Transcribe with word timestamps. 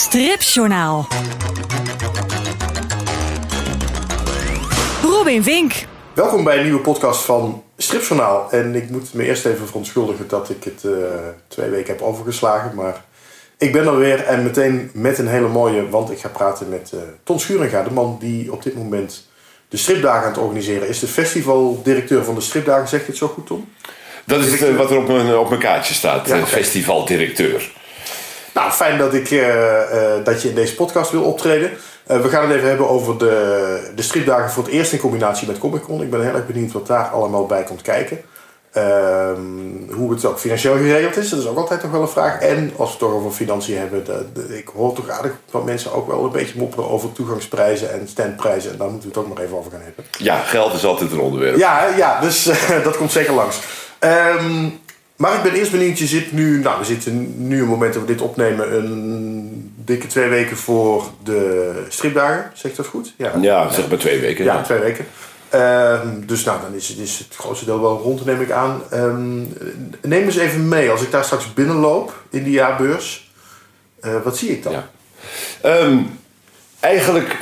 Stripjournaal. 0.00 1.06
Robin 5.02 5.42
Vink. 5.42 5.72
Welkom 6.14 6.44
bij 6.44 6.56
een 6.56 6.62
nieuwe 6.62 6.80
podcast 6.80 7.22
van 7.22 7.62
Stripjournaal. 7.76 8.50
En 8.50 8.74
ik 8.74 8.90
moet 8.90 9.14
me 9.14 9.24
eerst 9.24 9.46
even 9.46 9.66
verontschuldigen 9.66 10.28
dat 10.28 10.50
ik 10.50 10.64
het 10.64 10.82
uh, 10.84 10.92
twee 11.48 11.70
weken 11.70 11.92
heb 11.92 12.02
overgeslagen. 12.02 12.74
Maar 12.74 13.04
ik 13.58 13.72
ben 13.72 13.86
er 13.86 13.98
weer 13.98 14.24
en 14.24 14.42
meteen 14.42 14.90
met 14.94 15.18
een 15.18 15.28
hele 15.28 15.48
mooie, 15.48 15.88
want 15.88 16.10
ik 16.10 16.18
ga 16.18 16.28
praten 16.28 16.68
met 16.68 16.90
uh, 16.94 17.00
Ton 17.24 17.40
Schuringa, 17.40 17.82
de 17.82 17.92
man 17.92 18.16
die 18.20 18.52
op 18.52 18.62
dit 18.62 18.76
moment 18.76 19.28
de 19.68 19.76
stripdagen 19.76 20.22
aan 20.22 20.32
het 20.32 20.42
organiseren 20.42 20.88
is. 20.88 20.98
De 20.98 21.06
festivaldirecteur 21.06 22.24
van 22.24 22.34
de 22.34 22.40
stripdagen, 22.40 22.88
zegt 22.88 23.06
het 23.06 23.16
zo 23.16 23.26
goed, 23.28 23.46
Ton? 23.46 23.72
Dat 24.24 24.44
is 24.44 24.62
uh, 24.62 24.76
wat 24.76 24.90
er 24.90 24.96
op 24.96 25.08
mijn, 25.08 25.36
op 25.36 25.48
mijn 25.48 25.60
kaartje 25.60 25.94
staat, 25.94 26.26
ja, 26.26 26.36
okay. 26.36 26.46
festivaldirecteur. 26.46 27.78
Nou, 28.54 28.70
fijn 28.70 28.98
dat, 28.98 29.14
ik, 29.14 29.30
uh, 29.30 29.48
uh, 29.48 30.24
dat 30.24 30.42
je 30.42 30.48
in 30.48 30.54
deze 30.54 30.74
podcast 30.74 31.10
wil 31.10 31.22
optreden. 31.22 31.70
Uh, 32.10 32.20
we 32.20 32.28
gaan 32.28 32.48
het 32.48 32.56
even 32.56 32.68
hebben 32.68 32.88
over 32.88 33.18
de, 33.18 33.92
de 33.94 34.02
stripdagen 34.02 34.50
voor 34.50 34.62
het 34.62 34.72
eerst 34.72 34.92
in 34.92 34.98
combinatie 34.98 35.46
met 35.46 35.58
Comic 35.58 35.82
Con. 35.82 36.02
Ik 36.02 36.10
ben 36.10 36.22
heel 36.22 36.34
erg 36.34 36.46
benieuwd 36.46 36.72
wat 36.72 36.86
daar 36.86 37.06
allemaal 37.06 37.46
bij 37.46 37.62
komt 37.62 37.82
kijken. 37.82 38.20
Ehm, 38.72 39.92
hoe 39.92 40.10
het 40.10 40.24
ook 40.24 40.38
financieel 40.38 40.76
geregeld 40.76 41.16
is, 41.16 41.28
dat 41.28 41.38
is 41.38 41.46
ook 41.46 41.56
altijd 41.56 41.82
nog 41.82 41.90
wel 41.90 42.00
een 42.00 42.08
vraag. 42.08 42.40
En 42.40 42.72
als 42.76 42.88
we 42.88 42.94
het 42.94 42.98
toch 42.98 43.12
over 43.12 43.30
financiën 43.30 43.78
hebben, 43.78 44.04
de, 44.04 44.26
de, 44.32 44.58
ik 44.58 44.68
hoor 44.68 44.92
toch 44.94 45.08
aardig 45.08 45.32
van 45.50 45.64
mensen 45.64 45.92
ook 45.92 46.06
wel 46.06 46.24
een 46.24 46.30
beetje 46.30 46.58
mopperen 46.58 46.90
over 46.90 47.12
toegangsprijzen 47.12 47.92
en 47.92 48.08
standprijzen. 48.08 48.72
En 48.72 48.78
daar 48.78 48.90
moeten 48.90 49.08
we 49.08 49.14
het 49.14 49.24
ook 49.26 49.36
nog 49.36 49.44
even 49.44 49.56
over 49.56 49.70
gaan 49.70 49.80
hebben. 49.82 50.04
Ja, 50.18 50.38
geld 50.38 50.72
is 50.72 50.84
altijd 50.84 51.12
een 51.12 51.20
onderwerp. 51.20 51.56
Ja, 51.56 51.86
ja 51.96 52.20
dus 52.20 52.50
dat 52.84 52.96
komt 52.96 53.12
zeker 53.12 53.32
langs. 53.32 53.60
Um, 54.00 54.80
maar 55.20 55.34
ik 55.34 55.42
ben 55.42 55.52
eerst 55.52 55.70
benieuwd, 55.70 55.98
je 55.98 56.06
zit 56.06 56.32
nu, 56.32 56.60
nou 56.60 56.78
we 56.78 56.84
zitten 56.84 57.46
nu 57.48 57.60
een 57.60 57.68
moment 57.68 57.92
dat 57.92 58.02
we 58.02 58.08
dit 58.08 58.20
opnemen, 58.20 58.76
een 58.76 59.72
dikke 59.84 60.06
twee 60.06 60.28
weken 60.28 60.56
voor 60.56 61.10
de 61.24 61.72
stripdagen, 61.88 62.50
zeg 62.54 62.70
ik 62.70 62.76
dat 62.76 62.86
goed? 62.86 63.14
Ja, 63.16 63.32
ja 63.40 63.72
zeg 63.72 63.88
maar 63.88 63.98
twee 63.98 64.20
weken. 64.20 64.44
Ja, 64.44 64.54
ja. 64.54 64.62
twee 64.62 64.78
weken. 64.78 65.06
Um, 65.54 66.26
dus 66.26 66.44
nou, 66.44 66.60
dan 66.60 66.74
is 66.74 66.88
het, 66.88 66.98
is 66.98 67.18
het 67.18 67.36
grootste 67.36 67.64
deel 67.64 67.80
wel 67.80 67.98
rond, 67.98 68.24
neem 68.24 68.40
ik 68.40 68.50
aan. 68.50 68.82
Um, 68.92 69.52
neem 70.02 70.24
eens 70.24 70.36
even 70.36 70.68
mee, 70.68 70.90
als 70.90 71.02
ik 71.02 71.10
daar 71.10 71.24
straks 71.24 71.54
binnenloop 71.54 72.22
in 72.30 72.42
die 72.42 72.52
jaarbeurs, 72.52 73.30
uh, 74.04 74.22
wat 74.24 74.36
zie 74.36 74.50
ik 74.50 74.62
dan? 74.62 74.72
Ja. 74.72 74.88
Um, 75.64 76.18
eigenlijk 76.80 77.36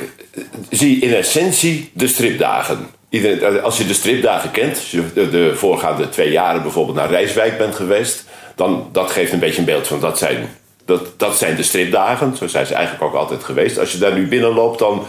zie 0.69 0.99
je 0.99 1.05
in 1.05 1.13
essentie 1.13 1.91
de 1.93 2.07
stripdagen. 2.07 2.87
Iedereen, 3.09 3.61
als 3.61 3.77
je 3.77 3.85
de 3.85 3.93
stripdagen 3.93 4.51
kent, 4.51 4.75
als 4.75 4.91
je 4.91 5.03
de, 5.13 5.29
de, 5.29 5.55
voorgaande 5.55 6.09
twee 6.09 6.31
jaren 6.31 6.61
bijvoorbeeld 6.61 6.97
naar 6.97 7.09
Rijswijk 7.09 7.57
bent 7.57 7.75
geweest, 7.75 8.25
dan 8.55 8.89
dat 8.91 9.11
geeft 9.11 9.31
een 9.31 9.39
beetje 9.39 9.59
een 9.59 9.65
beeld 9.65 9.87
van 9.87 9.99
dat 9.99 10.17
zijn, 10.17 10.49
dat, 10.85 11.19
dat 11.19 11.37
zijn 11.37 11.55
de 11.55 11.63
stripdagen. 11.63 12.37
Zo 12.37 12.47
zijn 12.47 12.65
ze 12.65 12.73
eigenlijk 12.73 13.03
ook 13.03 13.13
altijd 13.13 13.43
geweest. 13.43 13.79
Als 13.79 13.91
je 13.91 13.97
daar 13.97 14.13
nu 14.13 14.27
binnenloopt, 14.27 14.79
dan 14.79 15.05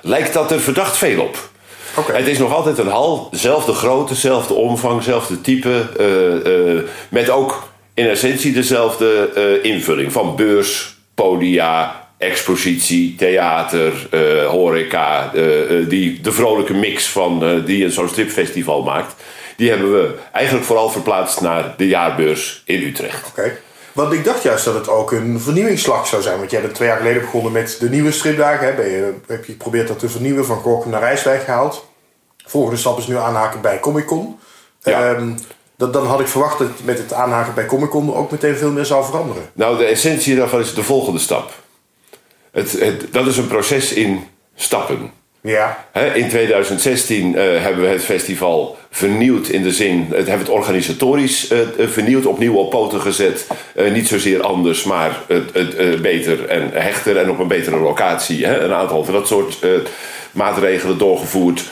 lijkt 0.00 0.32
dat 0.32 0.50
er 0.50 0.60
verdacht 0.60 0.96
veel 0.96 1.20
op. 1.20 1.50
Okay. 1.96 2.16
Het 2.16 2.26
is 2.26 2.38
nog 2.38 2.54
altijd 2.54 2.78
een 2.78 2.88
hal, 2.88 3.28
dezelfde 3.30 3.72
grootte, 3.72 4.12
dezelfde 4.12 4.54
omvang, 4.54 4.98
dezelfde 4.98 5.40
type. 5.40 5.86
Uh, 6.00 6.74
uh, 6.74 6.82
met 7.08 7.30
ook 7.30 7.68
in 7.94 8.08
essentie 8.08 8.52
dezelfde 8.52 9.30
uh, 9.36 9.72
invulling 9.72 10.12
van 10.12 10.36
beurs, 10.36 10.96
podia, 11.14 12.01
expositie, 12.22 13.14
theater, 13.14 14.08
uh, 14.10 14.46
horeca, 14.46 15.30
uh, 15.34 15.70
uh, 15.70 15.88
die, 15.88 16.20
de 16.20 16.32
vrolijke 16.32 16.74
mix 16.74 17.08
van, 17.08 17.62
die 17.64 17.90
zo'n 17.90 18.08
stripfestival 18.08 18.82
maakt, 18.82 19.14
die 19.56 19.70
hebben 19.70 19.92
we 19.92 20.14
eigenlijk 20.32 20.66
vooral 20.66 20.90
verplaatst 20.90 21.40
naar 21.40 21.74
de 21.76 21.86
jaarbeurs 21.86 22.62
in 22.66 22.82
Utrecht. 22.82 23.28
Oké. 23.28 23.40
Okay. 23.40 23.58
Want 23.92 24.12
ik 24.12 24.24
dacht 24.24 24.42
juist 24.42 24.64
dat 24.64 24.74
het 24.74 24.88
ook 24.88 25.12
een 25.12 25.40
vernieuwingsslag 25.40 26.06
zou 26.06 26.22
zijn. 26.22 26.38
Want 26.38 26.50
jij 26.50 26.60
bent 26.60 26.74
twee 26.74 26.88
jaar 26.88 26.96
geleden 26.96 27.22
begonnen 27.22 27.52
met 27.52 27.76
de 27.80 27.88
nieuwe 27.90 28.12
stripdagen. 28.12 28.66
Hè? 28.66 28.74
Ben 28.74 28.90
je, 28.90 29.14
heb 29.26 29.44
je 29.44 29.52
geprobeerd 29.52 29.88
dat 29.88 29.98
te 29.98 30.08
vernieuwen, 30.08 30.44
van 30.44 30.60
Gorkum 30.60 30.90
naar 30.90 31.00
Rijswijk 31.00 31.42
gehaald. 31.42 31.86
Volgende 32.46 32.78
stap 32.78 32.98
is 32.98 33.06
nu 33.06 33.16
aanhaken 33.16 33.60
bij 33.60 33.80
Comic 33.80 34.06
Con. 34.06 34.38
Ja. 34.82 35.10
Um, 35.10 35.36
dat, 35.76 35.92
dan 35.92 36.06
had 36.06 36.20
ik 36.20 36.26
verwacht 36.26 36.58
dat 36.58 36.68
met 36.84 36.98
het 36.98 37.12
aanhaken 37.12 37.54
bij 37.54 37.66
Comic 37.66 37.90
Con 37.90 38.14
ook 38.14 38.30
meteen 38.30 38.56
veel 38.56 38.70
meer 38.70 38.84
zou 38.84 39.04
veranderen. 39.04 39.42
Nou, 39.52 39.78
de 39.78 39.84
essentie 39.84 40.36
daarvan 40.36 40.60
is 40.60 40.74
de 40.74 40.82
volgende 40.82 41.18
stap. 41.18 41.52
Het, 42.52 42.72
het, 42.72 43.12
dat 43.12 43.26
is 43.26 43.36
een 43.36 43.46
proces 43.46 43.92
in 43.92 44.24
stappen. 44.54 45.10
Ja. 45.42 45.86
He, 45.92 46.14
in 46.14 46.28
2016 46.28 47.28
uh, 47.28 47.34
hebben 47.62 47.82
we 47.82 47.88
het 47.88 48.04
festival 48.04 48.76
vernieuwd 48.90 49.48
in 49.48 49.62
de 49.62 49.72
zin, 49.72 50.06
het 50.10 50.26
hebben 50.26 50.46
het 50.46 50.48
organisatorisch 50.48 51.52
uh, 51.52 51.58
vernieuwd, 51.78 52.26
opnieuw 52.26 52.54
op 52.54 52.70
poten 52.70 53.00
gezet. 53.00 53.46
Uh, 53.76 53.92
niet 53.92 54.08
zozeer 54.08 54.42
anders, 54.42 54.84
maar 54.84 55.20
beter 56.02 56.46
en 56.46 56.70
hechter 56.72 57.16
en 57.16 57.30
op 57.30 57.38
een 57.38 57.48
betere 57.48 57.76
locatie. 57.78 58.46
He, 58.46 58.60
een 58.60 58.72
aantal 58.72 59.04
van 59.04 59.14
dat 59.14 59.26
soort 59.26 59.58
maatregelen 60.32 60.98
doorgevoerd. 60.98 61.70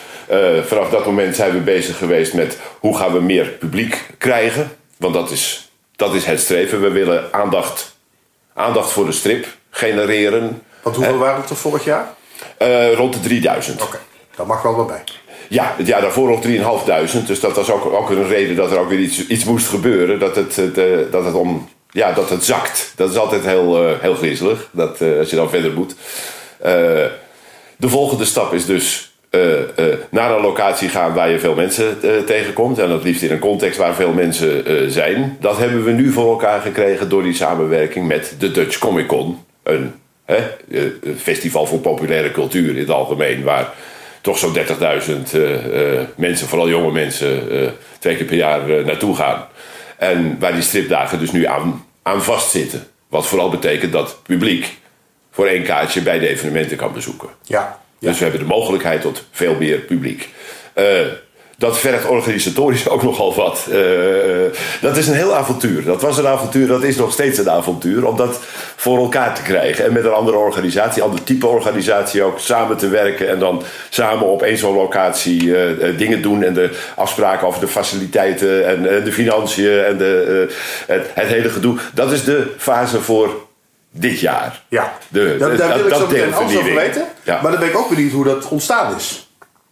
vanaf 0.65 0.91
dat 0.91 1.07
moment 1.07 1.37
zijn 1.37 1.53
we 1.53 1.59
bezig 1.59 1.99
geweest 1.99 2.35
met 2.35 2.59
hoe 2.79 2.97
gaan 2.97 3.13
we 3.13 3.21
meer 3.21 3.47
publiek 3.47 4.07
krijgen. 4.19 4.71
Want 4.97 5.15
dat 5.15 5.31
is, 5.31 5.71
dat 5.97 6.15
is 6.15 6.25
het 6.25 6.41
streven. 6.41 6.81
We 6.81 6.91
willen 6.91 7.33
aandacht, 7.33 7.97
aandacht 8.55 8.93
voor 8.93 9.07
de 9.07 9.13
strip 9.13 9.47
genereren. 9.71 10.63
Want 10.83 10.97
hoeveel 10.97 11.19
waren 11.19 11.41
het 11.41 11.51
er 11.51 11.57
vorig 11.57 11.85
jaar? 11.85 12.15
Uh, 12.63 12.95
rond 12.95 13.13
de 13.13 13.21
3000. 13.21 13.81
Oké, 13.81 13.87
okay. 13.87 14.01
dat 14.37 14.47
mag 14.47 14.63
wel 14.63 14.75
wat 14.75 14.87
bij. 14.87 15.05
Ja, 15.49 15.75
het 15.77 15.87
jaar 15.87 16.01
daarvoor 16.01 16.29
nog 16.29 16.45
3.500. 17.21 17.27
Dus 17.27 17.41
dat 17.41 17.57
was 17.57 17.71
ook, 17.71 17.85
ook 17.85 18.11
een 18.11 18.29
reden 18.29 18.57
dat 18.57 18.71
er 18.71 18.79
ook 18.79 18.89
weer 18.89 18.99
iets, 18.99 19.27
iets 19.27 19.45
moest 19.45 19.69
gebeuren. 19.69 20.19
Dat 20.19 20.37
het, 20.37 20.55
de, 20.55 21.09
dat 21.11 21.25
het 21.25 21.35
om. 21.35 21.69
Ja, 21.91 22.13
dat 22.13 22.31
het 22.31 22.45
zakt. 22.45 22.93
Dat 22.97 23.11
is 23.11 23.17
altijd 23.17 23.45
heel, 23.45 23.97
heel 24.01 24.15
griezelig. 24.15 24.69
Dat, 24.71 25.01
als 25.19 25.31
je 25.31 25.37
dan 25.37 25.51
verder 25.51 25.73
moet. 25.73 25.95
de 27.77 27.89
volgende 27.89 28.25
stap 28.25 28.53
is 28.53 28.67
dus 28.67 29.15
naar 30.11 30.31
een 30.31 30.43
locatie 30.43 30.89
gaan 30.89 31.15
waar 31.15 31.31
je 31.31 31.39
veel 31.39 31.55
mensen 31.55 31.99
tegenkomt. 32.27 32.79
En 32.79 32.89
dat 32.89 33.03
liefst 33.03 33.23
in 33.23 33.31
een 33.31 33.39
context 33.39 33.79
waar 33.79 33.95
veel 33.95 34.13
mensen 34.13 34.93
zijn. 34.93 35.37
Dat 35.41 35.59
hebben 35.59 35.85
we 35.85 35.91
nu 35.91 36.13
voor 36.13 36.31
elkaar 36.31 36.61
gekregen 36.61 37.09
door 37.09 37.23
die 37.23 37.35
samenwerking 37.35 38.09
met 38.09 38.35
de 38.39 38.51
Dutch 38.51 38.79
Comic 38.79 39.07
Con. 39.07 39.45
Een 39.63 39.95
Hè? 40.31 40.51
Een 41.03 41.19
festival 41.19 41.67
voor 41.67 41.79
populaire 41.79 42.31
cultuur 42.31 42.71
in 42.71 42.79
het 42.81 42.91
algemeen, 42.91 43.43
waar 43.43 43.73
toch 44.21 44.39
zo'n 44.39 44.57
30.000 44.57 44.63
uh, 45.35 45.67
uh, 45.67 46.01
mensen, 46.17 46.49
vooral 46.49 46.69
jonge 46.69 46.93
mensen, 46.93 47.43
twee 47.99 48.17
keer 48.17 48.27
per 48.27 48.37
jaar 48.37 48.85
naartoe 48.85 49.17
gaan. 49.17 49.47
En 49.97 50.37
waar 50.39 50.53
die 50.53 50.63
stripdagen 50.63 51.19
dus 51.19 51.33
nu 51.33 51.47
aan, 51.47 51.87
aan 52.03 52.23
vastzitten. 52.23 52.87
Wat 53.09 53.27
vooral 53.27 53.51
betekent 53.51 53.93
dat 53.93 54.19
publiek 54.23 54.79
voor 55.31 55.47
één 55.47 55.63
kaartje 55.63 56.03
bij 56.03 56.19
de 56.19 56.29
evenementen 56.29 56.77
kan 56.77 56.93
bezoeken. 56.93 57.29
Ja, 57.43 57.81
ja. 57.99 58.09
Dus 58.09 58.19
we 58.19 58.23
hebben 58.23 58.43
de 58.43 58.55
mogelijkheid 58.55 59.01
tot 59.01 59.25
veel 59.31 59.55
meer 59.55 59.79
publiek 59.79 60.29
dat 61.61 61.79
vergt 61.79 62.07
organisatorisch 62.07 62.89
ook 62.93 63.03
nogal 63.03 63.35
wat. 63.35 63.67
Uh, 63.71 63.77
dat 64.81 64.97
is 64.97 65.07
een 65.09 65.15
heel 65.15 65.35
avontuur. 65.35 65.85
Dat 65.85 66.03
was 66.03 66.19
een 66.19 66.27
avontuur, 66.27 66.67
dat 66.67 66.83
is 66.83 66.97
nog 66.97 67.13
steeds 67.13 67.39
een 67.39 67.51
avontuur. 67.51 68.07
Om 68.07 68.17
dat 68.17 68.39
voor 68.77 68.99
elkaar 68.99 69.35
te 69.35 69.43
krijgen. 69.43 69.85
En 69.85 69.93
met 69.93 70.05
een 70.05 70.13
andere 70.13 70.37
organisatie, 70.37 71.03
ander 71.03 71.23
type 71.23 71.47
organisatie 71.47 72.23
ook 72.23 72.39
samen 72.39 72.77
te 72.77 72.89
werken. 72.89 73.29
En 73.29 73.39
dan 73.39 73.63
samen 73.89 74.27
op 74.27 74.43
één 74.43 74.59
zo'n 74.59 74.75
locatie 74.75 75.43
uh, 75.43 75.99
dingen 75.99 76.23
doen. 76.23 76.43
En 76.43 76.55
de 76.55 76.71
afspraken 76.97 77.47
over 77.47 77.61
de 77.61 77.69
faciliteiten 77.69 78.67
en 78.67 79.05
de 79.05 79.13
financiën 79.13 79.85
en 79.85 79.99
de, 79.99 80.49
het, 80.87 81.07
het, 81.15 81.29
hele 81.29 81.49
gedoe. 81.49 81.79
Dat 81.95 82.13
is 82.13 82.25
de 82.25 82.47
fase 82.57 83.01
voor 83.01 83.47
dit 83.91 84.21
jaar. 84.21 84.63
Ja, 84.69 84.93
de, 85.09 85.37
daar, 85.39 85.57
daar 85.57 85.77
wil 85.77 85.87
ik 85.87 85.95
zo 85.95 86.07
meteen 86.07 86.35
alles 86.35 86.57
over 86.57 86.75
weten. 86.75 87.05
Ja. 87.23 87.43
Maar 87.43 87.51
dan 87.51 87.61
ben 87.61 87.69
ik 87.69 87.77
ook 87.77 87.89
benieuwd 87.89 88.13
hoe 88.13 88.25
dat 88.25 88.49
ontstaan 88.49 88.97
is. 88.97 89.30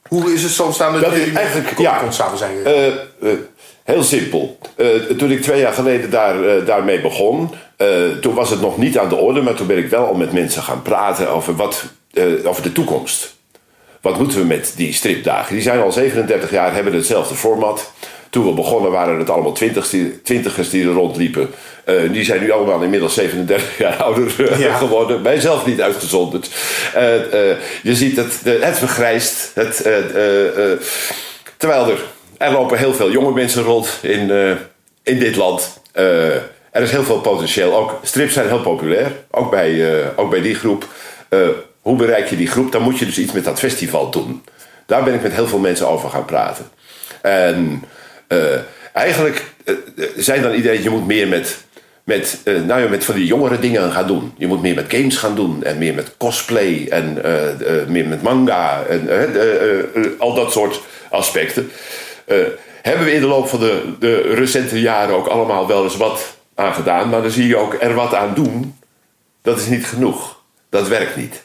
Hoe 0.09 0.33
is 0.33 0.43
het 0.43 0.53
zo 0.53 0.65
ontstaan 0.65 0.93
dat, 0.93 1.03
dat 1.03 1.13
jullie 1.13 1.39
eigenlijk 1.39 1.79
ja, 1.79 2.11
samen 2.11 2.39
zijn 2.39 2.57
uh, 2.67 2.87
uh, 3.21 3.39
heel 3.85 4.03
simpel. 4.03 4.59
Uh, 4.77 4.89
toen 4.95 5.31
ik 5.31 5.43
twee 5.43 5.61
jaar 5.61 5.73
geleden 5.73 6.11
daar, 6.11 6.65
daarmee 6.65 7.01
begon, 7.01 7.51
toen 8.21 8.35
was 8.35 8.51
het 8.51 8.61
nog 8.61 8.79
niet 8.79 8.99
aan 8.99 9.09
de 9.09 9.17
orde, 9.17 9.41
maar 9.41 9.55
toen 9.55 9.67
ben 9.67 9.79
ik 9.79 9.89
wel 9.89 10.07
al 10.07 10.15
met 10.15 10.33
mensen 10.33 10.63
gaan 10.63 10.83
praten 10.83 11.31
over, 11.31 11.57
wat, 11.57 11.85
over 12.45 12.63
de 12.63 12.73
toekomst. 12.73 13.37
Wat 14.01 14.19
moeten 14.19 14.39
we 14.39 14.45
met 14.45 14.73
die 14.77 14.93
stripdagen? 14.93 15.55
Die 15.55 15.63
zijn 15.63 15.81
al 15.81 15.93
37 15.93 16.51
jaar, 16.51 16.75
hebben 16.75 16.95
hetzelfde 16.95 17.35
format. 17.35 17.93
Toen 18.31 18.47
we 18.47 18.53
begonnen 18.53 18.91
waren 18.91 19.19
het 19.19 19.31
allemaal 19.31 19.53
twintigers 20.23 20.71
die 20.71 20.87
er 20.87 20.93
rondliepen. 20.93 21.51
Uh, 21.89 22.13
die 22.13 22.25
zijn 22.25 22.41
nu 22.41 22.51
allemaal 22.51 22.83
inmiddels 22.83 23.15
37 23.15 23.79
jaar 23.79 23.97
ouder 24.05 24.35
uh, 24.39 24.61
ja. 24.61 24.77
geworden. 24.77 25.23
Mijzelf 25.23 25.67
niet 25.67 25.81
uitgezonderd. 25.81 26.51
Uh, 26.97 27.03
je 27.83 27.95
ziet 27.95 28.17
het, 28.17 28.41
het 28.45 28.79
vergrijst. 28.79 29.51
Het, 29.55 29.77
terwijl 31.57 31.91
er, 31.91 32.05
er 32.39 32.53
lopen 32.53 32.79
heel 32.79 32.95
veel 32.95 33.11
jonge 33.11 33.33
mensen 33.33 33.63
rond 33.63 33.99
in, 34.03 34.31
in 35.03 35.19
dit 35.19 35.37
land. 35.37 35.81
er 35.93 36.83
is 36.83 36.91
heel 36.91 37.05
veel 37.05 37.21
potentieel. 37.21 37.77
Ook 37.77 38.01
strips 38.03 38.33
zijn 38.33 38.49
heel 38.49 38.61
populair. 38.61 39.13
Ook 39.31 39.51
bij, 39.51 40.03
ook 40.17 40.31
bij 40.31 40.41
die 40.41 40.55
groep. 40.55 40.87
hoe 41.83 41.97
bereik 41.97 42.29
je 42.29 42.37
die 42.37 42.49
groep? 42.49 42.73
Dan 42.73 42.83
moet 42.83 42.99
je 42.99 43.05
dus 43.05 43.19
iets 43.19 43.33
met 43.33 43.45
dat 43.45 43.59
festival 43.59 44.11
doen. 44.11 44.45
Daar 44.87 45.05
ben 45.05 45.15
ik 45.15 45.23
met 45.23 45.33
heel 45.33 45.49
veel 45.49 45.59
mensen 45.59 45.89
over 45.89 46.11
gaan 46.11 46.25
praten. 46.25 46.71
En 47.23 47.83
eigenlijk 48.93 49.45
zijn 50.17 50.43
dan 50.43 50.53
iedereen, 50.53 50.83
je 50.83 50.91
moet 50.91 51.07
meer 51.07 51.29
met 51.29 51.67
met, 52.05 52.41
nou 52.45 52.81
ja, 52.81 52.89
met 52.89 53.05
van 53.05 53.15
die 53.15 53.27
jongere 53.27 53.59
dingen 53.59 53.93
gaan 53.93 54.07
doen. 54.07 54.33
Je 54.39 54.47
moet 54.47 54.63
meer 54.63 54.75
met 54.75 54.93
games 54.93 55.17
gaan 55.17 55.35
doen 55.35 55.65
en 55.65 55.79
meer 55.79 55.95
met 55.95 56.17
cosplay 56.17 56.87
en 56.91 57.15
meer 57.89 58.07
met 58.07 58.23
manga 58.23 58.83
en 58.83 59.09
al 60.19 60.35
dat 60.35 60.53
soort 60.53 60.81
aspecten. 61.11 61.71
hebben 62.83 63.05
we 63.05 63.13
in 63.13 63.21
de 63.21 63.27
loop 63.27 63.49
van 63.49 63.61
de, 63.61 63.83
de 63.99 64.21
recente 64.21 64.81
jaren 64.81 65.15
ook 65.15 65.27
allemaal 65.27 65.67
wel 65.67 65.85
eens 65.85 65.97
wat 65.97 66.37
aan 66.55 66.75
gedaan, 66.75 67.09
maar 67.09 67.23
dan 67.23 67.31
zie 67.31 67.47
je 67.47 67.57
ook 67.57 67.77
er 67.81 67.95
wat 67.95 68.15
aan 68.15 68.35
doen. 68.35 68.79
Dat 69.43 69.59
is 69.59 69.67
niet 69.67 69.87
genoeg. 69.87 70.41
Dat 70.71 70.89
werkt 70.89 71.17
niet. 71.17 71.43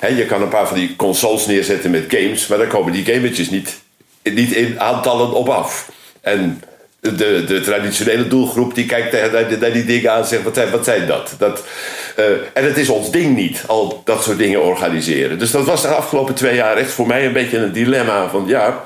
je 0.00 0.26
kan 0.26 0.42
een 0.42 0.48
paar 0.48 0.68
van 0.68 0.76
die 0.76 0.96
consoles 0.96 1.46
neerzetten 1.46 1.90
met 1.90 2.04
games, 2.08 2.46
maar 2.46 2.58
dan 2.58 2.68
komen 2.68 2.92
die 2.92 3.04
gametjes 3.04 3.50
niet, 3.50 3.78
niet 4.22 4.52
in 4.52 4.80
aantallen 4.80 5.32
op 5.32 5.48
af. 5.48 5.90
En 6.26 6.62
de, 7.00 7.44
de 7.46 7.60
traditionele 7.60 8.28
doelgroep 8.28 8.74
die 8.74 8.86
kijkt 8.86 9.32
naar, 9.60 9.72
die 9.72 9.84
dingen 9.84 10.12
aan 10.12 10.18
en 10.18 10.26
zegt: 10.26 10.42
wat 10.42 10.54
zijn, 10.54 10.70
wat 10.70 10.84
zijn 10.84 11.06
dat? 11.06 11.34
dat 11.38 11.64
uh, 12.18 12.24
en 12.52 12.64
het 12.64 12.76
is 12.76 12.88
ons 12.88 13.10
ding 13.10 13.36
niet, 13.36 13.62
al 13.66 14.02
dat 14.04 14.22
soort 14.22 14.38
dingen 14.38 14.62
organiseren. 14.62 15.38
Dus 15.38 15.50
dat 15.50 15.64
was 15.64 15.82
de 15.82 15.88
afgelopen 15.88 16.34
twee 16.34 16.54
jaar 16.54 16.76
echt 16.76 16.90
voor 16.90 17.06
mij 17.06 17.26
een 17.26 17.32
beetje 17.32 17.58
een 17.58 17.72
dilemma. 17.72 18.28
Van 18.28 18.44
ja, 18.46 18.84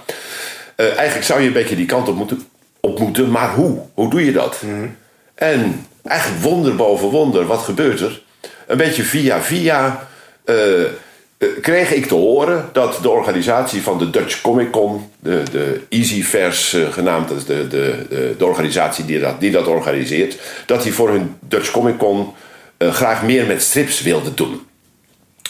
uh, 0.76 0.96
eigenlijk 0.96 1.26
zou 1.26 1.40
je 1.40 1.46
een 1.46 1.52
beetje 1.52 1.76
die 1.76 1.86
kant 1.86 2.08
op 2.08 2.16
moeten, 2.16 2.48
op 2.80 2.98
moeten 2.98 3.30
maar 3.30 3.54
hoe? 3.54 3.78
Hoe 3.94 4.10
doe 4.10 4.24
je 4.24 4.32
dat? 4.32 4.62
Mhm. 4.62 4.86
En 5.34 5.86
eigenlijk 6.04 6.42
wonder 6.42 6.76
boven 6.76 7.08
wonder, 7.08 7.46
wat 7.46 7.62
gebeurt 7.62 8.00
er? 8.00 8.22
Een 8.66 8.76
beetje 8.76 9.02
via 9.02 9.40
via. 9.40 10.08
Uh, 10.44 10.82
eh, 10.82 10.88
kreeg 11.60 11.92
ik 11.92 12.06
te 12.06 12.14
horen 12.14 12.68
dat 12.72 12.98
de 13.02 13.10
organisatie 13.10 13.82
van 13.82 13.98
de 13.98 14.10
Dutch 14.10 14.40
Comic 14.40 14.70
Con, 14.70 15.10
de, 15.18 15.42
de 15.50 15.80
Easyverse 15.88 16.80
uh, 16.80 16.92
genaamd, 16.92 17.28
dat 17.28 17.36
is 17.36 17.44
de, 17.44 17.68
de, 17.68 18.34
de, 18.38 18.44
organisatie 18.44 19.04
die 19.04 19.20
dat, 19.20 19.40
die 19.40 19.50
dat 19.50 19.66
organiseert, 19.66 20.36
dat 20.66 20.82
die 20.82 20.94
voor 20.94 21.08
hun 21.08 21.36
Dutch 21.40 21.70
Comic 21.70 21.96
Con 21.96 22.32
uh, 22.78 22.92
graag 22.92 23.22
meer 23.22 23.46
met 23.46 23.62
strips 23.62 24.02
wilde 24.02 24.34
doen. 24.34 24.60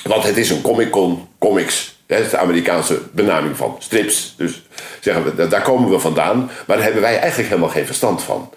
Want 0.03 0.23
het 0.23 0.37
is 0.37 0.51
een 0.51 0.61
Comic 0.61 0.91
Con, 0.91 1.29
comics, 1.39 1.99
dat 2.07 2.21
is 2.21 2.31
de 2.31 2.39
Amerikaanse 2.39 3.01
benaming 3.13 3.57
van 3.57 3.77
strips. 3.79 4.35
Dus 4.37 4.63
zeggen 5.01 5.37
we, 5.37 5.49
daar 5.49 5.63
komen 5.63 5.91
we 5.91 5.99
vandaan, 5.99 6.51
maar 6.67 6.77
daar 6.77 6.85
hebben 6.85 7.03
wij 7.03 7.19
eigenlijk 7.19 7.49
helemaal 7.49 7.71
geen 7.71 7.87
verstand 7.87 8.23
van. 8.23 8.51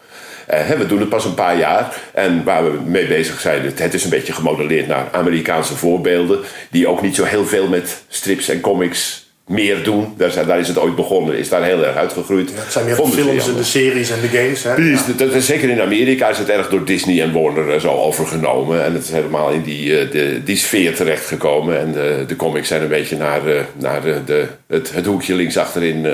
Uh, 0.54 0.78
we 0.78 0.86
doen 0.86 1.00
het 1.00 1.10
pas 1.10 1.26
een 1.26 1.34
paar 1.34 1.58
jaar. 1.58 1.96
En 2.14 2.44
waar 2.44 2.64
we 2.64 2.80
mee 2.86 3.08
bezig 3.08 3.40
zijn, 3.40 3.74
het 3.76 3.94
is 3.94 4.04
een 4.04 4.10
beetje 4.10 4.34
gemodelleerd 4.34 4.88
naar 4.88 5.08
Amerikaanse 5.12 5.76
voorbeelden. 5.76 6.40
Die 6.72 6.88
ook 6.88 7.02
niet 7.02 7.16
zo 7.16 7.24
heel 7.24 7.46
veel 7.46 7.68
met 7.68 8.04
strips 8.08 8.50
en 8.50 8.62
comics 8.62 9.24
meer 9.48 9.84
doen. 9.84 10.14
Daar, 10.18 10.32
zijn, 10.32 10.48
daar, 10.48 10.60
is 10.60 10.68
het 10.68 10.78
ooit 10.78 10.96
begonnen, 10.96 11.38
is 11.38 11.50
daar 11.50 11.64
heel 11.64 11.86
erg 11.86 11.96
uitgegroeid. 11.96 12.52
het 12.54 12.72
zijn 12.72 12.86
meer 12.86 12.96
de 12.96 13.08
films 13.08 13.48
en 13.48 13.56
de 13.56 13.64
series 13.64 14.10
en 14.10 14.22
de 14.22 14.28
games. 14.28 14.64
Hè? 14.64 14.76
Is, 14.76 15.00
dat 15.18 15.34
is, 15.34 15.46
zeker 15.46 15.70
in 15.70 15.82
Amerika 15.82 16.30
is 16.30 16.38
het 16.38 16.50
erg 16.50 16.70
door 16.70 16.86
Disney 16.86 17.22
en 17.22 17.32
Warner 17.32 17.82
zo 17.82 17.90
overgenomen. 17.90 18.84
En 18.84 18.94
het 18.94 19.04
is 19.04 19.10
helemaal 19.10 19.50
in 19.50 19.62
die, 19.62 19.98
eh, 19.98 20.12
de, 20.12 20.42
die 20.44 20.56
sfeer 20.56 20.96
terechtgekomen. 20.96 21.80
En 21.80 21.92
de, 21.92 22.24
de 22.28 22.36
comics 22.36 22.68
zijn 22.68 22.82
een 22.82 22.88
beetje 22.88 23.18
naar, 23.18 23.48
eh, 23.48 23.62
naar 23.80 24.02
de, 24.26 24.46
het, 24.68 24.92
het 24.94 25.06
hoekje 25.06 25.36
links 25.36 25.58
achterin 25.58 26.06
uh, 26.06 26.14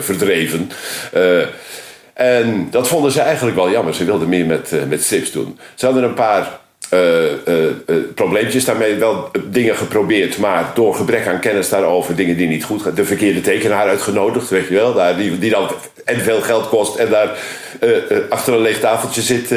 verdreven. 0.00 0.70
En 2.14 2.68
dat 2.70 2.88
vonden 2.88 3.12
ze 3.12 3.20
eigenlijk 3.20 3.56
wel 3.56 3.70
jammer. 3.70 3.94
Ze 3.94 4.04
wilden 4.04 4.28
meer 4.28 4.46
met, 4.46 4.72
uh, 4.72 4.82
met 4.88 5.02
strips 5.02 5.32
doen. 5.32 5.58
Ze 5.74 5.84
hadden 5.84 6.04
een 6.04 6.14
paar 6.14 6.60
uh, 6.90 7.22
uh, 7.46 7.96
probleempjes 8.14 8.64
daarmee. 8.64 8.94
Wel 8.94 9.30
dingen 9.50 9.76
geprobeerd, 9.76 10.38
maar 10.38 10.70
door 10.74 10.94
gebrek 10.94 11.26
aan 11.26 11.40
kennis 11.40 11.68
daarover, 11.68 12.16
dingen 12.16 12.36
die 12.36 12.48
niet 12.48 12.64
goed 12.64 12.82
gaan. 12.82 12.94
De 12.94 13.04
verkeerde 13.04 13.40
tekenaar 13.40 13.88
uitgenodigd, 13.88 14.50
weet 14.50 14.68
je 14.68 14.74
wel. 14.74 14.94
Daar, 14.94 15.16
die, 15.16 15.38
die 15.38 15.50
dan 15.50 15.68
en 16.04 16.20
veel 16.20 16.40
geld 16.40 16.68
kost 16.68 16.96
en 16.96 17.10
daar 17.10 17.38
achter 18.28 18.54
een 18.54 18.60
leeg 18.60 18.80
tafeltje 18.80 19.22
zit. 19.22 19.52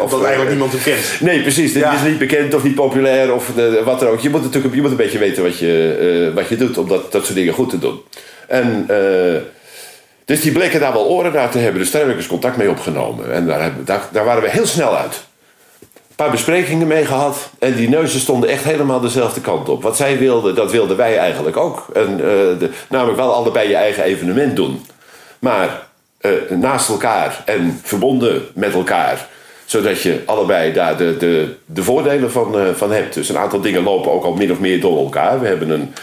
of 0.00 0.10
dat 0.10 0.20
eigenlijk 0.20 0.50
niemand 0.50 0.72
hem 0.72 0.82
kent. 0.82 1.20
Nee, 1.20 1.42
precies. 1.42 1.72
Die 1.72 1.84
is 1.84 2.02
niet 2.06 2.18
bekend 2.18 2.54
of 2.54 2.64
niet 2.64 2.74
populair 2.74 3.34
of 3.34 3.50
wat 3.84 4.00
dan 4.00 4.08
ook. 4.08 4.20
Je 4.20 4.30
moet 4.30 4.42
natuurlijk 4.42 4.74
je 4.74 4.80
moet 4.80 4.90
een 4.90 4.96
beetje 4.96 5.18
weten 5.18 5.42
wat 5.42 5.58
je, 5.58 6.30
wat 6.34 6.48
je 6.48 6.56
doet 6.56 6.78
om 6.78 6.88
dat, 6.88 7.12
dat 7.12 7.24
soort 7.24 7.36
dingen 7.36 7.54
goed 7.54 7.70
te 7.70 7.78
doen. 7.78 8.00
En 8.48 8.86
dus 10.24 10.40
die 10.40 10.52
bleken 10.52 10.80
daar 10.80 10.92
wel 10.92 11.06
oren 11.06 11.32
naar 11.32 11.50
te 11.50 11.58
hebben. 11.58 11.80
Dus 11.80 11.90
daar 11.90 12.00
heb 12.00 12.10
ik 12.10 12.16
eens 12.16 12.26
contact 12.26 12.56
mee 12.56 12.70
opgenomen. 12.70 13.32
En 13.32 13.46
daar, 13.46 13.72
daar, 13.84 14.08
daar 14.12 14.24
waren 14.24 14.42
we 14.42 14.50
heel 14.50 14.66
snel 14.66 14.96
uit. 14.96 15.24
Een 15.80 16.24
paar 16.24 16.30
besprekingen 16.30 16.86
mee 16.86 17.04
gehad. 17.04 17.50
En 17.58 17.74
die 17.74 17.88
neuzen 17.88 18.20
stonden 18.20 18.48
echt 18.48 18.64
helemaal 18.64 19.00
dezelfde 19.00 19.40
kant 19.40 19.68
op. 19.68 19.82
Wat 19.82 19.96
zij 19.96 20.18
wilden, 20.18 20.54
dat 20.54 20.70
wilden 20.70 20.96
wij 20.96 21.18
eigenlijk 21.18 21.56
ook. 21.56 21.86
De, 21.92 22.70
namelijk 22.88 23.18
wel 23.18 23.34
allebei 23.34 23.68
je 23.68 23.74
eigen 23.74 24.02
evenement 24.02 24.56
doen. 24.56 24.86
Maar 25.38 25.86
uh, 26.20 26.32
naast 26.50 26.88
elkaar 26.88 27.42
en 27.44 27.80
verbonden 27.82 28.42
met 28.54 28.74
elkaar 28.74 29.28
zodat 29.64 30.02
je 30.02 30.22
allebei 30.24 30.72
daar 30.72 30.96
de, 30.96 31.16
de, 31.16 31.54
de 31.66 31.82
voordelen 31.82 32.30
van, 32.30 32.60
uh, 32.60 32.68
van 32.74 32.92
hebt. 32.92 33.14
Dus 33.14 33.28
een 33.28 33.38
aantal 33.38 33.60
dingen 33.60 33.82
lopen 33.82 34.12
ook 34.12 34.24
al 34.24 34.34
min 34.34 34.52
of 34.52 34.60
meer 34.60 34.80
door 34.80 34.98
elkaar. 34.98 35.40
We 35.40 35.46
hebben 35.46 35.70
een, 35.70 35.94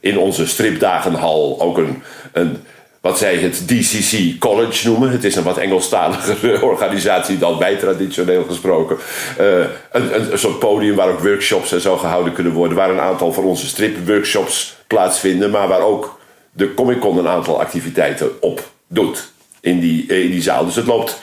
in 0.00 0.18
onze 0.18 0.46
stripdagenhal 0.46 1.60
ook 1.60 1.78
een, 1.78 2.02
een 2.32 2.56
wat 3.00 3.18
zij 3.18 3.36
het 3.36 3.68
DCC 3.68 4.38
College 4.38 4.88
noemen. 4.88 5.10
Het 5.10 5.24
is 5.24 5.36
een 5.36 5.42
wat 5.42 5.56
Engelstalige 5.56 6.60
organisatie 6.72 7.38
dan 7.38 7.58
wij 7.58 7.76
traditioneel 7.76 8.44
gesproken. 8.44 8.96
Uh, 9.40 9.58
een, 9.92 10.32
een, 10.32 10.38
soort 10.38 10.58
podium 10.58 10.94
waar 10.94 11.08
ook 11.08 11.20
workshops 11.20 11.72
en 11.72 11.80
zo 11.80 11.96
gehouden 11.96 12.32
kunnen 12.32 12.52
worden. 12.52 12.76
Waar 12.76 12.90
een 12.90 13.00
aantal 13.00 13.32
van 13.32 13.44
onze 13.44 13.66
stripworkshops 13.66 14.76
plaatsvinden. 14.86 15.50
Maar 15.50 15.68
waar 15.68 15.82
ook 15.82 16.18
de 16.52 16.74
Comic 16.74 17.00
Con 17.00 17.18
een 17.18 17.28
aantal 17.28 17.60
activiteiten 17.60 18.42
op 18.42 18.70
doet 18.86 19.32
in 19.60 19.80
die, 19.80 20.04
eh, 20.08 20.24
in 20.24 20.30
die 20.30 20.42
zaal. 20.42 20.64
Dus 20.64 20.76
het 20.76 20.86
loopt, 20.86 21.20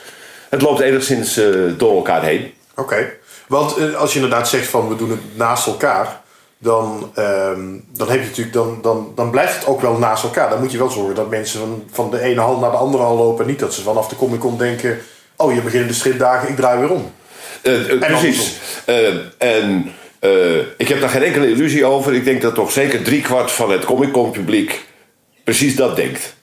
het 0.48 0.62
loopt 0.62 0.80
enigszins 0.80 1.38
uh, 1.38 1.72
door 1.76 1.96
elkaar 1.96 2.22
heen. 2.24 2.52
Oké, 2.74 3.12
want 3.48 3.94
als 3.94 4.12
je 4.12 4.20
inderdaad 4.20 4.48
zegt 4.48 4.68
van 4.68 4.88
we 4.88 4.96
doen 4.96 5.10
het 5.10 5.36
naast 5.36 5.66
elkaar 5.66 6.20
dan, 6.58 7.10
ehm, 7.14 7.60
dan, 7.92 8.10
heb 8.10 8.20
je 8.20 8.26
natuurlijk, 8.26 8.52
dan, 8.52 8.78
dan, 8.82 9.12
dan 9.14 9.30
blijft 9.30 9.54
het 9.54 9.66
ook 9.66 9.80
wel 9.80 9.98
naast 9.98 10.22
elkaar. 10.22 10.50
Dan 10.50 10.60
moet 10.60 10.72
je 10.72 10.78
wel 10.78 10.90
zorgen 10.90 11.14
dat 11.14 11.30
mensen 11.30 11.60
van, 11.60 11.82
van 11.90 12.10
de 12.10 12.20
ene 12.20 12.40
hal 12.40 12.58
naar 12.58 12.70
de 12.70 12.76
andere 12.76 13.02
hal 13.02 13.16
lopen. 13.16 13.46
Niet 13.46 13.58
dat 13.58 13.74
ze 13.74 13.82
vanaf 13.82 14.08
de 14.08 14.16
Comic 14.16 14.40
Con 14.40 14.58
denken: 14.58 14.98
oh, 15.36 15.54
je 15.54 15.60
begint 15.60 15.88
de 15.88 15.94
stripdagen, 15.94 16.48
ik 16.48 16.56
draai 16.56 16.80
weer 16.80 16.90
om. 16.90 17.12
Uh, 17.62 17.88
uh, 17.88 17.98
precies. 17.98 18.58
Uh, 18.86 19.08
en 19.38 19.92
ik 20.76 20.88
heb 20.88 21.00
daar 21.00 21.08
geen 21.08 21.22
enkele 21.22 21.50
illusie 21.50 21.84
over. 21.84 22.14
Ik 22.14 22.24
denk 22.24 22.42
dat 22.42 22.54
toch 22.54 22.72
zeker 22.72 23.02
driekwart 23.02 23.50
van 23.50 23.70
het 23.70 23.84
Comic 23.84 24.12
Con 24.12 24.30
publiek 24.30 24.84
precies 25.46 25.76
dat 25.76 25.96
denkt 25.96 26.35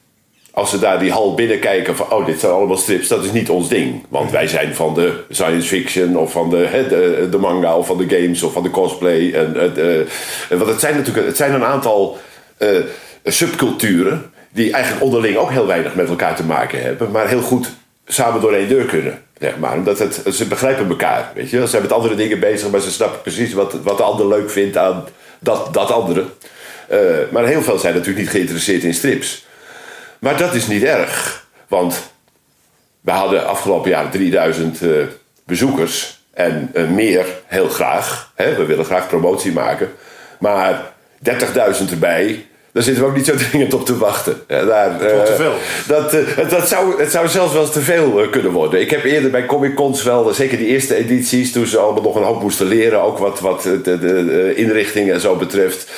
als 0.56 0.70
ze 0.70 0.80
daar 0.80 1.00
die 1.00 1.12
hal 1.12 1.34
binnenkijken 1.34 1.96
van, 1.96 2.12
oh, 2.12 2.26
dit 2.26 2.40
zijn 2.40 2.52
allemaal 2.52 2.78
strips, 2.78 3.08
dat 3.08 3.24
is 3.24 3.32
niet 3.32 3.50
ons 3.50 3.70
ding. 3.70 4.06
Want 4.10 4.32
wij 4.32 4.48
zijn 4.48 4.76
van 4.76 4.94
de 4.94 5.24
science 5.30 5.68
fiction 5.68 6.18
of 6.18 6.32
van 6.32 6.50
de, 6.50 7.28
de, 7.32 7.38
manga 7.38 7.78
of 7.78 7.88
van 7.88 7.98
de 7.98 8.10
games 8.10 8.44
of 8.44 8.54
van 8.54 8.64
de 8.64 8.70
cosplay. 8.70 9.34
En, 9.34 9.74
uh, 9.78 10.58
want 10.58 10.70
het 10.70 10.80
zijn 10.80 10.96
natuurlijk 10.96 11.26
het 11.28 11.38
zijn 11.38 11.54
een 11.54 11.64
aantal 11.64 12.18
uh, 12.58 12.70
subculturen 13.24 14.32
die 14.52 14.72
eigenlijk 14.72 15.04
onderling 15.04 15.38
ook 15.38 15.50
heel 15.50 15.68
weinig 15.68 15.96
met 15.96 16.10
elkaar 16.10 16.36
te 16.36 16.44
maken 16.44 16.82
hebben, 16.82 17.12
maar 17.12 17.28
heel 17.28 17.42
goed 17.42 17.70
samen 18.06 18.42
door 18.42 18.54
één 18.54 18.70
deur 18.70 18.86
kunnen. 18.86 19.22
Zeg 19.40 19.58
maar. 19.58 19.74
Omdat 19.78 20.00
het, 20.00 20.22
ze 20.32 20.48
begrijpen 20.48 20.90
elkaar. 20.90 21.32
Weet 21.36 21.50
je? 21.50 21.60
Ze 21.60 21.68
zijn 21.68 21.82
met 21.82 21.92
andere 21.92 22.16
dingen 22.16 22.40
bezig, 22.40 22.70
maar 22.70 22.80
ze 22.80 22.92
snappen 22.92 23.22
precies 23.22 23.54
wat, 23.54 23.74
wat 23.84 23.98
de 23.98 24.04
ander 24.04 24.28
leuk 24.28 24.50
vindt 24.50 24.78
aan 24.78 25.06
dat, 25.40 25.74
dat 25.74 25.92
andere. 25.92 26.26
Uh, 26.92 27.00
maar 27.32 27.46
heel 27.46 27.62
veel 27.62 27.80
zijn 27.80 27.94
natuurlijk 27.94 28.20
niet 28.20 28.34
geïnteresseerd 28.34 28.84
in 28.84 28.94
strips. 28.94 29.43
Maar 30.24 30.38
dat 30.38 30.54
is 30.54 30.68
niet 30.68 30.84
erg, 30.84 31.46
want 31.68 32.12
we 33.02 33.12
hadden 33.12 33.48
afgelopen 33.48 33.90
jaar 33.90 34.10
3000 34.10 34.82
uh, 34.82 35.06
bezoekers 35.46 36.24
en 36.34 36.72
uh, 36.74 36.90
meer 36.90 37.26
heel 37.46 37.68
graag. 37.68 38.32
Hè? 38.36 38.56
We 38.56 38.66
willen 38.66 38.86
graag 38.86 39.08
promotie 39.08 39.52
maken. 39.52 39.94
Maar 40.40 40.94
30.000 41.30 41.90
erbij, 41.90 42.48
daar 42.74 42.84
zitten 42.84 43.04
we 43.04 43.10
ook 43.10 43.16
niet 43.16 43.26
zo 43.26 43.36
dringend 43.50 43.74
op 43.74 43.86
te 43.86 43.98
wachten. 43.98 44.36
Daar, 44.48 44.92
uh, 44.92 45.24
te 45.24 45.34
veel. 45.36 45.54
Dat, 45.88 46.14
uh, 46.14 46.50
dat 46.50 46.68
zou, 46.68 47.02
het 47.02 47.12
zou 47.12 47.28
zelfs 47.28 47.54
wel 47.54 47.62
eens 47.62 47.72
te 47.72 47.82
veel 47.82 48.24
uh, 48.24 48.32
kunnen 48.32 48.52
worden. 48.52 48.82
Ik 48.82 48.90
heb 48.90 49.04
eerder 49.04 49.32
bij 49.32 49.46
Comic 49.46 49.76
Cons 49.76 50.04
wel, 50.04 50.34
zeker 50.34 50.58
die 50.58 50.68
eerste 50.68 50.96
edities, 50.96 51.52
toen 51.52 51.66
ze 51.66 51.78
allemaal 51.78 52.04
nog 52.04 52.16
een 52.16 52.24
hoop 52.24 52.42
moesten 52.42 52.68
leren, 52.68 53.02
ook 53.02 53.18
wat, 53.18 53.40
wat 53.40 53.62
de, 53.62 53.82
de, 53.82 54.00
de 54.00 54.54
inrichting 54.56 55.12
en 55.12 55.22
zo 55.22 55.36
betreft, 55.36 55.92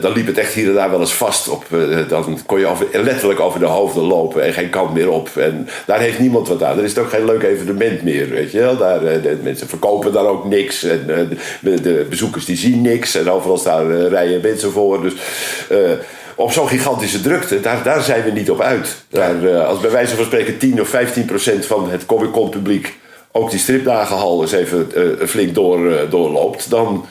dan 0.00 0.12
liep 0.12 0.26
het 0.26 0.38
echt 0.38 0.52
hier 0.52 0.68
en 0.68 0.74
daar 0.74 0.90
wel 0.90 1.00
eens 1.00 1.14
vast. 1.14 1.48
Op, 1.48 1.64
dan 2.08 2.38
kon 2.46 2.58
je 2.58 2.66
over, 2.66 2.86
letterlijk 2.92 3.40
over 3.40 3.60
de 3.60 3.66
hoofden 3.66 4.02
lopen 4.02 4.42
en 4.42 4.52
geen 4.52 4.70
kant 4.70 4.94
meer 4.94 5.10
op. 5.10 5.28
En 5.36 5.68
daar 5.86 6.00
heeft 6.00 6.18
niemand 6.18 6.48
wat 6.48 6.62
aan. 6.62 6.78
Er 6.78 6.84
is 6.84 6.98
ook 6.98 7.08
geen 7.08 7.24
leuk 7.24 7.42
evenement 7.42 8.02
meer, 8.02 8.28
weet 8.28 8.52
je 8.52 8.58
wel. 8.58 8.76
Daar, 8.76 9.00
de, 9.00 9.36
mensen 9.42 9.68
verkopen 9.68 10.12
daar 10.12 10.26
ook 10.26 10.44
niks. 10.44 10.82
En 10.82 11.38
de, 11.60 12.06
bezoekers 12.08 12.44
die 12.44 12.56
zien 12.56 12.80
niks. 12.80 13.14
En 13.14 13.30
overal 13.30 13.58
staan 13.58 14.08
rijen 14.08 14.40
mensen 14.40 14.70
voor. 14.70 15.02
Dus 15.02 15.12
eh, 15.68 15.83
op 16.34 16.52
zo'n 16.52 16.68
gigantische 16.68 17.20
drukte, 17.20 17.60
daar, 17.60 17.82
daar 17.82 18.02
zijn 18.02 18.24
we 18.24 18.30
niet 18.30 18.50
op 18.50 18.60
uit. 18.60 19.04
Daar, 19.08 19.42
uh, 19.42 19.66
als 19.66 19.80
bij 19.80 19.90
wijze 19.90 20.16
van 20.16 20.24
spreken 20.24 20.58
10 20.58 20.80
of 20.80 20.88
15 20.88 21.24
procent 21.24 21.66
van 21.66 21.90
het 21.90 22.06
Comic 22.06 22.30
Con 22.30 22.48
publiek 22.48 22.98
ook 23.32 23.50
die 23.50 23.58
stripdagenhal 23.58 24.42
eens 24.42 24.52
even 24.52 24.90
uh, 24.96 25.26
flink 25.26 25.54
door, 25.54 26.08
doorloopt, 26.10 26.70
dan, 26.70 27.06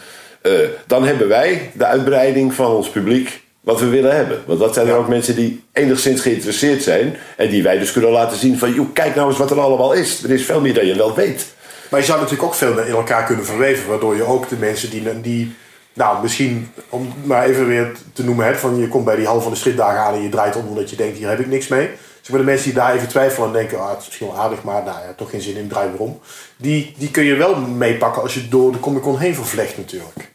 dan 0.88 1.06
hebben 1.06 1.28
wij 1.28 1.72
de 1.74 1.86
uitbreiding 1.86 2.54
van 2.54 2.72
ons 2.72 2.90
publiek 2.90 3.44
wat 3.64 3.80
we 3.80 3.90
willen 3.90 4.16
hebben. 4.16 4.42
Want 4.46 4.60
dat 4.60 4.74
zijn 4.74 4.88
er 4.88 4.96
ook 4.96 5.08
mensen 5.08 5.36
die 5.36 5.64
enigszins 5.74 6.22
geïnteresseerd 6.22 6.84
zijn. 6.84 7.18
En 7.38 7.50
die 7.50 7.64
wij 7.64 7.78
dus 7.78 7.92
kunnen 7.92 8.12
laten 8.12 8.38
zien 8.38 8.58
van... 8.58 8.74
Joh, 8.74 8.94
kijk 8.94 9.16
nou 9.16 9.30
eens 9.30 9.38
wat 9.38 9.52
er 9.52 9.60
allemaal 9.60 9.94
is. 9.94 10.24
Er 10.24 10.32
is 10.32 10.46
veel 10.46 10.62
meer 10.62 10.74
dan 10.74 10.86
je 10.86 10.96
wel 10.96 11.16
weet. 11.16 11.46
Maar 11.90 12.00
je 12.00 12.06
zou 12.06 12.20
natuurlijk 12.20 12.48
ook 12.48 12.56
veel 12.56 12.80
in 12.80 12.94
elkaar 12.94 13.26
kunnen 13.26 13.46
verweven. 13.46 13.90
Waardoor 13.90 14.16
je 14.16 14.24
ook 14.24 14.50
de 14.50 14.56
mensen 14.56 14.90
die... 14.90 15.22
die 15.22 15.56
nou, 15.94 16.22
misschien, 16.22 16.72
om 16.90 17.14
maar 17.24 17.46
even 17.46 17.68
weer 17.68 17.92
te 18.14 18.24
noemen... 18.24 18.46
Hè, 18.46 18.56
van 18.56 18.78
je 18.78 18.88
komt 18.88 19.06
bij 19.06 19.16
die 19.16 19.26
hal 19.26 19.42
van 19.42 19.52
de 19.52 19.58
stripdagen 19.58 20.00
aan 20.00 20.14
en 20.14 20.22
je 20.22 20.30
draait 20.30 20.56
om... 20.56 20.68
omdat 20.68 20.90
je 20.90 20.96
denkt, 20.96 21.18
hier 21.18 21.30
heb 21.30 21.40
ik 21.40 21.48
niks 21.48 21.68
mee. 21.68 21.90
Dus 22.20 22.30
maar 22.30 22.40
de 22.40 22.46
mensen 22.46 22.66
die 22.66 22.74
daar 22.74 22.96
even 22.96 23.08
twijfelen 23.08 23.48
en 23.48 23.54
denken... 23.54 23.80
Ah, 23.80 23.90
het 23.90 24.00
is 24.00 24.06
misschien 24.06 24.28
wel 24.28 24.38
aardig, 24.38 24.64
maar 24.64 24.84
nou 24.84 24.98
ja, 24.98 25.14
toch 25.18 25.30
geen 25.30 25.42
zin 25.42 25.58
in, 25.58 25.68
draai 25.68 25.90
weer 25.90 26.00
om. 26.00 26.20
Die, 26.58 26.94
die 26.98 27.12
kun 27.12 27.24
je 27.24 27.36
wel 27.36 27.56
meepakken 27.56 28.22
als 28.22 28.34
je 28.34 28.48
door 28.48 28.72
de 28.72 28.80
Comic 28.80 29.02
Con 29.02 29.20
heen 29.20 29.36
vervlecht 29.36 29.78
natuurlijk. 29.78 30.32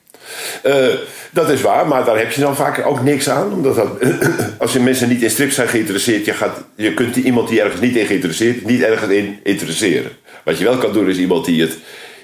Uh, 0.65 0.95
dat 1.33 1.49
is 1.51 1.61
waar, 1.61 1.89
maar 1.89 2.05
daar 2.05 2.19
heb 2.19 2.31
je 2.31 2.41
dan 2.41 2.57
vaak 2.57 2.87
ook 2.87 3.03
niks 3.03 3.29
aan. 3.29 3.53
Omdat 3.53 3.75
dat, 3.75 3.89
als 4.59 4.73
je 4.73 4.81
mensen 4.81 5.09
niet 5.09 5.23
in 5.23 5.31
strips 5.31 5.55
zijn 5.55 5.69
geïnteresseerd, 5.69 6.25
je, 6.25 6.33
gaat, 6.33 6.57
je 6.77 6.95
kunt 6.95 7.15
die, 7.15 7.25
iemand 7.25 7.49
die 7.49 7.61
ergens 7.61 7.81
niet 7.81 7.97
in 7.97 8.07
geïnteresseerd 8.07 8.65
niet 8.65 8.83
ergens 8.83 9.13
in 9.13 9.41
interesseren. 9.43 10.11
Wat 10.45 10.59
je 10.59 10.65
wel 10.65 10.79
kan 10.79 10.93
doen 10.93 11.09
is 11.09 11.19
iemand 11.19 11.45
die 11.45 11.61
het, 11.61 11.77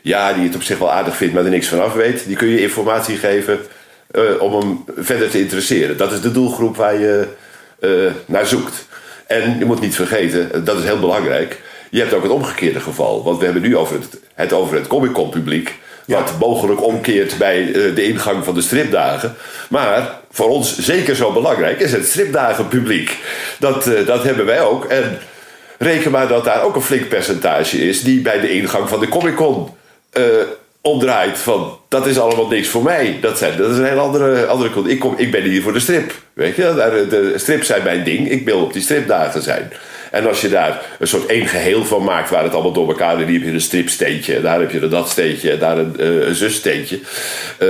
ja, 0.05 0.33
die 0.33 0.45
het 0.45 0.55
op 0.55 0.63
zich 0.63 0.79
wel 0.79 0.93
aardig 0.93 1.17
vindt, 1.17 1.35
maar 1.35 1.45
er 1.45 1.51
niks 1.51 1.69
van 1.69 1.83
af 1.83 1.93
weet. 1.93 2.27
Die 2.27 2.37
kun 2.37 2.49
je 2.49 2.61
informatie 2.61 3.17
geven 3.17 3.59
uh, 4.13 4.43
om 4.43 4.55
hem 4.55 4.85
verder 4.97 5.31
te 5.31 5.39
interesseren. 5.39 5.97
Dat 5.97 6.13
is 6.13 6.21
de 6.21 6.31
doelgroep 6.31 6.77
waar 6.77 6.99
je 7.01 7.27
uh, 7.81 8.11
naar 8.27 8.47
zoekt. 8.47 8.87
En 9.27 9.59
je 9.59 9.65
moet 9.65 9.81
niet 9.81 9.95
vergeten, 9.95 10.65
dat 10.65 10.79
is 10.79 10.85
heel 10.85 10.99
belangrijk. 10.99 11.61
Je 11.91 12.01
hebt 12.01 12.13
ook 12.13 12.23
het 12.23 12.33
omgekeerde 12.33 12.81
geval. 12.81 13.25
Want 13.25 13.39
we 13.39 13.45
hebben 13.45 13.63
nu 13.63 13.77
over 13.77 13.95
het, 13.95 14.21
het 14.35 14.53
over 14.53 14.77
het 14.77 14.87
Comic-Con 14.87 15.31
publiek. 15.31 15.75
Wat 16.07 16.33
mogelijk 16.39 16.83
omkeert 16.83 17.39
bij 17.39 17.67
eh, 17.67 17.95
de 17.95 18.05
ingang 18.05 18.45
van 18.45 18.55
de 18.55 18.63
stripdagen. 18.63 19.35
Maar 19.69 20.19
voor 20.31 20.49
ons 20.49 20.79
zeker 20.79 21.17
zo 21.17 21.33
belangrijk 21.33 21.81
is 21.81 21.93
het 21.93 22.07
stripdagenpubliek. 22.07 23.19
Dat, 23.59 23.91
dat 24.07 24.23
hebben 24.23 24.47
wij 24.47 24.63
ook. 24.63 24.85
En 24.85 25.19
reken 25.79 26.11
maar 26.11 26.29
dat 26.29 26.45
daar 26.45 26.63
ook 26.63 26.75
een 26.75 26.83
flink 26.83 27.09
percentage 27.09 27.89
is 27.89 28.03
die 28.03 28.21
bij 28.21 28.41
de 28.41 28.51
ingang 28.51 28.89
van 28.89 29.01
de 29.01 29.09
Comic 29.09 29.35
Con 29.35 29.83
uh, 30.19 30.25
omdraait. 30.81 31.39
Van 31.39 31.79
dat 31.89 32.07
is 32.07 32.19
allemaal 32.19 32.49
niks 32.49 32.69
voor 32.69 32.83
mij. 32.83 33.19
Dat, 33.21 33.39
zijn, 33.39 33.57
dat 33.57 33.71
is 33.71 33.79
een 33.79 33.87
heel 33.87 33.99
andere, 33.99 34.47
andere 34.47 34.91
ik, 34.91 34.99
kom, 34.99 35.15
ik 35.17 35.31
ben 35.31 35.43
hier 35.43 35.63
voor 35.63 35.73
de 35.73 35.81
strip. 35.81 36.13
Weet 36.33 36.57
je, 36.57 36.63
de 37.09 37.33
strips 37.37 37.67
zijn 37.67 37.83
mijn 37.83 38.05
ding. 38.05 38.31
Ik 38.31 38.45
wil 38.45 38.63
op 38.63 38.73
die 38.73 38.83
stripdagen 38.83 39.43
zijn. 39.43 39.73
En 40.15 40.27
als 40.27 40.41
je 40.41 40.49
daar 40.49 40.83
een 40.99 41.07
soort 41.07 41.27
één 41.27 41.47
geheel 41.47 41.85
van 41.85 42.05
maakt, 42.05 42.31
waar 42.31 42.43
het 42.43 42.53
allemaal 42.53 42.73
door 42.73 42.89
elkaar 42.89 43.21
is, 43.21 43.27
hier 43.27 43.39
heb 43.39 43.49
je 43.49 43.53
een 43.53 43.61
stripsteentje, 43.61 44.41
daar 44.41 44.61
heb 44.61 44.71
je 44.71 44.81
een 44.81 44.91
dat 44.91 45.09
steentje, 45.09 45.59
daar 45.59 45.79
een, 45.79 45.95
uh, 45.99 46.27
een 46.27 46.35
zussteentje. 46.35 47.01
Uh, 47.59 47.69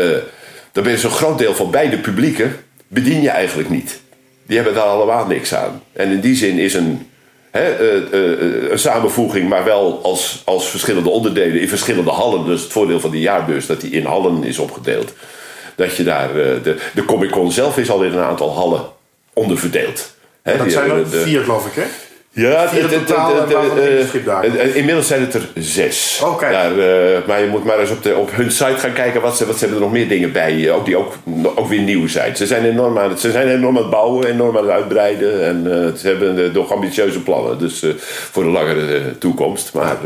dan 0.72 0.82
ben 0.82 0.92
je 0.92 0.98
zo'n 0.98 1.10
groot 1.10 1.38
deel 1.38 1.54
van 1.54 1.70
beide 1.70 1.98
publieken, 1.98 2.56
bedien 2.88 3.22
je 3.22 3.30
eigenlijk 3.30 3.70
niet. 3.70 4.00
Die 4.46 4.56
hebben 4.56 4.74
daar 4.74 4.84
allemaal 4.84 5.26
niks 5.26 5.54
aan. 5.54 5.82
En 5.92 6.10
in 6.10 6.20
die 6.20 6.36
zin 6.36 6.58
is 6.58 6.74
een, 6.74 7.10
hè, 7.58 7.80
uh, 7.80 8.70
een 8.70 8.78
samenvoeging, 8.78 9.48
maar 9.48 9.64
wel 9.64 10.00
als, 10.02 10.42
als 10.44 10.68
verschillende 10.68 11.10
onderdelen 11.10 11.60
in 11.60 11.68
verschillende 11.68 12.10
hallen. 12.10 12.44
Dus 12.44 12.62
het 12.62 12.72
voordeel 12.72 13.00
van 13.00 13.10
die 13.10 13.20
jaarbeurs, 13.20 13.66
dat 13.66 13.80
die 13.80 13.90
in 13.90 14.04
hallen 14.04 14.44
is 14.44 14.58
opgedeeld. 14.58 15.12
Dat 15.74 15.96
je 15.96 16.04
daar, 16.04 16.32
de, 16.32 16.76
de 16.94 17.04
Comic 17.04 17.30
Con 17.30 17.52
zelf 17.52 17.78
is 17.78 17.90
al 17.90 18.02
in 18.02 18.12
een 18.12 18.24
aantal 18.24 18.54
hallen 18.54 18.80
onderverdeeld. 19.32 20.14
Hè, 20.42 20.56
dat 20.56 20.72
zijn 20.72 20.90
er 20.90 21.08
vier, 21.08 21.40
geloof 21.40 21.66
ik, 21.66 21.74
hè? 21.74 21.84
Ja, 22.36 22.68
het, 22.68 22.90
het, 22.90 23.10
uh, 23.10 24.76
inmiddels 24.76 25.06
zijn 25.06 25.20
het 25.20 25.34
er 25.34 25.48
zes. 25.54 26.22
Daar, 26.40 26.72
uh, 26.72 27.26
maar 27.26 27.40
je 27.40 27.46
moet 27.50 27.64
maar 27.64 27.78
eens 27.78 27.90
op, 27.90 28.02
de, 28.02 28.16
op 28.16 28.30
hun 28.32 28.50
site 28.50 28.78
gaan 28.78 28.92
kijken. 28.92 29.20
Wat 29.20 29.36
ze, 29.36 29.46
wat 29.46 29.54
ze 29.54 29.60
hebben 29.60 29.78
er 29.78 29.84
nog 29.84 29.94
meer 29.94 30.08
dingen 30.08 30.32
bij. 30.32 30.70
Ook 30.72 30.84
die 30.84 30.96
ook, 30.96 31.12
ook 31.54 31.68
weer 31.68 31.80
nieuw 31.80 32.08
zijn. 32.08 32.36
Ze 32.36 32.46
zijn 32.46 32.64
enorm 32.64 32.98
aan 32.98 33.10
het, 33.10 33.20
ze 33.20 33.30
zijn 33.30 33.48
enorm 33.48 33.76
aan 33.76 33.82
het 33.82 33.90
bouwen, 33.90 34.26
enorm 34.26 34.56
aan 34.56 34.62
het 34.62 34.72
uitbreiden. 34.72 35.44
En 35.46 35.64
uh, 35.66 35.98
ze 35.98 36.08
hebben 36.08 36.52
nog 36.52 36.72
ambitieuze 36.72 37.20
plannen. 37.20 37.58
Dus 37.58 37.86
voor 38.30 38.42
de 38.42 38.48
langere 38.48 39.18
toekomst. 39.18 39.72
Maar, 39.72 39.96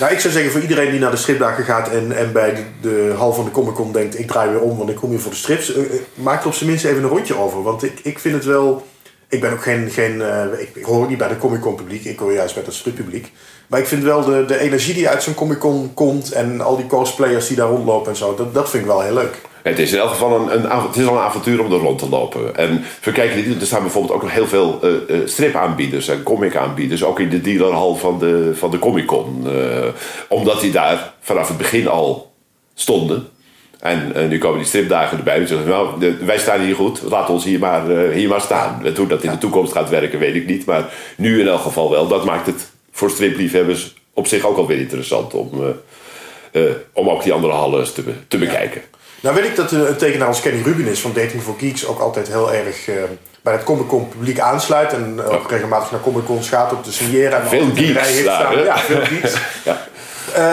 nou, 0.00 0.12
ik 0.12 0.20
zou 0.20 0.32
zeggen 0.32 0.52
voor 0.52 0.60
iedereen 0.60 0.90
die 0.90 1.00
naar 1.00 1.10
de 1.10 1.16
stripdagen 1.16 1.64
gaat. 1.64 1.90
En, 1.90 2.16
en 2.16 2.32
bij 2.32 2.54
de, 2.54 2.62
de 2.80 3.14
hal 3.16 3.32
van 3.32 3.44
de 3.44 3.50
Comic 3.50 3.74
Con 3.74 3.92
denkt: 3.92 4.18
ik 4.18 4.26
draai 4.26 4.50
weer 4.50 4.60
om, 4.60 4.76
want 4.78 4.90
ik 4.90 4.96
kom 4.96 5.10
hier 5.10 5.20
voor 5.20 5.30
de 5.30 5.36
strips. 5.36 5.72
maak 6.14 6.40
er 6.40 6.46
op 6.46 6.54
zijn 6.54 6.70
minst 6.70 6.84
even 6.84 7.02
een 7.02 7.08
rondje 7.08 7.38
over. 7.38 7.62
Want 7.62 7.84
ik, 7.84 8.00
ik 8.02 8.18
vind 8.18 8.34
het 8.34 8.44
wel 8.44 8.84
ik 9.28 9.40
ben 9.40 9.52
ook 9.52 9.62
geen, 9.62 9.90
geen 9.90 10.14
uh, 10.16 10.44
ik, 10.58 10.70
ik, 10.74 10.84
hoor 10.84 11.08
niet 11.08 11.18
bij 11.18 11.28
de 11.28 11.38
Comic 11.38 11.60
Con 11.60 11.74
publiek, 11.74 12.04
ik 12.04 12.18
hoor 12.18 12.32
juist 12.32 12.54
bij 12.54 12.62
het 12.64 12.74
strippubliek. 12.74 13.32
Maar 13.66 13.80
ik 13.80 13.86
vind 13.86 14.02
wel 14.02 14.24
de, 14.24 14.44
de 14.46 14.58
energie 14.58 14.94
die 14.94 15.08
uit 15.08 15.22
zo'n 15.22 15.34
Comic 15.34 15.58
Con 15.58 15.90
komt 15.94 16.32
en 16.32 16.60
al 16.60 16.76
die 16.76 16.86
cosplayers 16.86 17.46
die 17.46 17.56
daar 17.56 17.68
rondlopen 17.68 18.10
en 18.10 18.16
zo, 18.16 18.34
dat, 18.34 18.54
dat 18.54 18.70
vind 18.70 18.82
ik 18.82 18.88
wel 18.88 19.00
heel 19.00 19.14
leuk. 19.14 19.40
Het 19.62 19.78
is 19.78 19.92
in 19.92 19.98
elk 19.98 20.10
geval 20.10 20.40
een, 20.40 20.54
een, 20.54 20.82
het 20.82 20.96
is 20.96 21.06
al 21.06 21.16
een 21.16 21.22
avontuur 21.22 21.64
om 21.64 21.72
er 21.72 21.78
rond 21.78 21.98
te 21.98 22.08
lopen. 22.08 22.56
En 22.56 22.84
verkijken, 23.00 23.60
er 23.60 23.66
staan 23.66 23.82
bijvoorbeeld 23.82 24.14
ook 24.14 24.22
nog 24.22 24.32
heel 24.32 24.46
veel 24.46 24.80
uh, 24.82 25.18
stripaanbieders 25.24 26.08
en 26.08 26.22
comic-aanbieders, 26.22 27.04
ook 27.04 27.20
in 27.20 27.28
de 27.28 27.40
dealerhal 27.40 27.96
van 27.96 28.18
de, 28.18 28.50
van 28.54 28.70
de 28.70 28.78
Comic 28.78 29.06
Con. 29.06 29.46
Omdat 30.28 30.60
die 30.60 30.72
daar 30.72 31.14
vanaf 31.20 31.48
het 31.48 31.56
begin 31.56 31.88
al 31.88 32.32
stonden. 32.74 33.28
En 33.84 34.12
uh, 34.16 34.28
nu 34.28 34.38
komen 34.38 34.58
die 34.58 34.66
stripdagen 34.66 35.18
erbij. 35.18 35.40
En 35.40 35.48
zeggen, 35.48 35.68
nou, 35.68 36.00
de, 36.00 36.16
wij 36.24 36.38
staan 36.38 36.60
hier 36.60 36.74
goed, 36.74 37.02
laat 37.02 37.30
ons 37.30 37.44
hier 37.44 37.58
maar, 37.58 37.90
uh, 37.90 38.12
hier 38.12 38.28
maar 38.28 38.40
staan. 38.40 38.86
Hoe 38.96 39.06
dat 39.06 39.22
in 39.22 39.30
de 39.30 39.38
toekomst 39.38 39.72
gaat 39.72 39.88
werken, 39.88 40.18
weet 40.18 40.34
ik 40.34 40.46
niet. 40.46 40.64
Maar 40.64 40.92
nu 41.16 41.40
in 41.40 41.48
elk 41.48 41.60
geval 41.60 41.90
wel. 41.90 42.08
Dat 42.08 42.24
maakt 42.24 42.46
het 42.46 42.70
voor 42.92 43.10
stripliefhebbers 43.10 43.94
op 44.12 44.26
zich 44.26 44.44
ook 44.44 44.56
alweer 44.56 44.78
interessant 44.78 45.34
om, 45.34 45.76
uh, 46.52 46.62
om 46.92 47.08
ook 47.08 47.22
die 47.22 47.32
andere 47.32 47.52
hallen 47.52 47.94
te, 47.94 48.02
te 48.28 48.38
bekijken. 48.38 48.82
Nou 49.20 49.34
weet 49.34 49.44
ik 49.44 49.56
dat 49.56 49.72
een 49.72 49.96
tekenaar 49.96 50.28
als 50.28 50.40
Kenny 50.40 50.62
Rubin 50.62 50.86
is 50.86 51.00
van 51.00 51.12
Dating 51.14 51.42
for 51.42 51.54
Geeks 51.58 51.86
ook 51.86 52.00
altijd 52.00 52.28
heel 52.28 52.52
erg 52.52 52.88
bij 53.42 53.52
het 53.52 53.64
Comic 53.64 53.86
Con 53.86 54.08
publiek 54.08 54.40
aansluit. 54.40 54.92
En 54.92 55.22
ook 55.24 55.50
regelmatig 55.50 55.90
naar 55.90 56.00
Comic 56.00 56.24
Con 56.24 56.42
gaat 56.42 56.72
om 56.72 56.82
te 56.82 56.92
signeren. 56.92 57.40
En 57.40 57.48
veel 57.48 57.70
geeks 57.74 58.24
daar, 58.24 58.64
Ja, 58.64 58.78
veel 58.78 59.04
geeks. 59.04 59.34
ja. 59.64 59.86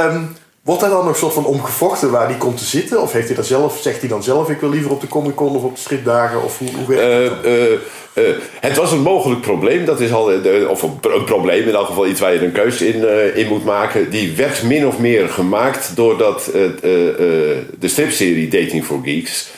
Um, 0.05 0.35
Wordt 0.63 0.81
daar 0.81 0.89
dan 0.89 1.05
nog 1.05 1.17
soort 1.17 1.33
van 1.33 1.45
omgevochten 1.45 2.11
waar 2.11 2.27
die 2.27 2.37
komt 2.37 2.57
te 2.57 2.65
zitten? 2.65 3.01
Of 3.01 3.11
heeft 3.11 3.27
hij 3.27 3.35
dat 3.35 3.45
zelf, 3.45 3.79
zegt 3.81 3.99
hij 3.99 4.09
dan 4.09 4.23
zelf, 4.23 4.49
ik 4.49 4.59
wil 4.59 4.69
liever 4.69 4.91
op 4.91 5.01
de 5.01 5.07
Comic 5.07 5.35
Con 5.35 5.55
of 5.55 5.63
op 5.63 5.75
de 5.75 5.81
stripdagen? 5.81 6.43
Of 6.43 6.57
hoe, 6.57 6.69
hoe 6.75 6.95
werkt 6.95 7.45
uh, 8.13 8.23
het 8.59 8.77
was 8.77 8.91
een 8.91 9.01
mogelijk 9.01 9.41
probleem, 9.41 9.85
dat 9.85 9.99
is 9.99 10.11
al, 10.11 10.31
of 10.69 10.81
een, 10.81 10.97
een, 11.01 11.23
probleem, 11.23 11.67
in 11.67 11.73
elk 11.73 11.85
geval 11.85 12.07
iets 12.07 12.19
waar 12.19 12.33
je 12.33 12.45
een 12.45 12.51
keuze 12.51 12.87
in, 12.87 13.35
in 13.35 13.47
moet 13.47 13.65
maken. 13.65 14.09
Die 14.09 14.35
werd 14.35 14.63
min 14.63 14.87
of 14.87 14.99
meer 14.99 15.29
gemaakt 15.29 15.95
doordat 15.95 16.49
de 16.51 17.87
stripserie 17.87 18.47
Dating 18.47 18.85
for 18.85 18.99
Geeks, 19.03 19.49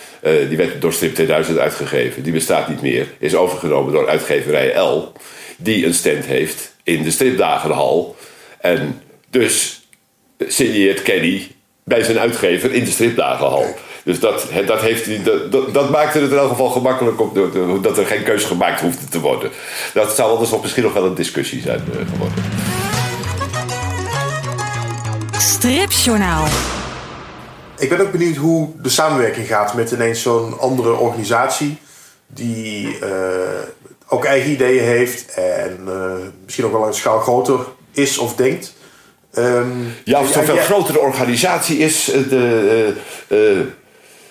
die 0.48 0.58
werd 0.58 0.82
door 0.82 0.94
Strip 0.94 1.14
2000 1.14 1.58
uitgegeven, 1.58 2.24
die 2.24 2.34
bestaat 2.34 2.70
niet 2.70 2.82
meer, 2.82 3.08
is 3.20 3.36
overgenomen 3.36 3.94
door 3.94 4.10
uitgeverij 4.10 4.80
L, 4.80 5.12
die 5.58 5.86
een 5.86 5.94
stand 5.94 6.26
heeft 6.26 6.76
in 6.84 7.04
de 7.04 7.12
stripdagenhal. 7.12 8.16
En 8.60 9.02
dus 9.30 9.83
signeert 10.48 11.02
Kenny 11.02 11.48
bij 11.84 12.04
zijn 12.04 12.20
uitgever 12.20 12.72
in 12.72 12.84
de 12.84 12.92
stripdagenhal. 12.92 13.76
Dus 14.04 14.20
dat, 14.20 14.48
dat, 14.66 14.82
heeft, 14.82 15.26
dat, 15.52 15.74
dat 15.74 15.90
maakte 15.90 16.20
het 16.20 16.32
in 16.32 16.38
elk 16.38 16.50
geval 16.50 16.70
gemakkelijk 16.70 17.20
op 17.20 17.36
dat 17.84 17.98
er 17.98 18.06
geen 18.06 18.24
keuze 18.24 18.48
gemaakt 18.48 18.82
hoefde 18.82 19.08
te 19.10 19.20
worden. 19.20 19.52
Dat 19.94 20.16
zou 20.16 20.32
anders 20.32 20.50
nog 20.50 20.62
misschien 20.62 20.84
nog 20.84 20.94
wel 20.94 21.06
een 21.06 21.16
discussie 21.16 21.62
zijn 21.62 21.84
uh, 21.90 21.96
geworden. 22.12 22.44
Stripjournaal. 25.38 26.46
Ik 27.78 27.90
ben 27.90 28.02
ook 28.02 28.12
benieuwd 28.12 28.36
hoe 28.36 28.70
de 28.82 28.90
samenwerking 28.90 29.48
gaat 29.48 29.74
met 29.74 29.92
ineens 29.92 30.22
zo'n 30.22 30.60
andere 30.60 30.94
organisatie 30.94 31.78
die 32.28 33.00
uh, 33.00 33.10
ook 34.08 34.26
eigen 34.26 34.52
ideeën 34.52 34.84
heeft 34.84 35.34
en 35.34 35.80
uh, 35.88 36.14
misschien 36.44 36.66
ook 36.66 36.72
wel 36.72 36.88
een 36.88 36.94
schaal 36.94 37.20
groter 37.20 37.60
is 37.92 38.18
of 38.18 38.36
denkt. 38.36 38.74
Um, 39.38 39.94
ja, 40.04 40.20
of 40.20 40.28
het 40.28 40.36
een 40.36 40.56
veel 40.56 40.64
grotere 40.64 41.00
organisatie 41.00 41.78
is, 41.78 42.12
eh, 42.12 42.30
de, 42.30 42.94
uh, 43.32 43.38
uh, 43.38 43.60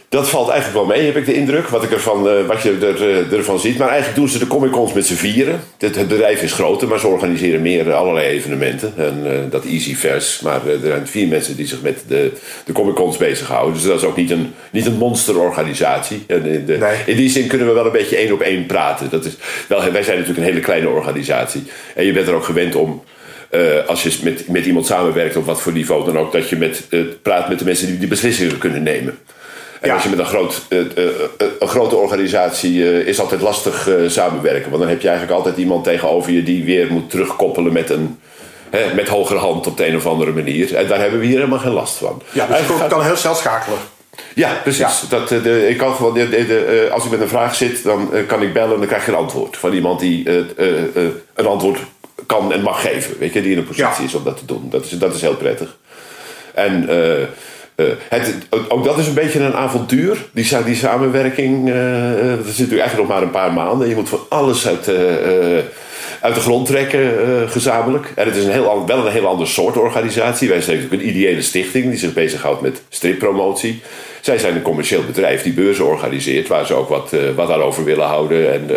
dat 0.08 0.28
valt 0.28 0.48
eigenlijk 0.48 0.86
wel 0.86 0.96
mee, 0.96 1.06
heb 1.06 1.16
ik 1.16 1.26
de 1.26 1.34
indruk. 1.34 1.68
Wat, 1.68 1.82
ik 1.82 1.90
ervan, 1.90 2.46
wat 2.46 2.62
je 2.62 2.78
er, 2.80 3.36
ervan 3.36 3.58
ziet. 3.58 3.78
Maar 3.78 3.88
eigenlijk 3.88 4.18
doen 4.18 4.28
ze 4.28 4.38
de 4.38 4.46
Comic 4.46 4.70
Cons 4.70 4.92
met 4.92 5.06
z'n 5.06 5.14
vieren. 5.14 5.60
Het, 5.78 5.96
het, 5.96 6.08
bedrijf 6.08 6.42
is 6.42 6.52
groter, 6.52 6.88
maar 6.88 6.98
ze 6.98 7.06
organiseren 7.06 7.62
meer 7.62 7.92
allerlei 7.92 8.26
evenementen. 8.26 8.92
En 8.96 9.46
dat 9.50 9.64
Easyverse. 9.64 10.44
Maar 10.44 10.66
er 10.66 10.78
zijn 10.82 11.06
vier 11.06 11.28
mensen 11.28 11.56
die 11.56 11.66
zich 11.66 11.82
met 11.82 12.04
de, 12.08 12.32
de 12.64 12.72
Comic 12.72 12.94
Cons 12.94 13.16
bezighouden. 13.16 13.74
Dus 13.74 13.82
dat 13.82 13.98
is 13.98 14.06
ook 14.06 14.16
niet 14.16 14.30
een, 14.30 14.54
niet 14.70 14.86
een 14.86 14.96
monsterorganisatie. 14.96 16.24
En 16.26 16.46
in, 16.46 16.66
de, 16.66 16.76
nee. 16.76 16.96
in 17.06 17.16
die 17.16 17.30
zin 17.30 17.46
kunnen 17.46 17.66
we 17.66 17.72
wel 17.72 17.86
een 17.86 17.92
beetje 17.92 18.16
één 18.16 18.32
op 18.32 18.40
één 18.40 18.66
praten. 18.66 19.10
Dat 19.10 19.24
is, 19.24 19.36
wel, 19.68 19.78
wij 19.92 20.02
zijn 20.02 20.18
natuurlijk 20.18 20.46
een 20.46 20.52
hele 20.52 20.64
kleine 20.64 20.88
organisatie. 20.88 21.62
En 21.94 22.04
je 22.04 22.12
bent 22.12 22.28
er 22.28 22.34
ook 22.34 22.44
gewend 22.44 22.74
om 22.74 23.02
uh, 23.54 23.86
als 23.86 24.02
je 24.02 24.18
met, 24.22 24.48
met 24.48 24.66
iemand 24.66 24.86
samenwerkt 24.86 25.36
op 25.36 25.46
wat 25.46 25.60
voor 25.60 25.72
niveau 25.72 26.04
dan 26.04 26.18
ook, 26.18 26.32
dat 26.32 26.48
je 26.48 26.56
met, 26.56 26.82
uh, 26.90 27.04
praat 27.22 27.48
met 27.48 27.58
de 27.58 27.64
mensen 27.64 27.86
die 27.86 27.98
die 27.98 28.08
beslissingen 28.08 28.58
kunnen 28.58 28.82
nemen. 28.82 29.18
En 29.80 29.88
ja. 29.88 29.94
als 29.94 30.02
je 30.02 30.08
met 30.08 30.18
een, 30.18 30.24
groot, 30.24 30.62
uh, 30.68 30.80
een 31.58 31.68
grote 31.68 31.96
organisatie 31.96 33.04
is 33.04 33.20
altijd 33.20 33.40
lastig 33.40 33.88
samenwerken. 34.06 34.70
Want 34.70 34.82
dan 34.82 34.90
heb 34.90 35.00
je 35.00 35.08
eigenlijk 35.08 35.38
altijd 35.38 35.56
iemand 35.56 35.84
tegenover 35.84 36.32
je 36.32 36.42
die 36.42 36.64
weer 36.64 36.92
moet 36.92 37.10
terugkoppelen 37.10 37.72
met 37.72 37.90
een, 37.90 38.18
met 38.94 39.08
hogere 39.08 39.38
hand 39.38 39.66
op 39.66 39.76
de 39.76 39.86
een 39.86 39.96
of 39.96 40.06
andere 40.06 40.32
manier. 40.32 40.74
En 40.74 40.86
daar 40.86 41.00
hebben 41.00 41.18
we 41.20 41.26
hier 41.26 41.36
helemaal 41.36 41.58
geen 41.58 41.72
last 41.72 41.94
van. 41.94 42.22
Ja, 42.32 42.46
dus 42.46 42.56
het 42.58 42.86
kan 42.86 43.02
heel 43.02 43.16
snel 43.16 43.34
schakelen. 43.34 43.78
Ja, 44.34 44.60
precies. 44.62 45.08
Dat, 45.08 45.30
eh, 45.30 45.42
de, 45.42 45.68
ik 45.68 45.76
kan 45.76 45.94
gewoon, 45.94 46.14
de, 46.14 46.28
de, 46.28 46.84
eh, 46.86 46.92
als 46.92 47.04
ik 47.04 47.10
met 47.10 47.20
een 47.20 47.28
vraag 47.28 47.54
zit, 47.54 47.84
dan 47.84 48.14
eh, 48.14 48.26
kan 48.26 48.42
ik 48.42 48.52
bellen 48.52 48.72
en 48.72 48.78
dan 48.78 48.86
krijg 48.86 49.04
je 49.06 49.12
een 49.12 49.18
antwoord. 49.18 49.56
Van 49.56 49.72
iemand 49.72 50.00
die 50.00 50.28
eh, 50.28 50.36
eh, 50.38 50.96
eh, 50.96 51.10
een 51.34 51.46
antwoord 51.46 51.78
kan 52.32 52.52
en 52.52 52.62
mag 52.62 52.80
geven. 52.80 53.18
Weet 53.18 53.32
je, 53.32 53.42
die 53.42 53.52
in 53.52 53.58
een 53.58 53.66
positie 53.66 54.00
Ja. 54.00 54.06
is 54.06 54.14
om 54.14 54.24
dat 54.24 54.36
te 54.36 54.46
doen. 54.46 54.66
Dat 54.70 54.84
is, 54.84 54.90
dat 54.90 55.14
is 55.14 55.20
heel 55.20 55.36
prettig. 55.36 55.76
En 56.54 56.88
eh, 56.88 57.22
eh, 57.22 57.86
het, 58.08 58.34
ook 58.68 58.84
dat 58.84 58.98
is 58.98 59.06
een 59.06 59.14
beetje 59.14 59.40
een 59.40 59.54
avontuur. 59.54 60.24
Die, 60.32 60.64
die 60.64 60.74
samenwerking, 60.74 61.68
eh, 61.68 61.74
dat 62.20 62.46
zit 62.46 62.58
natuurlijk 62.58 62.80
eigenlijk 62.80 62.96
nog 62.96 63.08
maar 63.08 63.22
een 63.22 63.30
paar 63.30 63.52
maanden. 63.52 63.88
Je 63.88 63.94
moet 63.94 64.08
van 64.08 64.20
alles 64.28 64.66
uit, 64.66 64.88
uit 66.20 66.34
de 66.34 66.40
grond 66.40 66.66
trekken, 66.66 67.10
gezamenlijk. 67.50 68.12
En 68.14 68.26
het 68.26 68.36
is 68.36 68.44
een 68.44 68.50
heel, 68.50 68.86
wel 68.86 69.06
een 69.06 69.12
heel 69.12 69.26
ander 69.26 69.46
soort 69.46 69.76
organisatie. 69.76 70.48
Wij 70.48 70.60
zijn 70.60 70.76
natuurlijk 70.76 71.02
een 71.02 71.08
ideële 71.08 71.42
stichting 71.42 71.88
die 71.88 71.98
zich 71.98 72.12
bezighoudt 72.12 72.60
met 72.60 72.82
strippromotie. 72.88 73.82
Zij 74.20 74.38
zijn 74.38 74.54
een 74.54 74.62
commercieel 74.62 75.04
bedrijf 75.04 75.42
die 75.42 75.52
beurzen 75.52 75.86
organiseert, 75.86 76.48
waar 76.48 76.66
ze 76.66 76.74
ook 76.74 76.88
wat, 76.88 77.12
wat 77.34 77.50
aan 77.50 77.62
over 77.62 77.84
willen 77.84 78.06
houden. 78.06 78.52
En, 78.52 78.70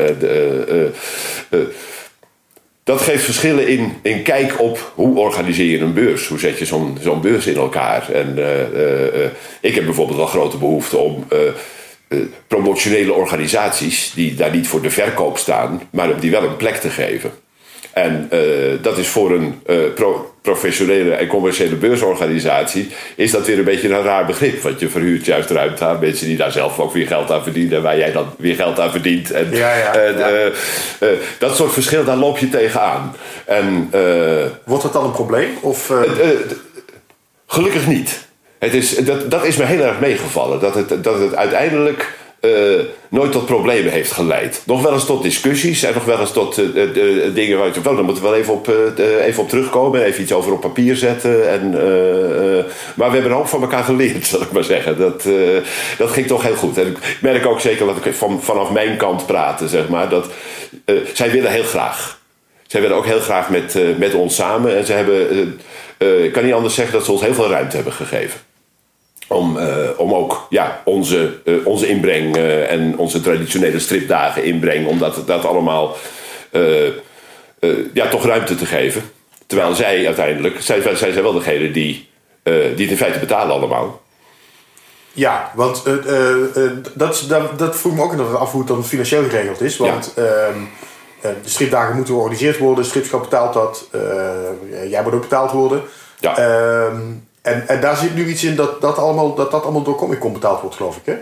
dat 2.85 3.01
geeft 3.01 3.23
verschillen 3.23 3.67
in, 3.67 3.93
in 4.01 4.21
kijk 4.21 4.61
op 4.61 4.91
hoe 4.95 5.17
organiseer 5.17 5.65
je 5.65 5.79
een 5.79 5.93
beurs. 5.93 6.27
Hoe 6.27 6.39
zet 6.39 6.59
je 6.59 6.65
zo'n 6.65 6.97
zo'n 7.01 7.21
beurs 7.21 7.47
in 7.47 7.55
elkaar. 7.55 8.11
En 8.11 8.37
eh, 8.37 8.61
eh, 8.61 9.23
eh, 9.23 9.31
ik 9.61 9.75
heb 9.75 9.85
bijvoorbeeld 9.85 10.17
wel 10.17 10.27
grote 10.27 10.57
behoefte 10.57 10.97
om 10.97 11.25
promotionele 12.47 13.13
organisaties... 13.13 14.11
die 14.15 14.35
daar 14.35 14.55
niet 14.55 14.67
voor 14.67 14.81
de 14.81 14.89
verkoop 14.89 15.37
staan, 15.37 15.81
maar 15.89 16.11
om 16.11 16.19
die 16.19 16.31
wel 16.31 16.43
een 16.43 16.55
plek 16.55 16.75
te 16.75 16.89
geven. 16.89 17.31
En 17.93 18.29
dat 18.81 18.97
is 18.97 19.07
voor 19.07 19.31
een 19.31 19.61
pro- 19.95 20.34
professionele 20.45 21.13
en 21.13 21.27
commerciële 21.27 21.75
beursorganisatie... 21.75 22.89
is 23.15 23.31
dat 23.31 23.45
weer 23.45 23.57
een 23.57 23.63
beetje 23.63 23.89
een 23.89 24.03
raar 24.03 24.25
begrip. 24.25 24.61
Want 24.61 24.79
je 24.79 24.89
verhuurt 24.89 25.25
juist 25.25 25.49
ruimte 25.49 25.85
aan 25.85 25.99
mensen 25.99 26.27
die 26.27 26.37
daar 26.37 26.51
zelf 26.51 26.79
ook 26.79 26.93
weer 26.93 27.07
geld 27.07 27.31
aan 27.31 27.43
verdienen... 27.43 27.77
en 27.77 27.83
waar 27.83 27.97
jij 27.97 28.11
dan 28.11 28.25
weer 28.37 28.55
geld 28.55 28.79
aan 28.79 28.91
verdient. 28.91 29.31
En, 29.31 29.47
Ja, 29.51 29.75
ja, 29.75 29.93
en, 29.93 30.17
ja. 30.17 30.29
eh, 30.29 30.45
eh, 30.99 31.17
dat 31.39 31.55
soort 31.55 31.73
verschil, 31.73 32.03
daar 32.03 32.17
loop 32.17 32.37
je 32.37 32.49
tegenaan. 32.49 33.15
En 33.45 33.87
eh, 33.91 34.45
Wordt 34.65 34.83
dat 34.83 34.93
dan 34.93 35.05
een 35.05 35.11
probleem? 35.11 35.49
Of, 35.61 35.89
eh, 35.89 36.29
eh, 36.29 36.37
gelukkig 37.47 37.87
niet. 37.87 38.27
Het 38.59 38.73
is, 38.73 38.95
dat, 38.95 39.31
dat 39.31 39.45
is 39.45 39.57
me 39.57 39.65
heel 39.65 39.81
erg 39.83 39.99
meegevallen. 39.99 40.59
Dat 40.59 40.75
het, 40.75 41.03
dat 41.03 41.19
het 41.19 41.35
uiteindelijk 41.35 42.13
eh, 42.45 42.85
nooit 43.09 43.31
tot 43.31 43.45
problemen 43.45 43.91
heeft 43.91 44.11
geleid. 44.11 44.61
Nog 44.65 44.81
wel 44.81 44.93
eens 44.93 45.05
tot 45.05 45.23
discussies 45.23 45.83
en 45.83 45.93
nog 45.93 46.05
wel 46.05 46.19
eens 46.19 46.31
tot 46.31 46.57
eh, 46.57 46.65
eh, 46.65 47.33
dingen 47.33 47.57
waar 47.57 47.67
je... 47.67 47.79
Oh, 47.79 47.95
dan 47.95 48.05
moeten 48.05 48.23
we 48.23 48.29
wel 48.29 48.37
even 48.37 48.53
op, 48.53 48.69
even 49.21 49.43
op 49.43 49.49
terugkomen. 49.49 50.03
Even 50.03 50.21
iets 50.21 50.33
over 50.33 50.51
op 50.51 50.61
papier 50.61 50.95
zetten. 50.95 51.49
En, 51.49 51.69
maar 52.95 53.09
we 53.09 53.13
hebben 53.17 53.31
hoop 53.31 53.47
van 53.47 53.61
elkaar 53.61 53.83
geleerd, 53.83 54.25
zal 54.27 54.41
ik 54.41 54.51
maar 54.51 54.63
zeggen. 54.63 54.97
Dat, 54.97 55.27
dat 55.97 56.09
ging 56.09 56.27
toch 56.27 56.43
heel 56.43 56.55
goed. 56.55 56.77
En 56.77 56.87
ik 56.87 56.97
merk 57.21 57.45
ook 57.45 57.59
zeker 57.59 57.85
dat 57.85 58.05
ik 58.05 58.13
van, 58.13 58.41
vanaf 58.41 58.71
mijn 58.71 58.97
kant 58.97 59.25
praten, 59.25 59.69
zeg 59.69 59.87
maar. 59.87 60.09
Dat, 60.09 60.27
zij 61.13 61.31
willen 61.31 61.51
heel 61.51 61.63
graag. 61.63 62.19
Zij 62.67 62.81
willen 62.81 62.97
ook 62.97 63.05
heel 63.05 63.19
graag 63.19 63.49
met, 63.49 63.77
met 63.97 64.13
ons 64.13 64.35
samen. 64.35 64.77
En 64.77 64.85
ze 64.85 64.93
hebben, 64.93 65.59
ik 66.23 66.31
kan 66.31 66.43
niet 66.43 66.53
anders 66.53 66.75
zeggen 66.75 66.93
dat 66.93 67.05
ze 67.05 67.11
ons 67.11 67.21
heel 67.21 67.33
veel 67.33 67.49
ruimte 67.49 67.75
hebben 67.75 67.93
gegeven. 67.93 68.39
Om, 69.27 69.57
eh, 69.57 69.89
om 69.97 70.13
ook 70.13 70.47
ja, 70.49 70.81
onze, 70.83 71.39
eh, 71.45 71.53
onze 71.63 71.87
inbreng 71.87 72.35
eh, 72.35 72.71
en 72.71 72.97
onze 72.97 73.21
traditionele 73.21 73.79
stripdagen 73.79 74.43
inbreng, 74.43 74.87
om 74.87 74.99
dat, 74.99 75.27
dat 75.27 75.45
allemaal 75.45 75.97
ja, 77.93 78.07
toch 78.07 78.25
ruimte 78.25 78.55
te 78.55 78.65
geven. 78.65 79.01
Terwijl 79.47 79.75
zij 79.75 80.05
uiteindelijk, 80.05 80.61
zij, 80.61 80.81
zij 80.81 81.11
zijn 81.11 81.23
wel 81.23 81.33
degene 81.33 81.71
die, 81.71 82.09
die 82.43 82.53
het 82.53 82.79
in 82.79 82.97
feite 82.97 83.19
betalen 83.19 83.55
allemaal. 83.55 84.01
Ja, 85.13 85.51
want 85.55 85.83
dat, 86.93 87.25
dat, 87.27 87.59
dat 87.59 87.75
vroeg 87.75 87.95
me 87.95 88.01
ook 88.01 88.11
inderdaad 88.11 88.39
af 88.39 88.51
hoe 88.51 88.59
het 88.59 88.69
dan 88.69 88.85
financieel 88.85 89.23
geregeld 89.23 89.61
is. 89.61 89.77
Want 89.77 90.13
ehm, 90.15 90.59
eh, 91.21 91.31
de 91.43 91.49
stripdagen 91.49 91.95
moeten 91.95 92.13
georganiseerd 92.13 92.57
worden, 92.57 92.83
de 92.83 92.89
stripschap 92.89 93.21
betaalt 93.21 93.53
dat, 93.53 93.89
jij 94.87 95.03
moet 95.03 95.13
ook 95.13 95.21
betaald 95.21 95.51
worden. 95.51 95.81
Ja. 96.19 96.37
En, 97.45 97.67
en 97.67 97.81
daar 97.81 97.97
zit 97.97 98.15
nu 98.15 98.27
iets 98.27 98.43
in 98.43 98.55
dat 98.55 98.81
dat 98.81 98.97
allemaal, 98.97 99.35
dat, 99.35 99.51
dat 99.51 99.63
allemaal 99.63 99.83
door 99.83 99.95
Comic 99.95 100.19
Con 100.19 100.33
betaald 100.33 100.61
wordt, 100.61 100.75
geloof 100.75 100.97
ik. 100.97 101.05
Hè? 101.05 101.15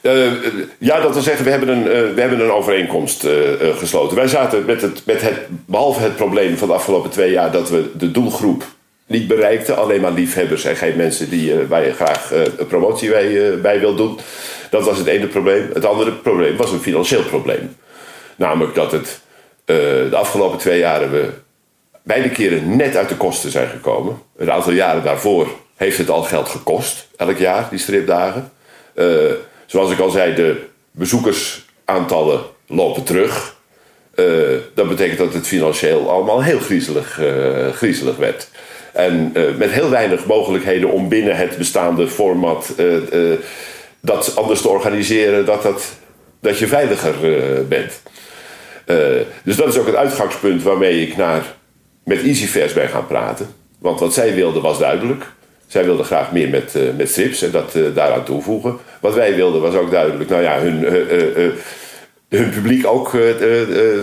Eh, 0.00 0.32
ja, 0.78 1.00
dat 1.00 1.12
wil 1.12 1.22
zeggen, 1.22 1.44
we 1.44 1.50
hebben 1.50 1.68
een, 1.68 1.82
eh, 1.82 2.14
we 2.14 2.20
hebben 2.20 2.40
een 2.40 2.52
overeenkomst 2.52 3.24
eh, 3.24 3.68
eh, 3.68 3.76
gesloten. 3.76 4.16
Wij 4.16 4.28
zaten 4.28 4.64
met 4.64 4.82
het, 4.82 5.02
met 5.06 5.22
het, 5.22 5.38
behalve 5.66 6.02
het 6.02 6.16
probleem 6.16 6.56
van 6.56 6.68
de 6.68 6.74
afgelopen 6.74 7.10
twee 7.10 7.30
jaar 7.30 7.52
dat 7.52 7.70
we 7.70 7.90
de 7.96 8.10
doelgroep 8.10 8.64
niet 9.06 9.28
bereikten, 9.28 9.76
alleen 9.76 10.00
maar 10.00 10.12
liefhebbers 10.12 10.64
en 10.64 10.76
geen 10.76 10.96
mensen 10.96 11.30
die, 11.30 11.52
eh, 11.52 11.66
waar 11.68 11.84
je 11.84 11.92
graag 11.92 12.32
eh, 12.32 12.40
een 12.56 12.66
promotie 12.66 13.10
bij, 13.10 13.52
eh, 13.52 13.60
bij 13.60 13.80
wil 13.80 13.94
doen. 13.94 14.18
Dat 14.70 14.84
was 14.84 14.98
het 14.98 15.06
ene 15.06 15.26
probleem. 15.26 15.70
Het 15.72 15.84
andere 15.84 16.12
probleem 16.12 16.56
was 16.56 16.72
een 16.72 16.80
financieel 16.80 17.22
probleem. 17.22 17.76
Namelijk 18.36 18.74
dat 18.74 18.92
het 18.92 19.20
eh, 19.64 19.76
de 20.10 20.16
afgelopen 20.16 20.58
twee 20.58 20.78
jaren 20.78 21.10
we 21.10 21.28
beide 22.02 22.30
keren 22.30 22.76
net 22.76 22.96
uit 22.96 23.08
de 23.08 23.16
kosten 23.16 23.50
zijn 23.50 23.68
gekomen. 23.68 24.18
Een 24.36 24.52
aantal 24.52 24.72
jaren 24.72 25.04
daarvoor 25.04 25.48
heeft 25.76 25.98
het 25.98 26.10
al 26.10 26.22
geld 26.22 26.48
gekost, 26.48 27.08
elk 27.16 27.38
jaar, 27.38 27.66
die 27.70 27.78
stripdagen. 27.78 28.50
Eh, 28.94 29.06
zoals 29.66 29.90
ik 29.90 29.98
al 29.98 30.10
zei, 30.10 30.34
de 30.34 30.62
bezoekersaantallen 30.90 32.40
lopen 32.66 33.02
terug. 33.02 33.56
Eh, 34.14 34.24
dat 34.74 34.88
betekent 34.88 35.18
dat 35.18 35.32
het 35.32 35.46
financieel 35.46 36.10
allemaal 36.10 36.42
heel 36.42 36.58
griezelig, 36.58 37.20
eh, 37.20 37.72
griezelig 37.72 38.16
werd. 38.16 38.48
En 38.92 39.32
met 39.58 39.70
heel 39.70 39.90
weinig 39.90 40.26
mogelijkheden 40.26 40.90
om 40.90 41.08
binnen 41.08 41.36
het 41.36 41.56
bestaande 41.56 42.08
format 42.08 42.72
dat 44.00 44.36
anders 44.36 44.60
te 44.60 44.68
organiseren, 44.68 45.44
dat, 45.44 45.62
dat, 45.62 45.92
dat 46.40 46.58
je 46.58 46.66
veiliger 46.66 47.14
bent. 47.68 48.02
Dus 49.42 49.56
dat 49.56 49.68
is 49.68 49.78
ook 49.78 49.86
het 49.86 49.94
uitgangspunt 49.94 50.62
waarmee 50.62 51.02
ik 51.06 51.16
naar, 51.16 51.54
met 52.04 52.22
EasyFairs 52.22 52.72
ben 52.72 52.88
gaan 52.88 53.06
praten. 53.06 53.46
Want 53.78 54.00
wat 54.00 54.14
zij 54.14 54.34
wilden 54.34 54.62
was 54.62 54.78
duidelijk. 54.78 55.24
Zij 55.66 55.84
wilden 55.84 56.04
graag 56.04 56.32
meer 56.32 56.48
met, 56.48 56.74
eh, 56.74 56.82
met 56.96 57.10
strips 57.10 57.42
en 57.42 57.50
dat 57.50 57.74
eh, 57.74 57.82
daaraan 57.94 58.24
toevoegen. 58.24 58.76
Wat 59.00 59.14
wij 59.14 59.34
wilden 59.34 59.60
was 59.60 59.74
ook 59.74 59.90
duidelijk. 59.90 60.30
Nou 60.30 60.42
ja, 60.42 60.60
hun, 60.60 60.86
eh, 60.86 61.48
hun 62.28 62.50
publiek 62.50 62.86
ook 62.86 63.16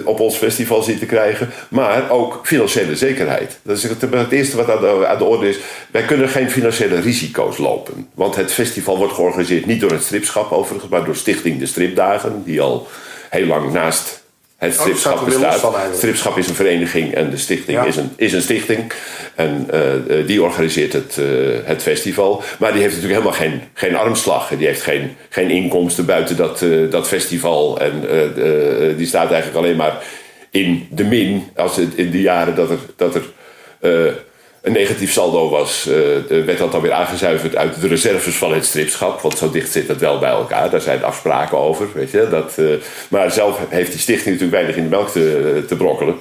op 0.04 0.20
ons 0.20 0.36
festival 0.36 0.84
zien 0.84 1.00
te 1.00 1.06
krijgen. 1.06 1.50
Maar 1.70 2.10
ook 2.10 2.40
financiële 2.44 2.96
zekerheid. 2.96 3.60
Dat 3.64 3.78
is 3.78 3.84
het, 3.84 4.02
het 4.02 4.32
eerste 4.32 4.58
wat 4.58 4.70
aan 4.70 4.82
de, 4.82 5.08
aan 5.08 5.18
de 5.18 5.24
orde 5.24 5.50
is. 5.50 5.60
Wij 5.92 6.04
kunnen 6.04 6.30
geen 6.30 6.52
financiële 6.52 7.00
risico's 7.00 7.58
lopen. 7.58 8.08
Want 8.14 8.36
het 8.36 8.54
festival 8.54 8.98
wordt 8.98 9.14
georganiseerd 9.14 9.66
niet 9.66 9.82
door 9.82 9.92
het 9.92 10.04
stripschap 10.04 10.52
overigens, 10.52 10.92
maar 10.92 11.06
door 11.06 11.16
Stichting 11.16 11.60
de 11.60 11.66
Stripdagen. 11.66 12.42
Die 12.46 12.62
al 12.62 12.88
heel 13.30 13.46
lang 13.46 13.72
naast 13.72 14.23
het 14.64 14.74
Oh, 14.74 14.82
stripschap 14.82 15.26
bestaat. 15.26 15.96
Stripschap 15.96 16.38
is 16.38 16.48
een 16.48 16.56
vereniging 16.56 17.14
en 17.14 17.30
de 17.30 17.38
stichting 17.38 17.78
Ja. 17.78 17.86
is, 17.86 17.96
een, 17.96 18.12
is 18.16 18.34
een 18.34 18.42
stichting. 18.42 18.92
En 19.36 19.66
eh, 19.70 19.94
eh, 19.94 20.28
die 20.28 20.44
organiseert 20.44 20.94
het, 20.94 21.18
eh, 21.18 21.26
het 21.64 21.82
festival. 21.82 22.44
Maar 22.60 22.72
die 22.72 22.82
heeft 22.82 22.96
natuurlijk 22.96 23.22
helemaal 23.22 23.40
geen, 23.40 23.62
geen 23.74 23.96
armslag. 23.96 24.50
Die 24.58 24.68
heeft 24.68 24.82
geen, 24.82 25.16
geen 25.30 25.50
inkomsten 25.50 26.06
buiten 26.06 26.36
dat, 26.36 26.66
dat 26.90 27.08
festival. 27.08 27.80
En 27.80 27.94
die 28.98 29.08
staat 29.08 29.32
eigenlijk 29.32 29.66
alleen 29.66 29.76
maar 29.76 30.04
in 30.50 30.88
de 30.92 31.04
min. 31.04 31.44
Als 31.56 31.76
het 31.76 31.96
in 31.96 32.12
de 32.12 32.22
jaren 32.22 32.56
dat 32.56 32.70
er, 32.70 32.80
dat 32.96 33.16
er 33.16 33.24
een 34.64 34.72
negatief 34.72 35.12
saldo 35.12 35.50
was, 35.50 35.88
eh, 35.88 35.96
werd 36.46 36.58
dat 36.58 36.72
dan 36.72 36.82
weer 36.82 36.92
aangezuiverd 36.92 37.56
uit 37.56 37.82
de 37.82 37.88
reserves 37.88 38.36
van 38.36 38.54
het 38.54 38.66
stripschap. 38.66 39.22
Want 39.22 39.38
zo 39.38 39.50
dicht 39.52 39.72
zit 39.72 39.88
het 39.88 40.00
wel 40.00 40.20
bij 40.20 40.30
elkaar. 40.30 40.70
Daar 40.70 40.82
zijn 40.82 41.04
afspraken 41.04 41.58
over. 41.58 41.88
Weet 41.94 42.12
je, 42.12 42.28
dat, 42.30 42.58
eh, 42.58 42.66
maar 43.10 43.32
zelf 43.32 43.60
heeft 43.70 43.92
die 43.92 44.00
stichting 44.00 44.40
natuurlijk 44.40 44.52
weinig 44.52 44.76
in 44.76 44.84
de 44.84 44.90
melk 44.90 45.10
te, 45.10 45.76
brokkelen. 45.78 46.16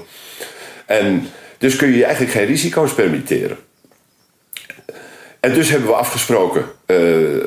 En 0.87 1.29
dus 1.59 1.77
kun 1.77 1.89
je 1.89 1.97
je 1.97 2.05
eigenlijk 2.05 2.35
geen 2.35 2.47
risico's 2.47 2.95
permitteren. 2.95 3.57
En 5.41 5.53
dus 5.55 5.71
hebben 5.71 5.89
we 5.89 5.95
afgesproken, 5.95 6.65
eh, 6.87 6.97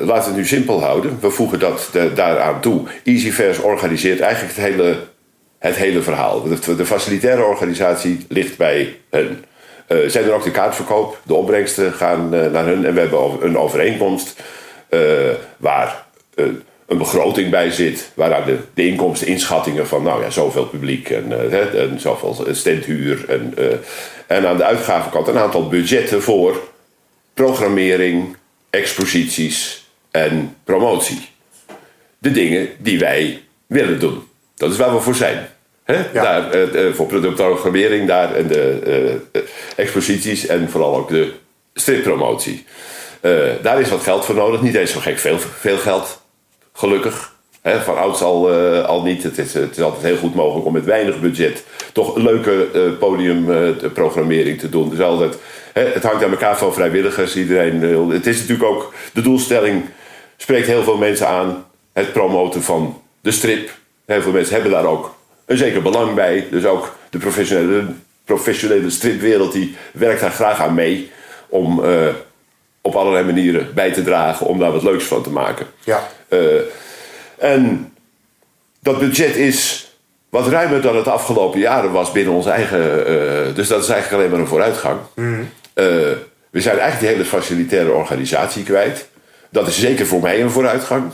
laten 0.00 0.06
we 0.06 0.12
het 0.12 0.36
nu 0.36 0.46
simpel 0.46 0.82
houden. 0.82 1.18
We 1.20 1.30
voegen 1.30 1.58
dat 1.58 1.90
daaraan 2.14 2.60
toe. 2.60 2.88
EasyFairs 3.04 3.58
organiseert 3.58 4.20
eigenlijk 4.20 4.56
het 4.56 4.64
hele, 4.64 4.96
het 5.58 5.76
hele 5.76 6.02
verhaal. 6.02 6.42
De, 6.42 6.76
de 6.76 6.86
facilitaire 6.86 7.44
organisatie 7.44 8.24
ligt 8.28 8.56
bij 8.56 8.96
hen. 9.10 9.44
Eh 9.86 9.98
zij 10.06 10.22
doen 10.22 10.34
ook 10.34 10.44
de 10.44 10.50
kaartverkoop. 10.50 11.20
De 11.22 11.34
opbrengsten 11.34 11.92
gaan 11.92 12.34
eh, 12.34 12.50
naar 12.50 12.64
hun. 12.64 12.86
En 12.86 12.94
we 12.94 13.00
hebben 13.00 13.36
een 13.40 13.58
overeenkomst 13.58 14.42
eh, 14.88 15.00
waar 15.56 16.04
een 16.86 16.98
begroting 16.98 17.50
bij 17.50 17.70
zit. 17.70 18.10
Waaraan 18.14 18.44
de, 18.44 18.58
de 18.74 18.86
inkomsten, 18.86 19.26
inschattingen 19.26 19.86
van 19.86 20.02
nou 20.02 20.22
ja, 20.22 20.30
zoveel 20.30 20.66
publiek 20.66 21.10
en, 21.10 21.30
hè, 21.30 21.98
zoveel 21.98 22.46
standhuur. 22.50 23.24
En, 23.28 23.54
en 24.26 24.46
aan 24.46 24.56
de 24.56 24.64
uitgavenkant 24.64 25.28
een 25.28 25.38
aantal 25.38 25.68
budgetten 25.68 26.22
voor 26.22 26.62
programmering, 27.34 28.36
exposities 28.70 29.86
en 30.10 30.56
promotie. 30.64 31.28
De 32.18 32.30
dingen 32.30 32.68
die 32.78 32.98
wij 32.98 33.42
willen 33.66 34.00
doen. 34.00 34.28
Dat 34.54 34.70
is 34.70 34.76
waar 34.76 34.94
we 34.94 35.00
voor 35.00 35.14
zijn. 35.14 35.48
Hè? 35.86 36.12
Daar, 36.12 36.50
eh, 36.50 36.92
voor 36.92 37.06
productprogrammering 37.06 38.08
daar 38.08 38.34
en 38.34 38.46
de 38.46 38.78
eh, 39.32 39.40
exposities 39.76 40.46
en 40.46 40.70
vooral 40.70 40.96
ook 40.96 41.08
de 41.08 41.32
strippromotie. 41.74 42.64
Eh, 43.20 43.32
daar 43.62 43.80
is 43.80 43.90
wat 43.90 44.02
geld 44.02 44.24
voor 44.24 44.34
nodig. 44.34 44.62
Niet 44.62 44.74
eens 44.74 44.92
zo 44.92 45.00
gek 45.00 45.18
veel, 45.18 45.38
veel 45.38 45.78
geld, 45.78 46.20
gelukkig. 46.72 47.34
Van 47.84 47.98
ouds 47.98 48.22
al, 48.22 48.50
al 48.82 49.02
niet. 49.02 49.22
Het 49.22 49.38
is, 49.38 49.54
het 49.54 49.76
is 49.76 49.82
altijd 49.82 50.02
heel 50.02 50.16
goed 50.16 50.34
mogelijk 50.34 50.66
om 50.66 50.72
met 50.72 50.84
weinig 50.84 51.20
budget 51.20 51.64
toch 51.92 52.16
een 52.16 52.22
leuke 52.22 52.68
podiumprogrammering 52.98 54.58
te 54.58 54.68
doen. 54.68 54.90
Dus 54.90 55.00
altijd, 55.00 55.36
het 55.72 56.02
hangt 56.02 56.24
aan 56.24 56.30
elkaar 56.30 56.58
van 56.58 56.74
vrijwilligers. 56.74 57.36
Iedereen, 57.36 57.80
wil- 57.80 58.08
het 58.08 58.26
is 58.26 58.38
natuurlijk 58.40 58.68
ook 58.68 58.92
de 59.12 59.22
doelstelling. 59.22 59.84
Spreekt 60.36 60.66
heel 60.66 60.82
veel 60.82 60.96
mensen 60.96 61.28
aan. 61.28 61.66
Het 61.92 62.12
promoten 62.12 62.62
van 62.62 63.02
de 63.20 63.30
strip. 63.30 63.70
Heel 64.04 64.22
veel 64.22 64.32
mensen 64.32 64.54
hebben 64.54 64.72
daar 64.72 64.86
ook 64.86 65.14
een 65.46 65.56
zeker 65.56 65.82
belang 65.82 66.14
bij. 66.14 66.46
Dus 66.50 66.64
ook 66.64 66.96
de 67.10 67.18
professionele, 67.18 67.84
professionele 68.24 68.90
stripwereld 68.90 69.52
die 69.52 69.76
werkt 69.92 70.20
daar 70.20 70.30
graag 70.30 70.60
aan 70.60 70.74
mee. 70.74 71.10
Om 71.48 71.84
eh, 71.84 72.08
op 72.80 72.94
allerlei 72.94 73.24
manieren 73.24 73.74
bij 73.74 73.92
te 73.92 74.02
dragen. 74.02 74.46
Om 74.46 74.58
daar 74.58 74.72
wat 74.72 74.82
leuks 74.82 75.04
van 75.04 75.22
te 75.22 75.30
maken. 75.30 75.66
Ja. 75.84 76.08
Eh, 76.28 76.38
en 77.38 77.92
dat 78.80 78.98
budget 78.98 79.36
is 79.36 79.90
wat 80.28 80.48
ruimer 80.48 80.80
dan 80.80 80.96
het 80.96 81.08
afgelopen 81.08 81.60
jaren 81.60 81.92
was 81.92 82.12
binnen 82.12 82.32
onze 82.34 82.50
eigen. 82.50 83.06
eh, 83.06 83.54
dus 83.54 83.68
dat 83.68 83.82
is 83.82 83.88
eigenlijk 83.88 84.12
alleen 84.12 84.30
maar 84.30 84.40
een 84.40 84.46
vooruitgang. 84.46 84.98
Eh, 85.74 85.84
we 86.50 86.60
zijn 86.60 86.78
eigenlijk 86.78 87.00
die 87.00 87.08
hele 87.08 87.24
facilitaire 87.24 87.90
organisatie 87.92 88.62
kwijt. 88.64 89.08
Dat 89.50 89.68
is 89.68 89.78
zeker 89.80 90.06
voor 90.06 90.20
mij 90.20 90.42
een 90.42 90.50
vooruitgang. 90.50 91.12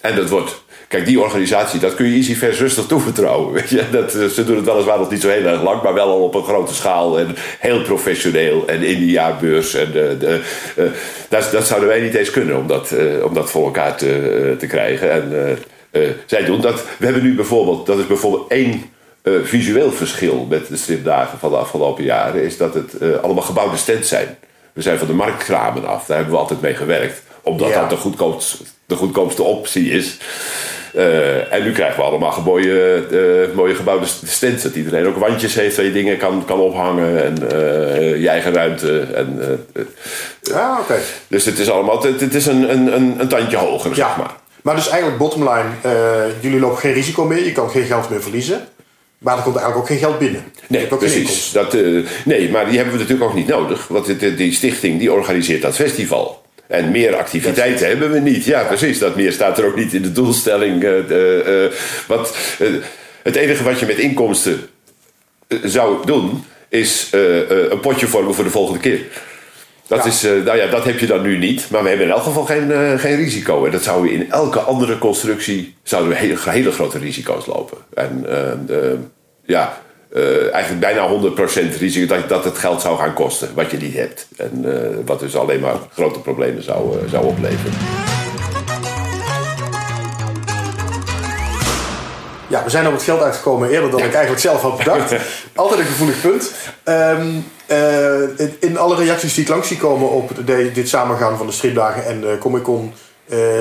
En 0.00 0.16
dat 0.16 0.28
wordt. 0.28 0.63
Kijk, 0.94 1.06
die 1.06 1.20
organisatie, 1.20 1.80
dat 1.80 1.94
kun 1.94 2.06
je 2.06 2.16
EasyFair 2.16 2.54
rustig 2.54 2.86
toevertrouwen. 2.86 3.52
Weet 3.52 3.68
je? 3.70 3.90
Dat, 3.90 4.14
eh, 4.14 4.26
ze 4.26 4.44
doen 4.44 4.56
het 4.56 4.64
weliswaar 4.64 4.98
nog 4.98 5.10
niet 5.10 5.20
zo 5.20 5.28
heel 5.28 5.44
erg 5.46 5.62
lang, 5.62 5.82
maar 5.82 5.94
wel 5.94 6.08
al 6.08 6.22
op 6.22 6.34
een 6.34 6.44
grote 6.44 6.74
schaal. 6.74 7.18
En 7.18 7.36
heel 7.58 7.82
professioneel. 7.82 8.66
En 8.66 8.82
in 8.82 8.98
die 8.98 9.10
jaarbeurs. 9.10 9.74
En 9.74 9.92
de, 9.92 10.16
de, 10.18 10.40
eh, 10.76 10.84
dat, 11.28 11.48
dat 11.52 11.66
zouden 11.66 11.88
wij 11.88 12.00
niet 12.00 12.14
eens 12.14 12.30
kunnen 12.30 12.56
om 12.56 12.66
dat, 12.66 12.90
eh, 12.92 13.24
om 13.24 13.34
dat 13.34 13.50
voor 13.50 13.64
elkaar 13.64 13.96
te, 13.96 14.08
eh, 14.50 14.58
te 14.58 14.66
krijgen. 14.66 15.10
En 15.12 15.56
eh, 15.92 16.02
eh, 16.02 16.10
zij 16.26 16.44
doen 16.44 16.60
dat. 16.60 16.84
We 16.98 17.04
hebben 17.04 17.22
nu 17.22 17.34
bijvoorbeeld, 17.34 17.86
dat 17.86 17.98
is 17.98 18.06
bijvoorbeeld 18.06 18.50
één 18.50 18.82
eh, 19.22 19.32
visueel 19.42 19.92
verschil 19.92 20.46
met 20.48 20.68
de 20.68 20.76
stripdagen 20.76 21.38
van 21.38 21.50
de 21.50 21.56
afgelopen 21.56 22.04
jaren. 22.04 22.42
Is 22.42 22.56
dat 22.56 22.74
het 22.74 22.98
eh, 22.98 23.08
allemaal 23.22 23.42
gebouwde 23.42 23.76
stands 23.76 24.08
zijn. 24.08 24.36
We 24.72 24.82
zijn 24.82 24.98
van 24.98 25.06
de 25.06 25.12
marktkramen 25.14 25.86
af. 25.86 26.06
Daar 26.06 26.16
hebben 26.16 26.34
we 26.34 26.40
altijd 26.40 26.60
mee 26.60 26.74
gewerkt. 26.74 27.22
Omdat 27.42 27.68
Ja. 27.68 27.80
dat 27.80 27.90
de 27.90 27.96
goedkoopste, 27.96 28.56
de 28.86 28.96
goedkoopste 28.96 29.42
optie 29.42 29.90
is. 29.90 30.18
Eh, 30.94 31.52
en 31.52 31.62
nu 31.62 31.72
krijgen 31.72 31.96
we 31.96 32.02
allemaal 32.02 32.42
mooie, 32.44 33.04
eh, 33.10 33.56
mooie 33.56 33.74
gebouwde 33.74 34.06
stands. 34.24 34.62
Dat 34.62 34.74
iedereen 34.74 35.06
ook 35.06 35.16
wandjes 35.16 35.54
heeft 35.54 35.76
waar 35.76 35.84
je 35.84 35.92
dingen 35.92 36.16
kan, 36.18 36.44
kan 36.46 36.58
ophangen. 36.60 37.24
En 37.24 37.50
eh, 37.50 38.20
je 38.20 38.28
eigen 38.28 38.52
ruimte. 38.52 39.00
En, 39.14 39.38
eh, 39.40 39.80
eh, 39.80 39.86
Ja, 40.42 40.78
oké. 40.80 40.94
dus 41.28 41.44
het 41.44 41.58
is 41.58 41.70
allemaal 41.70 42.02
het, 42.02 42.20
het 42.20 42.34
is 42.34 42.46
een, 42.46 42.70
een, 42.70 43.20
een, 43.20 43.28
tandje 43.28 43.56
hoger, 43.56 43.90
Ja. 43.90 43.96
zeg 43.96 44.16
maar. 44.16 44.30
Maar 44.62 44.74
dus 44.74 44.88
eigenlijk 44.88 45.18
bottom 45.18 45.42
line, 45.42 45.64
eh, 45.82 45.92
jullie 46.40 46.60
lopen 46.60 46.78
geen 46.78 46.92
risico 46.92 47.24
meer, 47.24 47.44
je 47.44 47.52
kan 47.52 47.70
geen 47.70 47.84
geld 47.84 48.10
meer 48.10 48.22
verliezen. 48.22 48.60
Maar 49.18 49.36
er 49.36 49.42
komt 49.42 49.56
eigenlijk 49.56 49.84
ook 49.84 49.98
geen 49.98 50.08
geld 50.08 50.18
binnen. 50.18 50.44
Nee, 50.66 50.86
precies. 50.86 51.52
Dat, 51.52 51.74
eh, 51.74 51.82
nee, 52.24 52.50
maar 52.50 52.66
die 52.66 52.76
hebben 52.76 52.94
we 52.94 53.00
natuurlijk 53.00 53.30
ook 53.30 53.36
niet 53.36 53.46
nodig. 53.48 53.88
Want 53.88 54.06
die, 54.20 54.34
die 54.34 54.52
stichting 54.52 54.98
die 54.98 55.12
organiseert 55.12 55.62
dat 55.62 55.74
festival. 55.76 56.43
En 56.66 56.90
meer 56.90 57.14
activiteiten 57.16 57.86
hebben 57.86 58.10
we 58.10 58.18
niet. 58.18 58.44
Ja, 58.44 58.62
precies. 58.62 58.98
Dat 58.98 59.16
meer 59.16 59.32
staat 59.32 59.58
er 59.58 59.64
ook 59.66 59.76
niet 59.76 59.92
in 59.92 60.02
de 60.02 60.12
doelstelling. 60.12 60.84
eh, 60.84 60.98
eh, 61.10 61.64
eh, 61.64 61.72
wat, 62.06 62.36
het 63.22 63.36
enige 63.36 63.64
wat 63.64 63.80
je 63.80 63.86
met 63.86 63.98
inkomsten 63.98 64.60
zou 65.62 66.06
doen... 66.06 66.44
is 66.68 67.08
een 67.70 67.80
potje 67.80 68.06
vormen 68.06 68.34
voor 68.34 68.44
de 68.44 68.50
volgende 68.50 68.80
keer. 68.80 69.00
Dat, 69.86 70.04
Ja. 70.04 70.10
is, 70.10 70.22
nou 70.22 70.56
ja, 70.56 70.66
dat 70.66 70.84
heb 70.84 70.98
je 70.98 71.06
dan 71.06 71.22
nu 71.22 71.38
niet. 71.38 71.70
Maar 71.70 71.82
we 71.82 71.88
hebben 71.88 72.06
in 72.06 72.12
elk 72.12 72.22
geval 72.22 72.44
geen, 72.44 72.98
geen 72.98 73.16
risico. 73.16 73.64
En 73.64 73.70
dat 73.72 73.82
zouden 73.82 74.10
we 74.10 74.16
in 74.16 74.30
elke 74.30 74.58
andere 74.58 74.98
constructie... 74.98 75.76
zouden 75.82 76.10
we 76.10 76.16
hele, 76.16 76.36
hele 76.44 76.72
grote 76.72 76.98
risico's 76.98 77.46
lopen. 77.46 77.78
En 77.94 78.26
ja, 79.46 79.82
eh, 80.14 80.52
eigenlijk 80.54 80.80
bijna 80.80 81.08
100% 81.74 81.78
risico 81.78 82.14
dat, 82.14 82.28
dat 82.28 82.44
het 82.44 82.58
geld 82.58 82.80
zou 82.80 82.98
gaan 82.98 83.14
kosten. 83.14 83.48
Wat 83.54 83.70
je 83.70 83.76
niet 83.76 83.94
hebt. 83.94 84.26
En 84.36 84.82
eh, 84.82 84.96
wat 85.04 85.20
dus 85.20 85.36
alleen 85.36 85.60
maar 85.60 85.76
grote 85.92 86.18
problemen 86.20 86.62
zou, 86.62 86.98
eh, 86.98 87.10
zou 87.10 87.24
opleveren. 87.26 87.72
Ja, 92.48 92.64
we 92.64 92.70
zijn 92.70 92.86
op 92.86 92.92
het 92.92 93.02
geld 93.02 93.20
uitgekomen 93.22 93.68
eerder 93.70 93.90
dan 93.90 93.98
ik 94.00 94.12
eigenlijk 94.12 94.40
zelf 94.42 94.60
had 94.62 94.76
bedacht. 94.78 95.14
Altijd 95.54 95.80
een 95.80 95.86
gevoelig 95.86 96.20
punt. 96.20 96.52
Ehm, 96.84 97.26
eh, 97.66 98.38
in- 98.60 98.78
alle 98.78 98.96
reacties 98.96 99.34
die 99.34 99.42
ik 99.44 99.50
langs 99.50 99.68
zie 99.68 99.76
komen 99.76 100.10
op 100.10 100.30
de- 100.46 100.70
dit 100.72 100.88
samengaan 100.88 101.36
van 101.36 101.46
de 101.46 101.52
stripdagen 101.52 102.06
en 102.06 102.20
de 102.20 102.36
Comic 102.40 102.62
Con, 102.62 102.92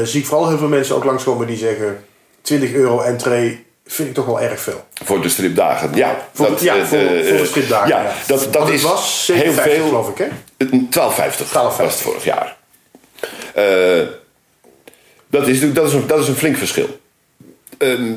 zie 0.04 0.20
ik 0.22 0.26
vooral 0.28 0.48
heel 0.50 0.58
veel 0.58 0.68
mensen 0.68 0.96
ook 0.96 1.04
langskomen 1.04 1.48
die 1.48 1.58
zeggen: 1.58 1.98
20 2.42 2.74
euro 2.74 3.02
entree 3.02 3.66
vind 3.86 4.10
ik 4.10 4.14
toch 4.14 4.26
wel 4.26 4.42
erg 4.42 4.60
veel. 4.60 4.86
Voor 5.04 5.22
de 5.22 5.30
stripdagen. 5.30 5.96
Ja, 5.96 6.28
Voor, 6.34 6.50
dat, 6.50 6.62
ja, 6.62 6.76
eh, 6.76 6.84
voor, 6.84 6.98
eh, 6.98 7.28
voor 7.28 7.38
de 7.38 7.46
stripdagen. 7.46 7.88
Ja, 7.88 8.02
ja. 8.02 8.14
dat, 8.28 8.54
dat 8.54 8.70
is 8.70 8.82
was 8.82 9.30
heel 9.34 9.54
7,50 9.54 9.62
veel. 9.62 9.88
geloof 9.88 10.10
ik, 10.10 10.18
hè? 10.18 10.28
12,50 10.90 11.48
12,50. 11.50 11.52
was 11.52 11.78
het 11.78 12.02
vorig 12.02 12.24
jaar. 12.24 12.58
Eh, 13.54 13.64
dat, 15.28 15.48
is, 15.48 15.60
natuurlijk- 15.62 15.76
dat, 15.76 15.88
is 15.88 15.94
een, 15.94 16.08
dat 16.08 16.20
is 16.20 16.28
een 16.28 16.36
flink 16.36 16.58
verschil. 16.58 17.00
Ehm, 17.78 18.14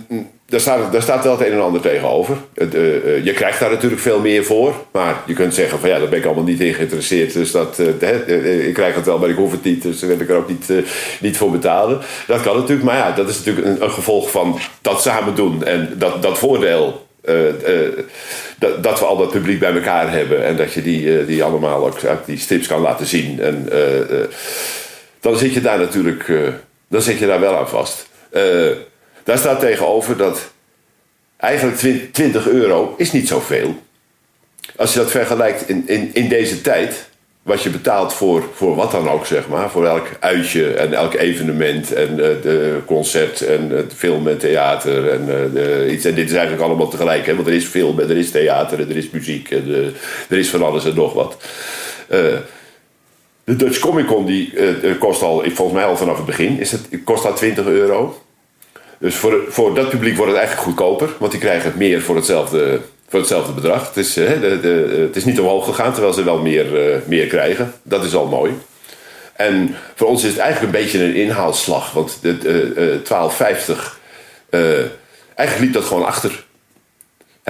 daar, 0.47 0.61
staat, 0.61 0.93
daar 0.93 1.03
staat 1.03 1.25
wel 1.25 1.39
het 1.39 1.47
een 1.47 1.53
en 1.53 1.63
ander 1.63 1.81
tegenover. 1.81 2.37
Eh, 2.55 2.67
eh, 2.75 3.25
je 3.25 3.33
krijgt 3.33 3.61
daar 3.61 3.71
natuurlijk 3.71 4.03
veel 4.03 4.21
meer 4.21 4.45
voor. 4.45 4.75
Maar 4.93 5.23
je 5.27 5.35
kunt 5.35 5.55
zeggen 5.55 5.79
van 5.79 5.89
ja, 5.89 5.99
daar 5.99 6.09
ben 6.09 6.19
ik 6.19 6.25
allemaal 6.25 6.45
niet 6.45 6.61
in 6.61 6.75
geïnteresseerd. 6.75 7.33
Dus 7.33 7.51
dat, 7.51 7.79
eh, 8.01 8.67
ik 8.67 8.75
krijg 8.75 8.95
het 8.95 9.07
wel, 9.07 9.19
maar 9.19 9.29
ik 9.29 9.37
hoef 9.37 9.51
het 9.51 9.65
niet. 9.65 9.83
Dus 9.83 10.01
daar 10.01 10.09
wil 10.09 10.21
ik 10.21 10.29
er 10.29 10.37
ook 10.37 10.49
niet, 10.49 10.73
niet 11.21 11.37
voor 11.37 11.51
betalen. 11.51 12.01
Dat 12.27 12.41
kan 12.41 12.57
natuurlijk. 12.57 12.85
Maar 12.85 12.97
ja, 12.97 13.13
dat 13.13 13.29
is 13.29 13.43
natuurlijk 13.45 13.81
een, 13.81 13.91
gevolg 13.91 14.31
van 14.31 14.59
dat 14.81 15.03
samen 15.03 15.35
doen. 15.35 15.65
En 15.65 15.93
dat, 15.97 16.23
dat 16.23 16.39
voordeel 16.39 17.07
dat, 18.59 18.99
we 18.99 19.05
al 19.05 19.17
dat 19.17 19.31
publiek 19.31 19.59
bij 19.59 19.75
elkaar 19.75 20.13
hebben 20.13 20.45
en 20.45 20.57
dat 20.57 20.73
je 20.73 20.83
die, 20.83 21.25
die 21.25 21.45
allemaal 21.45 21.87
ook 21.87 22.05
uit 22.05 22.27
die 22.27 22.39
strips 22.39 22.67
kan 22.67 22.81
laten 22.81 23.07
zien. 23.07 23.41
En 23.41 23.69
dan 25.21 25.37
zit 25.37 25.55
je 25.55 25.61
daar 25.61 25.79
natuurlijk 25.79 26.31
dan 26.89 27.03
zit 27.03 27.19
je 27.19 27.27
daar 27.27 27.41
wel 27.41 27.57
aan 27.57 27.69
vast. 27.69 28.09
Daar 29.27 29.39
staat 29.39 29.61
tegenover 29.61 30.17
dat 30.17 30.51
eigenlijk 31.37 31.79
twin- 31.79 32.09
20 32.13 32.49
euro 32.49 32.95
is 32.97 33.13
niet 33.13 33.29
zoveel. 33.29 33.77
Als 34.77 34.93
je 34.93 34.99
dat 34.99 35.11
vergelijkt 35.11 35.69
in, 35.69 35.83
in, 35.87 36.11
in 36.13 36.29
deze 36.29 36.61
tijd, 36.61 37.09
wat 37.43 37.63
je 37.63 37.71
betaalt 37.71 38.13
voor, 38.13 38.45
voor 38.55 38.75
wat 38.75 38.91
dan 38.91 39.09
ook, 39.09 39.27
zeg 39.27 39.49
maar. 39.49 39.71
Voor 39.71 39.87
elk 39.87 40.07
uitje 40.21 40.75
en 40.75 40.93
elk 40.93 41.15
evenement 41.15 41.93
en 41.93 42.11
eh, 42.11 42.43
de 42.43 42.79
concert 42.87 43.41
en 43.41 43.71
het 43.71 43.93
film 43.97 44.29
en 44.29 44.39
theater 44.39 45.11
en 45.11 45.21
eh, 45.21 45.53
de, 45.53 45.89
iets. 45.91 46.05
En 46.05 46.15
dit 46.15 46.29
is 46.29 46.35
eigenlijk 46.35 46.63
allemaal 46.63 46.89
tegelijk, 46.89 47.27
hè, 47.27 47.35
want 47.35 47.47
er 47.47 47.55
is 47.55 47.65
film 47.65 48.01
en 48.01 48.11
er 48.11 48.17
is 48.17 48.31
theater 48.31 48.81
en 48.81 48.91
er 48.91 48.97
is 48.97 49.11
muziek 49.11 49.51
en 49.51 49.75
eh, 49.75 49.87
er 50.29 50.39
is 50.39 50.49
van 50.49 50.63
alles 50.63 50.85
en 50.85 50.95
nog 50.95 51.13
wat. 51.13 51.37
De 53.45 53.57
Dutch 53.57 53.79
Comic 53.79 54.07
Con 54.07 54.27
die, 54.27 54.53
kost 54.99 55.23
al, 55.23 55.43
volgens 55.45 55.73
mij 55.73 55.85
al 55.85 55.97
vanaf 55.97 56.17
het 56.17 56.27
begin, 56.27 56.61
is 56.61 56.73
het, 56.73 56.89
kost 57.05 57.23
dat 57.23 57.37
20 57.37 57.67
euro. 57.67 58.26
Dus 58.99 59.15
voor, 59.15 59.45
voor 59.49 59.75
dat 59.75 59.89
publiek 59.89 60.17
wordt 60.17 60.33
het 60.33 60.41
eigenlijk 60.41 60.69
goedkoper, 60.69 61.09
want 61.19 61.33
die 61.33 61.41
krijgen 61.41 61.73
meer 61.77 62.03
voor 62.03 62.17
hetzelfde, 62.17 62.81
voor 63.09 63.19
hetzelfde 63.19 63.53
bedrag. 63.53 63.87
Het 63.89 63.97
is, 63.97 64.17
eh, 64.17 64.41
de, 64.41 64.61
de, 64.61 64.97
het 65.07 65.17
is 65.17 65.25
niet 65.25 65.41
omhoog 65.41 65.65
gegaan, 65.65 65.93
terwijl 65.93 66.13
ze 66.13 66.25
wel 66.25 66.39
meer, 66.39 66.91
eh, 66.93 66.99
meer 67.07 67.27
krijgen. 67.27 67.73
Dat 67.83 68.05
is 68.05 68.15
al 68.15 68.27
mooi. 68.27 68.53
En 69.37 69.77
voor 69.95 70.07
ons 70.09 70.25
is 70.25 70.31
het 70.31 70.39
eigenlijk 70.39 70.75
een 70.75 70.83
beetje 70.83 71.05
een 71.05 71.15
inhaalslag, 71.15 71.93
want 71.93 72.19
de, 72.21 72.37
eh, 72.45 72.95
eh, 72.95 73.03
12,50, 73.03 73.99
eh, 74.51 74.61
eigenlijk 75.35 75.59
liep 75.59 75.73
dat 75.73 75.85
gewoon 75.85 76.07
achter. 76.07 76.46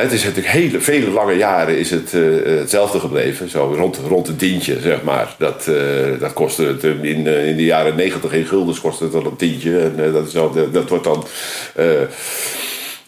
Het 0.00 0.12
is 0.12 0.24
natuurlijk 0.24 0.52
hele, 0.52 0.80
vele 0.80 1.10
lange 1.10 1.36
jaren 1.36 1.78
is 1.78 1.90
het 1.90 2.14
eh, 2.14 2.22
hetzelfde 2.44 3.00
gebleven. 3.00 3.48
Zo 3.48 3.74
rond, 3.76 3.96
rond 4.08 4.26
het 4.26 4.38
tientje, 4.38 4.80
zeg 4.80 5.02
maar. 5.02 5.34
Dat, 5.38 5.66
eh, 5.66 6.20
dat 6.20 6.32
kostte 6.32 6.62
het 6.62 6.84
eh, 6.84 7.02
in, 7.02 7.26
eh, 7.26 7.48
in 7.48 7.56
de 7.56 7.64
jaren 7.64 7.96
negentig 7.96 8.32
in 8.32 8.46
guldens 8.46 8.80
kostte 8.80 9.04
het 9.04 9.12
dan 9.12 9.26
een 9.26 9.36
tientje. 9.36 9.78
En 9.78 10.04
eh, 10.04 10.12
dat, 10.12 10.26
is 10.26 10.32
dat, 10.32 10.72
dat 10.72 10.88
wordt 10.88 11.04
dan... 11.04 11.24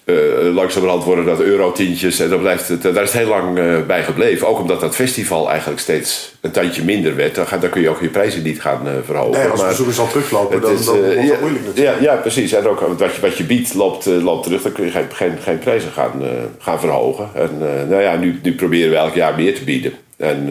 eh 0.09 0.15
langzamerhand 0.55 1.05
worden 1.05 1.25
dat 1.25 1.41
eurotientjes. 1.41 2.21
En 2.21 2.29
dan 2.29 2.41
blijft 2.41 2.69
het, 2.69 2.83
daar 2.83 3.03
is 3.03 3.13
het 3.13 3.21
heel 3.23 3.29
lang 3.29 3.59
eh, 3.59 3.77
bij 3.87 4.03
gebleven. 4.03 4.49
Ook 4.49 4.59
omdat 4.61 4.81
dat 4.81 4.95
festival 4.95 5.51
eigenlijk 5.51 5.81
steeds 5.81 6.33
een 6.41 6.51
tandje 6.51 6.85
minder 6.85 7.17
werd. 7.17 7.35
Dan, 7.35 7.47
ga- 7.47 7.59
dan 7.59 7.71
kun 7.71 7.81
je 7.83 7.89
ook 7.89 8.01
je 8.01 8.09
prijzen 8.09 8.43
niet 8.43 8.61
gaan 8.61 8.87
eh, 8.87 8.93
verhogen. 9.05 9.41
Nee, 9.41 9.49
als 9.49 9.61
Maar- 9.61 9.69
bezoekers 9.69 9.99
al 9.99 10.09
teruglopen, 10.09 10.53
het 10.55 10.63
dan, 10.63 10.73
is, 10.73 10.85
dan 10.85 10.95
wordt 11.01 11.15
dat 11.15 11.25
ja, 11.25 11.37
moeilijk 11.41 11.65
natuurlijk. 11.67 12.01
Ja, 12.01 12.13
ja, 12.13 12.17
precies. 12.21 12.53
En 12.53 12.67
ook 12.67 12.81
wat 12.81 13.15
je, 13.15 13.21
wat 13.21 13.37
je 13.37 13.45
biedt 13.45 13.75
loopt, 13.75 14.07
loopt 14.07 14.43
terug. 14.43 14.63
Dan 14.63 14.73
kun 14.73 14.85
je 14.85 14.91
geen, 14.91 15.07
geen, 15.13 15.33
geen 15.43 15.59
prijzen 15.59 15.91
gaan, 15.93 16.23
gaan 16.59 16.81
verhogen. 16.81 17.29
En 17.35 17.51
nou 17.89 18.03
ja, 18.03 18.17
nu, 18.17 18.39
nu 18.43 18.55
proberen 18.55 18.91
we 18.91 18.97
elk 18.97 19.15
jaar 19.15 19.35
meer 19.35 19.55
te 19.55 19.65
bieden. 19.65 19.93
En 20.17 20.47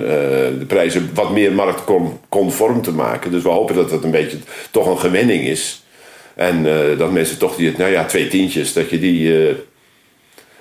de 0.59 0.65
prijzen 0.67 1.09
wat 1.13 1.31
meer 1.31 1.51
marktconform 1.53 2.81
te 2.81 2.91
maken. 2.91 3.31
Dus 3.31 3.43
we 3.43 3.49
hopen 3.49 3.75
dat 3.75 3.89
dat 3.89 4.03
een 4.03 4.11
beetje 4.11 4.37
toch 4.71 4.87
een 4.87 4.99
gewenning 4.99 5.43
is. 5.43 5.83
En 6.37 6.65
eh, 6.65 6.97
dat 6.97 7.11
mensen 7.11 7.37
toch 7.37 7.55
die, 7.55 7.73
nou 7.77 7.91
ja, 7.91 8.05
twee 8.05 8.27
tientjes, 8.27 8.73
dat 8.73 8.89
je 8.89 8.99
die... 8.99 9.33
eh, 9.33 9.55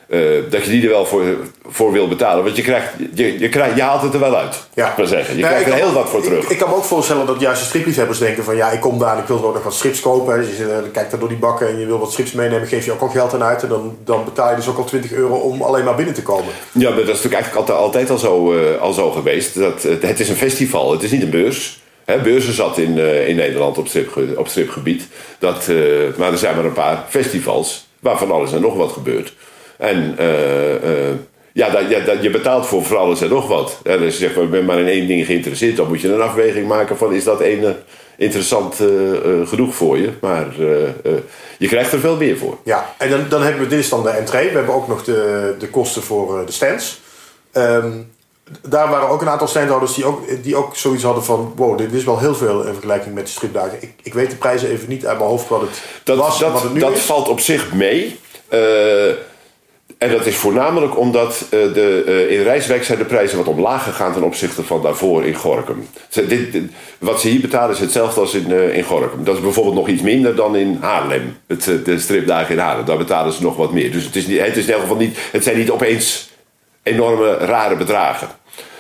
eh, 0.09 0.43
dat 0.51 0.65
je 0.65 0.71
die 0.71 0.83
er 0.83 0.89
wel 0.89 1.07
voor, 1.07 1.23
voor 1.67 1.93
wil 1.93 2.09
betalen. 2.09 2.45
Want 2.45 2.57
je, 2.57 2.63
krijgt, 2.63 2.89
je, 3.15 3.39
je, 3.39 3.49
krijgt, 3.49 3.77
je 3.77 3.83
haalt 3.83 4.03
het 4.03 4.15
er 4.15 4.21
wel 4.21 4.37
uit. 4.37 4.57
Ja. 4.75 4.95
Maar 4.97 5.07
zeggen. 5.07 5.37
Je 5.37 5.43
krijgt 5.43 5.67
er 5.67 5.75
heel 5.75 5.93
wat 5.93 6.09
voor 6.09 6.23
terug. 6.23 6.45
Ik, 6.45 6.51
ik 6.51 6.59
kan 6.59 6.69
me 6.69 6.75
ook 6.75 6.85
voorstellen 6.85 7.27
dat 7.27 7.41
juist 7.41 7.61
de 7.61 7.67
stripliefhebbers 7.67 8.19
denken 8.19 8.45
van 8.45 8.57
ja, 8.57 8.71
ik 8.71 8.81
kom 8.81 8.99
daar 8.99 9.17
en 9.17 9.23
ik 9.23 9.29
wil 9.29 9.45
ook 9.45 9.55
nog 9.55 9.63
wat 9.63 9.75
strips 9.75 10.01
kopen. 10.01 10.39
Dus 10.39 10.57
je 10.57 10.83
kijkt 10.93 11.11
daar 11.11 11.21
door 11.21 11.29
die 11.29 11.39
bakken 11.39 11.69
en 11.69 11.79
je 11.79 11.87
wil 11.87 11.99
wat 11.99 12.13
strips 12.13 12.33
meenemen, 12.33 12.69
geef 12.69 12.85
je 12.85 12.93
ook 12.93 13.01
al 13.01 13.09
geld 13.09 13.35
aan 13.35 13.43
uit. 13.43 13.63
En 13.63 13.69
dan, 13.69 13.97
dan 14.05 14.25
betaal 14.25 14.51
je 14.51 14.57
dus 14.57 14.69
ook 14.69 14.79
al 14.79 14.85
20 14.85 15.13
euro 15.13 15.35
om 15.35 15.63
alleen 15.63 15.85
maar 15.85 15.95
binnen 15.95 16.15
te 16.15 16.23
komen. 16.23 16.53
Ja, 16.73 16.89
maar 16.89 17.05
dat 17.05 17.17
is 17.17 17.23
natuurlijk 17.23 17.35
eigenlijk 17.35 17.57
altijd, 17.57 17.79
altijd 17.79 18.11
al, 18.11 18.19
zo, 18.19 18.59
al 18.79 18.93
zo 18.93 19.11
geweest. 19.11 19.59
Dat, 19.59 19.83
het 19.83 20.21
is 20.21 20.29
een 20.29 20.37
festival, 20.37 20.93
het 20.93 21.03
is 21.03 21.11
niet 21.11 21.23
een 21.23 21.31
beurs. 21.31 21.81
Hè, 22.07 22.19
beurzen 22.19 22.55
zat 22.55 22.79
in, 22.79 22.99
eh, 22.99 23.29
in 23.29 23.37
Nederland 23.37 23.79
op, 23.79 23.89
stripge- 23.89 24.35
op 24.37 24.49
stripgebied. 24.49 25.09
Dat, 25.39 25.69
eh, 25.69 25.77
maar 26.17 26.33
er 26.33 26.39
zijn 26.39 26.57
maar 26.57 26.65
een 26.65 26.73
paar 26.73 27.05
festivals 27.09 27.87
waarvan 27.99 28.31
alles 28.31 28.53
en 28.53 28.61
nog 28.61 28.77
wat 28.77 28.93
gebeurt. 28.93 29.35
En 29.79 30.15
eh, 30.19 31.15
ja, 31.53 31.71
dat, 31.71 31.83
ja 31.89 32.01
dat, 32.01 32.23
je 32.23 32.31
betaalt 32.31 32.67
voor, 32.67 32.85
voor 32.85 32.97
alles 32.97 33.21
en 33.21 33.29
nog 33.29 33.49
wat. 33.49 33.81
En 33.83 34.05
als 34.05 34.19
je 34.19 34.29
zegt, 34.35 34.51
ben 34.51 34.65
maar 34.65 34.79
in 34.79 34.87
één 34.87 35.07
ding 35.07 35.27
geïnteresseerd... 35.27 35.77
dan 35.77 35.89
moet 35.89 36.01
je 36.01 36.13
een 36.13 36.21
afweging 36.21 36.69
maken 36.69 36.97
van... 36.97 37.13
is 37.13 37.25
dat 37.25 37.41
ene 37.41 37.77
interessant 38.17 38.77
genoeg 39.45 39.75
voor 39.75 39.99
je? 39.99 40.11
Maar 40.21 40.47
je 41.59 41.69
krijgt 41.69 41.93
er 41.93 41.99
veel 41.99 42.17
meer 42.17 42.37
voor. 42.37 42.59
Ja, 42.65 42.95
en 42.99 43.11
dan, 43.11 43.21
dan 43.29 43.43
hebben 43.43 43.63
we, 43.63 43.69
dit 43.69 43.79
is 43.79 43.89
dan 43.89 44.03
de 44.03 44.09
entree. 44.09 44.49
We 44.49 44.57
hebben 44.57 44.75
ook 44.75 44.89
nog 44.89 45.05
de, 45.05 45.55
de 45.59 45.69
kosten 45.69 46.03
voor 46.03 46.47
de 46.47 46.53
stands. 46.53 47.01
Ehm, 47.53 47.93
daar 48.69 48.89
waren 48.91 49.09
ook 49.09 49.21
een 49.23 49.29
aantal 49.29 49.49
standhouders 49.49 49.95
die 49.95 50.05
ook, 50.05 50.43
die 50.43 50.57
ook 50.57 50.77
zoiets 50.77 51.03
hadden 51.03 51.25
van... 51.25 51.53
wow, 51.57 51.79
dit 51.79 51.93
is 51.93 52.05
wel 52.05 52.19
heel 52.19 52.35
veel 52.35 52.63
in 52.63 52.73
vergelijking 52.73 53.15
met 53.15 53.27
de 53.27 53.33
stripdagen. 53.33 53.79
Ik, 53.83 53.93
ik 54.03 54.15
weet 54.15 54.31
de 54.31 54.37
prijzen 54.37 54.71
even 54.71 54.89
niet 54.89 55.07
uit 55.07 55.19
mijn 55.19 55.31
hoofd 55.31 55.49
wat 55.49 55.61
het 55.61 55.83
Dat, 56.05 56.17
was 56.17 56.41
wat 56.41 56.53
dat, 56.53 56.63
het 56.63 56.73
nu 56.73 56.81
dat 56.81 56.93
is. 56.97 57.01
valt 57.01 57.29
op 57.29 57.41
zich 57.41 57.73
mee. 57.75 58.19
Eh, 58.49 59.09
en 59.99 60.11
dat 60.11 60.27
is 60.27 60.37
voornamelijk 60.37 60.99
omdat 60.99 61.43
eh, 61.43 61.49
de, 61.51 62.03
eh, 62.07 62.37
in 62.39 62.43
Rijswijk 62.43 62.85
zijn 62.85 62.99
de 62.99 63.05
prijzen 63.05 63.39
wat 63.39 63.47
omlaag 63.47 63.83
gegaan 63.85 64.13
ten 64.13 64.23
opzichte 64.23 64.63
van 64.63 64.83
daarvoor 64.83 65.25
in 65.25 65.35
Gorkum. 65.35 65.89
Ze- 66.09 66.27
dit, 66.27 66.53
dit- 66.53 66.71
wat 66.99 67.21
ze 67.21 67.29
hier 67.29 67.41
betalen 67.41 67.75
is 67.75 67.81
hetzelfde 67.81 68.21
als 68.21 68.35
in, 68.35 68.51
in 68.73 68.85
Gorkum. 68.85 69.25
Dat 69.25 69.37
is 69.37 69.43
bijvoorbeeld 69.43 69.75
nog 69.77 69.89
iets 69.89 70.03
minder 70.03 70.37
dan 70.37 70.57
in 70.57 70.79
Haarlem. 70.81 71.37
Het, 71.47 71.71
de 71.85 71.99
stripdagen 71.99 72.55
in 72.55 72.61
Haarlem. 72.61 72.85
Daar 72.85 72.97
betalen 72.99 73.33
ze 73.33 73.43
nog 73.43 73.57
wat 73.57 73.73
meer. 73.73 73.93
Dus 73.93 74.05
het, 74.05 74.17
is 74.17 74.27
niet, 74.27 74.41
het, 74.41 74.57
is 74.57 74.67
in 74.67 74.73
elk 74.73 74.81
geval 74.81 74.97
niet, 74.97 75.19
het 75.33 75.45
zijn 75.45 75.59
niet 75.59 75.71
opeens 75.71 76.31
enorme 76.87 77.37
rare 77.37 77.77
bedragen. 77.77 78.29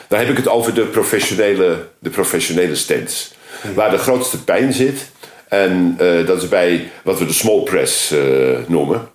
Dan 0.08 0.18
heb 0.18 0.28
ik 0.28 0.36
het 0.36 0.48
over 0.48 0.74
de 0.74 0.84
professionele, 0.84 1.86
de 1.98 2.10
professionele 2.10 2.74
stands. 2.74 3.34
Waar 3.74 3.90
de 3.90 3.98
grootste 3.98 4.44
pijn 4.44 4.72
zit. 4.72 5.10
En 5.48 5.94
eh, 5.98 6.26
dat 6.26 6.42
is 6.42 6.48
bij 6.48 6.90
wat 7.02 7.18
we 7.18 7.26
de 7.26 7.32
small 7.32 7.62
press 7.62 8.10
eh, 8.10 8.18
noemen. 8.66 9.08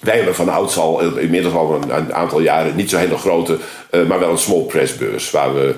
Wij 0.00 0.16
hebben 0.16 0.34
van 0.34 0.48
ouds 0.48 0.76
al, 0.76 1.00
eh, 1.00 1.22
inmiddels 1.22 1.54
al 1.54 1.82
een, 1.82 2.14
aantal 2.14 2.40
jaren, 2.40 2.76
niet 2.76 2.90
zo'n 2.90 3.00
hele 3.00 3.18
grote, 3.18 3.58
maar 3.90 4.18
wel 4.18 4.30
een 4.30 4.38
small 4.38 4.62
press 4.62 4.96
beurs. 4.96 5.30
Waar 5.30 5.54
we 5.54 5.74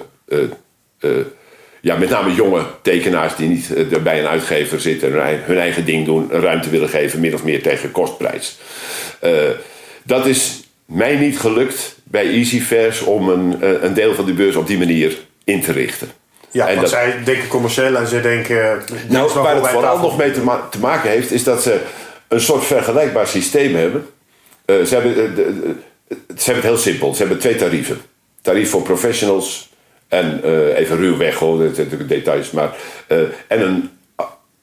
ja, 1.81 1.97
met 1.97 2.11
name 2.11 2.35
jonge 2.35 2.63
tekenaars 2.83 3.37
die 3.37 3.49
niet 3.49 4.03
bij 4.03 4.21
een 4.21 4.27
uitgever 4.27 4.81
zitten 4.81 5.09
en 5.23 5.43
hun 5.45 5.59
eigen- 5.59 5.85
ding 5.85 6.05
doen, 6.05 6.31
ruimte 6.31 6.71
willen 6.71 6.89
geven, 6.89 7.21
min 7.21 7.35
of 7.35 7.45
meer 7.45 7.63
tegen 7.63 7.91
kostprijs. 7.91 8.59
Dat 10.03 10.27
is 10.27 10.63
mij 10.85 11.17
niet 11.17 11.39
gelukt 11.39 11.98
bij 12.11 12.27
EasyFairs 12.27 13.01
om 13.01 13.29
een, 13.29 13.63
eh, 13.63 13.83
een 13.83 13.95
deel 13.95 14.15
van 14.15 14.25
die 14.25 14.35
beurs 14.35 14.57
op 14.57 14.67
die 14.67 14.79
manier 14.79 15.17
in 15.45 15.63
te 15.63 15.73
richten. 15.73 16.09
Ja, 16.51 16.67
En 16.69 16.77
want 16.77 16.81
dat- 16.81 16.91
zij 16.91 17.25
denken 17.25 17.49
commercieel 17.49 17.97
en 17.97 18.07
zij 18.07 18.21
denken... 18.21 18.83
is 18.95 19.01
Nou, 19.09 19.33
waar 19.33 19.55
het 19.57 19.69
vooral 19.69 19.99
nog 19.99 20.17
mee 20.17 20.31
te, 20.31 20.41
ma- 20.43 20.67
te 20.71 20.79
maken 20.79 21.11
heeft, 21.11 21.31
is 21.31 21.45
dat 21.45 21.63
ze 21.63 21.81
een 22.29 22.41
soort 22.41 22.65
vergelijkbaar 22.65 23.27
systeem 23.27 23.75
hebben. 23.75 24.07
Eh, 24.65 24.83
ze, 24.83 24.95
hebben 24.95 25.13
eh, 25.13 25.35
de- 25.37 25.61
de- 25.61 25.75
ze 26.37 26.45
hebben 26.45 26.55
het 26.55 26.63
heel 26.63 26.77
simpel. 26.93 27.13
Ze 27.15 27.19
hebben 27.19 27.39
twee 27.39 27.57
tarieven. 27.57 28.01
Tarief 28.43 28.71
voor 28.71 28.83
professionals 28.83 29.69
en 30.09 30.41
eh, 30.45 30.79
even 30.79 30.97
ruwweg, 30.97 31.35
hoor, 31.35 31.59
dat 31.59 31.75
zijn 31.75 31.89
natuurlijk 31.91 32.09
details. 32.11 32.51
Maar, 32.51 32.77
eh, 33.07 33.19
en 33.49 33.61
een, 33.63 33.91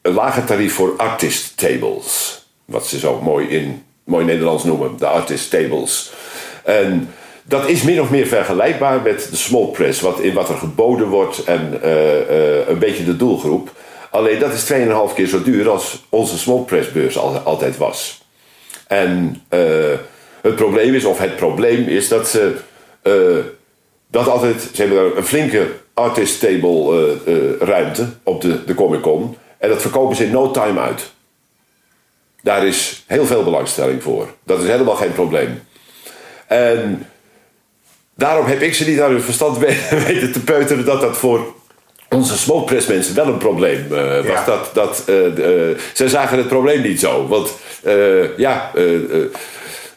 een 0.02 0.12
lager 0.12 0.44
tarief 0.44 0.74
voor 0.74 0.94
artist 0.96 1.56
tables. 1.56 2.40
Wat 2.64 2.86
ze 2.86 2.98
zo 2.98 3.20
mooi 3.22 3.46
in 3.48 3.82
mooi 4.04 4.24
Nederlands 4.24 4.64
noemen, 4.64 4.96
de 4.98 5.06
artist 5.06 5.50
tables. 5.50 6.12
En 6.64 7.08
dat 7.48 7.68
is 7.68 7.82
min 7.82 8.00
of 8.00 8.10
meer 8.10 8.26
vergelijkbaar 8.26 9.02
met 9.02 9.28
de 9.30 9.36
small 9.36 9.66
press, 9.66 10.00
wat, 10.00 10.20
in 10.20 10.34
wat 10.34 10.48
er 10.48 10.56
geboden 10.56 11.08
wordt 11.08 11.44
en 11.44 11.82
eh, 11.82 12.20
eh, 12.20 12.68
een 12.68 12.78
beetje 12.78 13.04
de 13.04 13.16
doelgroep. 13.16 13.70
Alleen 14.10 14.38
dat 14.38 14.52
is 14.52 14.72
2,5 14.72 15.14
keer 15.14 15.26
zo 15.26 15.42
duur 15.42 15.68
als 15.68 16.04
onze 16.08 16.38
small 16.38 16.60
press 16.60 16.92
beurs 16.92 17.18
al, 17.18 17.38
altijd 17.38 17.76
was. 17.76 18.24
En 18.86 19.42
eh, 19.48 19.60
het 20.42 20.56
probleem 20.56 20.94
is, 20.94 21.04
of 21.04 21.18
het 21.18 21.36
probleem 21.36 21.88
is 21.88 22.08
dat 22.08 22.28
ze 22.28 22.54
dat 24.10 24.28
altijd, 24.28 24.70
ze 24.74 24.82
hebben 24.82 25.16
een 25.16 25.26
flinke 25.26 25.66
artist 25.94 26.40
table 26.40 27.16
ruimte 27.60 28.06
op 28.22 28.40
de, 28.40 28.64
de 28.64 28.74
Comic 28.74 29.00
Con. 29.00 29.36
En 29.58 29.68
dat 29.68 29.80
verkopen 29.80 30.16
ze 30.16 30.24
in 30.24 30.30
no 30.30 30.50
time 30.50 30.80
uit. 30.80 31.12
Daar 32.42 32.66
is 32.66 33.04
heel 33.06 33.26
veel 33.26 33.44
belangstelling 33.44 34.02
voor. 34.02 34.28
Dat 34.44 34.60
is 34.60 34.68
helemaal 34.68 34.94
geen 34.94 35.12
probleem. 35.12 35.62
En 36.46 37.06
daarom 38.16 38.46
heb 38.46 38.60
ik 38.60 38.74
ze 38.74 38.88
niet 38.88 39.00
aan 39.00 39.10
hun 39.10 39.22
verstand 39.22 39.58
we- 39.58 39.88
weten 40.06 40.32
te 40.32 40.40
peuteren 40.40 40.84
dat 40.84 41.00
dat 41.00 41.16
voor 41.16 41.54
onze 42.10 42.38
smokepress 42.38 42.86
mensen 42.86 43.14
wel 43.14 43.26
een 43.26 43.38
probleem 43.38 43.86
eh, 43.90 44.16
was. 44.16 44.26
Ja. 44.26 44.44
Dat, 44.44 44.70
dat, 44.72 45.02
eh, 45.06 45.70
eh, 45.70 45.78
zij 45.92 46.08
zagen 46.08 46.38
het 46.38 46.48
probleem 46.48 46.82
niet 46.82 47.00
zo. 47.00 47.26
Want 47.26 47.52
ja, 48.36 48.70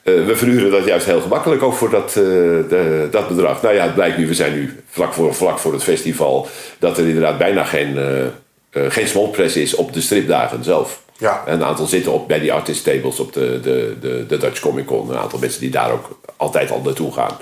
we 0.04 0.32
verhuren 0.36 0.72
dat 0.72 0.86
juist 0.86 1.06
heel 1.06 1.22
gemakkelijk 1.22 1.64
ook 1.64 1.74
voor 1.74 1.90
dat, 1.90 2.12
de- 2.14 3.08
dat 3.12 3.28
bedrag. 3.28 3.62
Nou 3.62 3.76
ja, 3.76 3.84
het 3.84 3.94
blijkt 3.96 4.18
nu, 4.18 4.28
we 4.28 4.34
zijn 4.34 4.54
nu 4.54 4.80
vlak 4.90 5.14
voor, 5.14 5.34
vlak 5.34 5.60
voor 5.60 5.74
het 5.74 5.84
festival, 5.84 6.48
dat 6.80 6.98
er 6.98 7.08
inderdaad 7.08 7.38
bijna 7.38 7.64
geen, 7.64 7.98
eh, 7.98 8.82
geen 8.90 9.08
smallpress 9.08 9.56
is 9.56 9.76
op 9.76 9.94
de 9.94 10.02
stripdagen 10.02 10.64
zelf. 10.64 11.02
Ja. 11.18 11.44
En 11.46 11.54
een 11.54 11.64
aantal 11.64 11.86
zitten 11.86 12.12
op, 12.12 12.28
bij 12.28 12.40
die 12.40 12.54
artist 12.54 12.84
tables 12.84 13.20
op 13.20 13.34
de, 13.34 13.60
de, 13.62 13.96
de, 14.02 14.26
de 14.28 14.38
Dutch 14.38 14.60
Comic 14.60 14.86
Con. 14.86 15.10
Een 15.10 15.18
aantal 15.18 15.40
mensen 15.40 15.62
die 15.62 15.70
daar 15.70 15.92
ook 15.92 16.20
altijd 16.38 16.72
al 16.72 16.82
naartoe 16.86 17.14
gaan. 17.14 17.38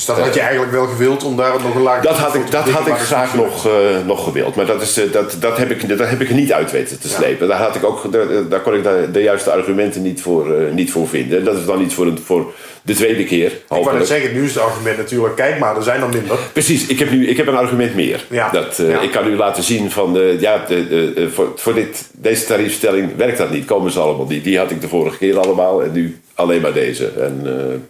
Dus 0.00 0.08
dat 0.08 0.18
had 0.24 0.34
je 0.34 0.40
eigenlijk 0.40 0.72
wel 0.72 0.86
gewild 0.86 1.24
om 1.24 1.36
daar 1.36 1.62
nog 1.62 1.74
een 1.74 1.82
laag... 1.82 2.02
Dat 2.02 2.16
had 2.16 2.34
ik, 2.34 2.50
dat 2.50 2.68
had 2.68 2.86
ik 2.86 2.94
graag 2.94 3.34
nog, 3.34 3.66
eh, 3.66 3.72
nog 4.06 4.24
gewild. 4.24 4.54
Maar 4.54 4.66
dat, 4.66 4.82
is, 4.82 4.96
eh, 4.98 5.12
dat, 5.12 5.36
dat, 5.40 5.56
heb 5.56 5.70
ik, 5.70 5.88
dat 5.98 6.08
heb 6.08 6.20
ik 6.20 6.30
niet 6.30 6.52
uit 6.52 6.70
weten 6.70 7.00
te 7.00 7.08
slepen. 7.08 7.48
Daar, 7.48 7.58
had 7.58 7.74
ik 7.74 7.84
ook, 7.84 8.12
daar, 8.12 8.26
daar 8.48 8.60
kon 8.60 8.74
ik 8.74 8.82
de, 8.82 9.08
de 9.12 9.22
juiste 9.22 9.50
argumenten 9.50 10.02
niet 10.02 10.22
voor, 10.22 10.54
eh, 10.54 10.72
niet 10.72 10.92
voor 10.92 11.08
vinden. 11.08 11.38
En 11.38 11.44
dat 11.44 11.56
is 11.56 11.64
dan 11.64 11.80
iets 11.80 11.94
voor, 11.94 12.06
een, 12.06 12.18
voor 12.24 12.52
de 12.82 12.94
tweede 12.94 13.24
keer. 13.24 13.50
Ik 13.52 13.62
wou 13.68 13.98
net 13.98 14.06
zeggen, 14.06 14.32
nu 14.32 14.44
is 14.44 14.54
het 14.54 14.62
argument 14.62 14.96
natuurlijk... 14.96 15.36
kijk 15.36 15.58
maar, 15.58 15.76
er 15.76 15.82
zijn 15.82 16.02
er 16.02 16.08
minder. 16.08 16.38
Precies, 16.52 16.86
ik 16.86 16.98
heb 16.98 17.10
nu 17.10 17.28
ik 17.28 17.36
heb 17.36 17.46
een 17.46 17.56
argument 17.56 17.94
meer. 17.94 18.24
Ja. 18.28 18.50
Dat, 18.50 18.78
eh, 18.78 18.90
Ja. 18.90 19.00
Ik 19.00 19.10
kan 19.10 19.26
u 19.26 19.36
laten 19.36 19.62
zien 19.62 19.90
van, 19.90 20.18
eh, 20.18 20.40
ja, 20.40 20.64
de, 20.68 20.88
de, 20.88 21.12
de- 21.14 21.30
voor, 21.30 21.52
voor 21.56 21.74
dit, 21.74 22.08
deze 22.12 22.44
tariefstelling 22.44 23.16
werkt 23.16 23.38
dat 23.38 23.50
niet. 23.50 23.64
Komen 23.64 23.90
ze 23.90 23.98
allemaal 24.00 24.26
niet. 24.26 24.44
Die 24.44 24.58
had 24.58 24.70
ik 24.70 24.80
de 24.80 24.88
vorige 24.88 25.18
keer 25.18 25.38
allemaal 25.38 25.82
en 25.82 25.92
nu 25.92 26.20
alleen 26.40 26.60
maar 26.60 26.72
deze. 26.72 27.06
En 27.06 27.40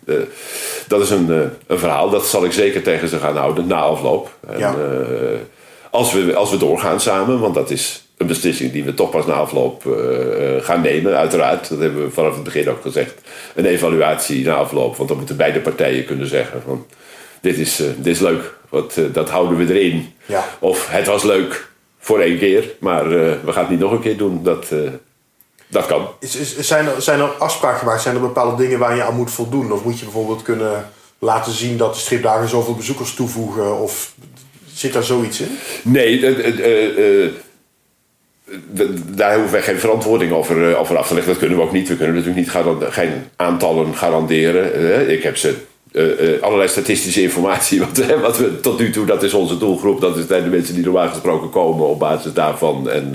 eh, 0.06 0.14
eh, 0.14 0.22
dat 0.88 1.00
is 1.00 1.10
een, 1.10 1.30
eh, 1.30 1.38
een 1.66 1.78
verhaal, 1.78 2.10
dat 2.10 2.26
zal 2.26 2.44
ik 2.44 2.52
zeker 2.52 2.82
tegen 2.82 3.08
ze 3.08 3.18
gaan 3.18 3.36
houden 3.36 3.66
na 3.66 3.80
afloop. 3.80 4.36
En, 4.48 4.58
Ja. 4.58 4.74
als, 5.90 6.12
we, 6.12 6.34
als 6.34 6.50
we 6.50 6.56
doorgaan 6.56 7.00
samen, 7.00 7.40
want 7.40 7.54
dat 7.54 7.70
is 7.70 8.04
een 8.16 8.26
beslissing 8.26 8.72
die 8.72 8.84
we 8.84 8.94
toch 8.94 9.10
pas 9.10 9.26
na 9.26 9.32
afloop 9.32 9.82
gaan 10.60 10.80
nemen, 10.80 11.16
uiteraard. 11.16 11.68
Dat 11.68 11.78
hebben 11.78 12.04
we 12.04 12.10
vanaf 12.10 12.34
het 12.34 12.44
begin 12.44 12.68
ook 12.70 12.82
gezegd. 12.82 13.20
Een 13.54 13.66
evaluatie 13.66 14.44
na 14.44 14.54
afloop, 14.54 14.96
want 14.96 15.08
dan 15.08 15.18
moeten 15.18 15.36
beide 15.36 15.60
partijen 15.60 16.04
kunnen 16.04 16.26
zeggen 16.26 16.62
van 16.62 16.86
dit 17.40 17.58
is, 17.58 17.76
dit 17.76 18.06
is 18.06 18.20
leuk, 18.20 18.54
wat, 18.68 19.00
dat 19.12 19.30
houden 19.30 19.56
we 19.56 19.74
erin. 19.74 20.12
Ja. 20.26 20.44
Of 20.58 20.88
het 20.90 21.06
was 21.06 21.22
leuk 21.22 21.68
voor 21.98 22.20
één 22.20 22.38
keer, 22.38 22.64
maar 22.78 23.08
we 23.08 23.52
gaan 23.52 23.62
het 23.62 23.70
niet 23.70 23.80
nog 23.80 23.92
een 23.92 24.00
keer 24.00 24.16
doen. 24.16 24.40
Dat, 24.42 24.66
dat 25.70 25.86
kan. 25.86 26.08
Is, 26.20 26.36
is, 26.36 26.58
zijn, 26.58 26.86
er, 26.86 27.02
zijn 27.02 27.20
er 27.20 27.28
afspraken 27.28 27.78
gemaakt? 27.78 28.02
Zijn 28.02 28.14
er 28.14 28.20
bepaalde 28.20 28.62
dingen 28.62 28.78
waar 28.78 28.96
je 28.96 29.02
aan 29.02 29.16
moet 29.16 29.30
voldoen? 29.30 29.72
Of 29.72 29.84
moet 29.84 29.98
je 29.98 30.04
bijvoorbeeld 30.04 30.42
kunnen 30.42 30.90
laten 31.18 31.52
zien 31.52 31.76
dat 31.76 31.94
de 31.94 32.00
stripdagen 32.00 32.48
zoveel 32.48 32.74
bezoekers 32.74 33.14
toevoegen? 33.14 33.80
Of 33.80 34.14
zit 34.74 34.92
daar 34.92 35.02
zoiets 35.02 35.40
in? 35.40 35.58
Nee, 35.82 36.26
eh, 36.26 36.46
eh, 36.46 37.24
eh, 37.24 37.30
daar 39.06 39.34
hoeven 39.34 39.52
wij 39.52 39.62
geen 39.62 39.78
verantwoording 39.78 40.32
over, 40.32 40.76
over 40.76 40.96
af 40.96 41.08
te 41.08 41.14
leggen. 41.14 41.32
Dat 41.32 41.40
kunnen 41.40 41.58
we 41.58 41.64
ook 41.64 41.72
niet. 41.72 41.88
We 41.88 41.96
kunnen 41.96 42.14
natuurlijk 42.14 42.44
niet 42.44 42.50
garan- 42.54 42.92
geen 42.92 43.12
aantallen 43.36 43.94
garanderen. 43.96 45.10
Ik 45.10 45.22
heb 45.22 45.36
ze. 45.36 45.54
Eh, 45.92 46.34
eh, 46.34 46.42
allerlei 46.42 46.68
statistische 46.68 47.22
informatie. 47.22 47.80
Wat, 47.86 47.98
eh, 47.98 48.20
wat 48.20 48.38
we 48.38 48.60
tot 48.60 48.78
nu 48.78 48.90
toe, 48.90 49.06
dat 49.06 49.22
is 49.22 49.34
onze 49.34 49.58
doelgroep. 49.58 50.00
Dat 50.00 50.16
zijn 50.28 50.42
de 50.42 50.48
mensen 50.48 50.74
die 50.74 50.84
normaal 50.84 51.08
gesproken 51.08 51.50
komen 51.50 51.86
op 51.86 51.98
basis 51.98 52.32
daarvan. 52.32 52.90
En 52.90 53.14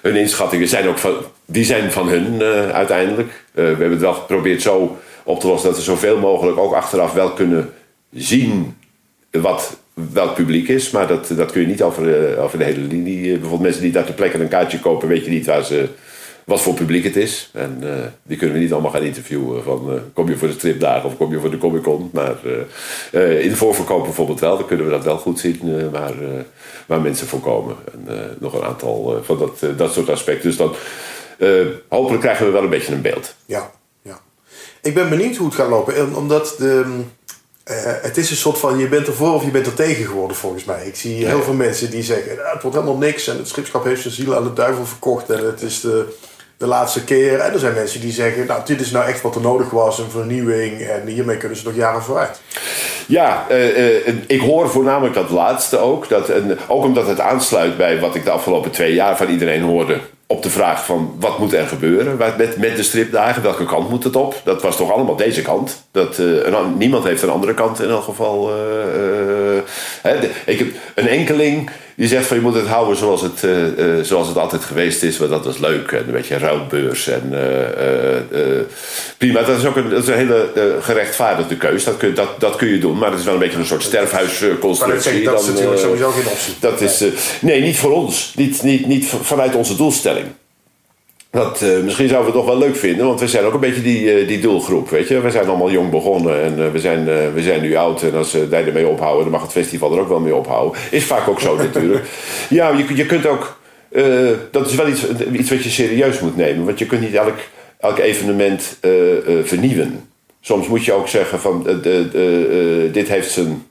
hun 0.00 0.16
inschattingen 0.16 0.68
zijn 0.68 0.88
ook 0.88 0.98
van, 0.98 1.14
die 1.44 1.64
zijn 1.64 1.92
van 1.92 2.08
hun 2.08 2.42
uiteindelijk. 2.72 3.44
We 3.52 3.62
hebben 3.62 3.90
het 3.90 4.00
wel 4.00 4.12
geprobeerd 4.12 4.62
zo 4.62 4.98
op 5.24 5.40
te 5.40 5.46
lossen 5.46 5.68
dat 5.68 5.78
we 5.78 5.84
zoveel 5.84 6.18
mogelijk 6.18 6.58
ook 6.58 6.74
achteraf 6.74 7.12
wel 7.12 7.30
kunnen 7.30 7.70
zien 8.12 8.76
wat 9.30 9.76
welk 10.12 10.34
publiek 10.34 10.68
is. 10.68 10.90
Maar 10.90 11.06
dat, 11.06 11.32
dat 11.36 11.52
kun 11.52 11.60
je 11.60 11.66
niet 11.66 11.82
over, 11.82 12.38
over 12.38 12.58
de 12.58 12.64
hele 12.64 12.80
linie. 12.80 13.30
Bijvoorbeeld 13.30 13.60
mensen 13.60 13.82
die 13.82 13.92
daar 13.92 14.04
ter 14.04 14.14
plekke 14.14 14.38
een 14.38 14.48
kaartje 14.48 14.80
kopen, 14.80 15.08
weet 15.08 15.24
je 15.24 15.30
niet 15.30 15.46
waar 15.46 15.64
ze, 15.64 15.88
wat 16.50 16.60
voor 16.60 16.74
publiek 16.74 17.04
het 17.04 17.16
is. 17.16 17.50
En 17.52 17.78
eh, 17.82 18.06
die 18.22 18.36
kunnen 18.36 18.56
we 18.56 18.62
niet 18.62 18.72
allemaal 18.72 18.90
gaan 18.90 19.02
interviewen 19.02 19.62
van 19.62 19.92
eh, 19.92 20.00
kom 20.12 20.28
je 20.28 20.36
voor 20.36 20.48
de 20.48 20.54
stripdagen 20.54 21.08
of 21.08 21.16
kom 21.16 21.32
je 21.32 21.40
voor 21.40 21.50
de 21.50 21.58
Comic 21.58 21.82
Con. 21.82 22.10
Maar 22.12 22.36
in 23.12 23.48
de 23.48 23.56
voorverkoop 23.56 24.04
bijvoorbeeld 24.04 24.40
wel, 24.40 24.56
dan 24.56 24.66
kunnen 24.66 24.86
we 24.86 24.92
dat 24.92 25.04
wel 25.04 25.18
goed 25.18 25.38
zien 25.38 25.90
waar, 25.90 26.14
waar 26.86 27.00
mensen 27.00 27.26
voor 27.26 27.40
komen. 27.40 27.76
En 27.92 28.36
nog 28.38 28.54
een 28.54 28.64
aantal 28.64 29.20
van 29.22 29.38
dat, 29.38 29.78
dat 29.78 29.92
soort 29.92 30.08
aspecten. 30.08 30.48
Dus 30.48 30.56
dan 30.56 30.74
hopelijk 31.88 32.22
krijgen 32.22 32.46
we 32.46 32.52
wel 32.52 32.62
een 32.62 32.70
beetje 32.70 32.92
een 32.92 33.02
beeld. 33.02 33.34
Ja, 33.46 33.70
ja. 34.02 34.20
Ik 34.82 34.94
ben 34.94 35.08
benieuwd 35.08 35.36
hoe 35.36 35.46
het 35.46 35.56
gaat 35.56 35.68
lopen. 35.68 36.14
Omdat 36.14 36.54
de, 36.58 37.02
het 38.02 38.16
is 38.16 38.30
een 38.30 38.36
soort 38.36 38.58
van 38.58 38.78
je 38.78 38.88
bent 38.88 39.06
ervoor 39.06 39.34
of 39.34 39.44
je 39.44 39.50
bent 39.50 39.66
er 39.66 39.74
tegen 39.74 40.04
geworden 40.04 40.36
volgens 40.36 40.64
mij. 40.64 40.86
Ik 40.86 40.96
zie 40.96 41.26
heel 41.26 41.42
veel 41.42 41.54
mensen 41.54 41.90
die 41.90 42.02
zeggen 42.02 42.30
het 42.30 42.62
wordt 42.62 42.76
helemaal 42.76 42.98
niks 42.98 43.28
en 43.28 43.36
het 43.36 43.48
schipschap 43.48 43.84
heeft 43.84 44.02
zijn 44.02 44.14
ziel 44.14 44.36
aan 44.36 44.44
de 44.44 44.52
duivel 44.52 44.86
verkocht 44.86 45.30
en 45.30 45.46
het 45.46 45.62
is 45.62 45.80
de 45.80 46.18
de 46.60 46.66
laatste 46.66 47.04
keer. 47.04 47.38
En 47.38 47.52
er 47.52 47.58
zijn 47.58 47.74
mensen 47.74 48.00
die 48.00 48.12
zeggen, 48.12 48.46
nou 48.46 48.60
dit 48.64 48.80
is 48.80 48.90
nou 48.90 49.06
echt 49.06 49.22
wat 49.22 49.34
er 49.34 49.40
nodig 49.40 49.70
was, 49.70 49.98
een 49.98 50.10
vernieuwing. 50.10 50.80
En 50.80 51.06
hiermee 51.06 51.36
kunnen 51.36 51.58
ze 51.58 51.64
nog 51.64 51.74
jaren 51.74 52.02
vooruit. 52.02 52.40
Ja, 53.06 53.46
uh, 53.50 54.06
uh, 54.06 54.14
ik 54.26 54.40
hoor 54.40 54.70
voornamelijk 54.70 55.14
dat 55.14 55.30
laatste 55.30 55.78
ook. 55.78 56.08
Dat, 56.08 56.28
en 56.28 56.58
ook 56.68 56.84
omdat 56.84 57.06
het 57.06 57.20
aansluit 57.20 57.76
bij 57.76 58.00
wat 58.00 58.14
ik 58.14 58.24
de 58.24 58.30
afgelopen 58.30 58.70
twee 58.70 58.94
jaar 58.94 59.16
van 59.16 59.28
iedereen 59.28 59.62
hoorde. 59.62 60.00
Op 60.26 60.42
de 60.42 60.50
vraag 60.50 60.84
van 60.84 61.16
wat 61.20 61.38
moet 61.38 61.52
er 61.52 61.66
gebeuren 61.66 62.16
met, 62.16 62.56
met 62.56 62.76
de 62.76 62.82
stripdagen, 62.82 63.42
welke 63.42 63.64
kant 63.64 63.90
moet 63.90 64.04
het 64.04 64.16
op? 64.16 64.40
Dat 64.44 64.62
was 64.62 64.76
toch 64.76 64.92
allemaal 64.92 65.16
deze 65.16 65.42
kant. 65.42 65.86
Dat, 65.90 66.18
uh, 66.18 66.66
niemand 66.76 67.04
heeft 67.04 67.22
een 67.22 67.30
andere 67.30 67.54
kant 67.54 67.82
in 67.82 67.90
elk 67.90 68.04
geval. 68.04 68.50
Hè, 70.02 70.16
ik 70.46 70.58
heb 70.58 70.68
een 70.94 71.08
enkeling 71.08 71.70
die 72.00 72.08
zegt 72.08 72.26
van 72.26 72.36
je 72.36 72.42
moet 72.42 72.54
het 72.54 72.66
houden 72.66 72.96
zoals 72.96 73.22
het, 73.22 73.42
uh, 73.42 73.66
uh, 73.78 74.04
zoals 74.04 74.28
het 74.28 74.36
altijd 74.36 74.64
geweest 74.64 75.02
is. 75.02 75.18
Want 75.18 75.30
dat 75.30 75.44
was 75.44 75.58
leuk. 75.58 75.92
En 75.92 75.98
een 76.06 76.12
beetje 76.12 76.38
ruilbeurs. 76.38 77.08
En, 77.08 77.32
uh, 77.32 78.38
prima, 79.18 79.42
dat 79.42 79.58
is 79.58 79.64
ook 79.64 79.76
een, 79.76 79.90
dat 79.90 80.02
is 80.02 80.08
een 80.08 80.14
hele 80.14 80.48
gerechtvaardigde 80.80 81.56
keus. 81.56 81.84
Dat 81.84 81.96
kun, 81.96 82.14
dat, 82.14 82.40
dat 82.40 82.56
kun 82.56 82.68
je 82.68 82.78
doen. 82.78 82.98
Maar 82.98 83.10
het 83.10 83.18
is 83.18 83.24
wel 83.24 83.34
een 83.34 83.40
beetje 83.40 83.58
een 83.58 83.66
soort 83.66 83.82
sterfhuisconstructie. 83.82 85.24
Dat 85.24 85.40
is 85.40 85.46
natuurlijk 85.46 85.78
sowieso 85.78 86.10
geen 86.10 86.26
optie. 86.26 86.54
Dat 86.60 86.80
is, 86.80 87.04
nee, 87.40 87.60
niet 87.62 87.78
voor 87.78 87.92
ons. 87.92 88.32
Niet, 88.36 88.62
niet, 88.62 88.86
niet 88.86 89.06
vanuit 89.22 89.54
onze 89.54 89.76
doelstelling. 89.76 90.26
Dat, 91.30 91.60
uh, 91.62 91.78
misschien 91.78 92.08
zouden 92.08 92.32
we 92.32 92.38
het 92.38 92.46
toch 92.46 92.58
wel 92.58 92.68
leuk 92.68 92.76
vinden, 92.76 93.06
want 93.06 93.20
we 93.20 93.28
zijn 93.28 93.44
ook 93.44 93.54
een 93.54 93.60
beetje 93.60 93.82
die, 93.82 94.20
uh, 94.20 94.28
die 94.28 94.40
doelgroep. 94.40 94.88
Weet 94.88 95.08
je? 95.08 95.20
We 95.20 95.30
zijn 95.30 95.48
allemaal 95.48 95.70
jong 95.70 95.90
begonnen 95.90 96.42
en 96.42 96.58
uh, 96.58 96.70
we, 96.70 96.78
zijn, 96.78 97.04
we 97.34 97.42
zijn 97.42 97.60
nu 97.60 97.74
oud. 97.74 98.02
En 98.02 98.14
als 98.14 98.32
wij 98.32 98.66
ermee 98.66 98.86
ophouden, 98.86 99.22
dan 99.22 99.32
mag 99.32 99.42
het 99.42 99.52
festival 99.52 99.92
er 99.92 100.00
ook 100.00 100.08
wel 100.08 100.20
mee 100.20 100.34
ophouden. 100.34 100.80
Is 100.90 101.04
vaak 101.04 101.28
ook 101.28 101.40
zo 101.40 101.56
natuurlijk. 101.66 102.04
Ja, 102.48 102.70
je, 102.70 102.96
je 102.96 103.06
kunt 103.06 103.26
ook. 103.26 103.58
dat 104.50 104.66
is 104.66 104.74
wel 104.74 104.88
iets, 104.88 105.06
iets 105.32 105.50
wat 105.50 105.62
je 105.62 105.70
serieus 105.70 106.20
moet 106.20 106.36
nemen, 106.36 106.64
want 106.64 106.78
je 106.78 106.86
kunt 106.86 107.00
niet 107.00 107.14
elk, 107.14 107.38
elk 107.80 107.98
evenement 107.98 108.78
vernieuwen. 109.42 110.08
Soms 110.40 110.66
moet 110.66 110.84
je 110.84 110.92
ook 110.92 111.08
zeggen: 111.08 111.40
van 111.40 111.66
dit 112.92 113.08
heeft 113.08 113.30
zijn, 113.30 113.66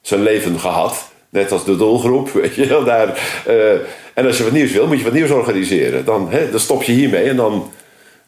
zijn 0.00 0.22
leven 0.22 0.60
gehad. 0.60 1.10
Net 1.30 1.52
als 1.52 1.64
de 1.64 1.76
doelgroep, 1.76 2.30
uh, 2.34 3.72
en 4.14 4.26
als 4.26 4.36
je 4.36 4.44
wat 4.44 4.52
nieuws 4.52 4.72
wil, 4.72 4.86
moet 4.86 4.98
je 4.98 5.04
wat 5.04 5.12
nieuws 5.12 5.30
organiseren. 5.30 6.04
Dan, 6.04 6.30
hè, 6.30 6.50
dan 6.50 6.60
stop 6.60 6.82
je 6.82 6.92
hiermee 6.92 7.24
en 7.24 7.36
dan 7.36 7.70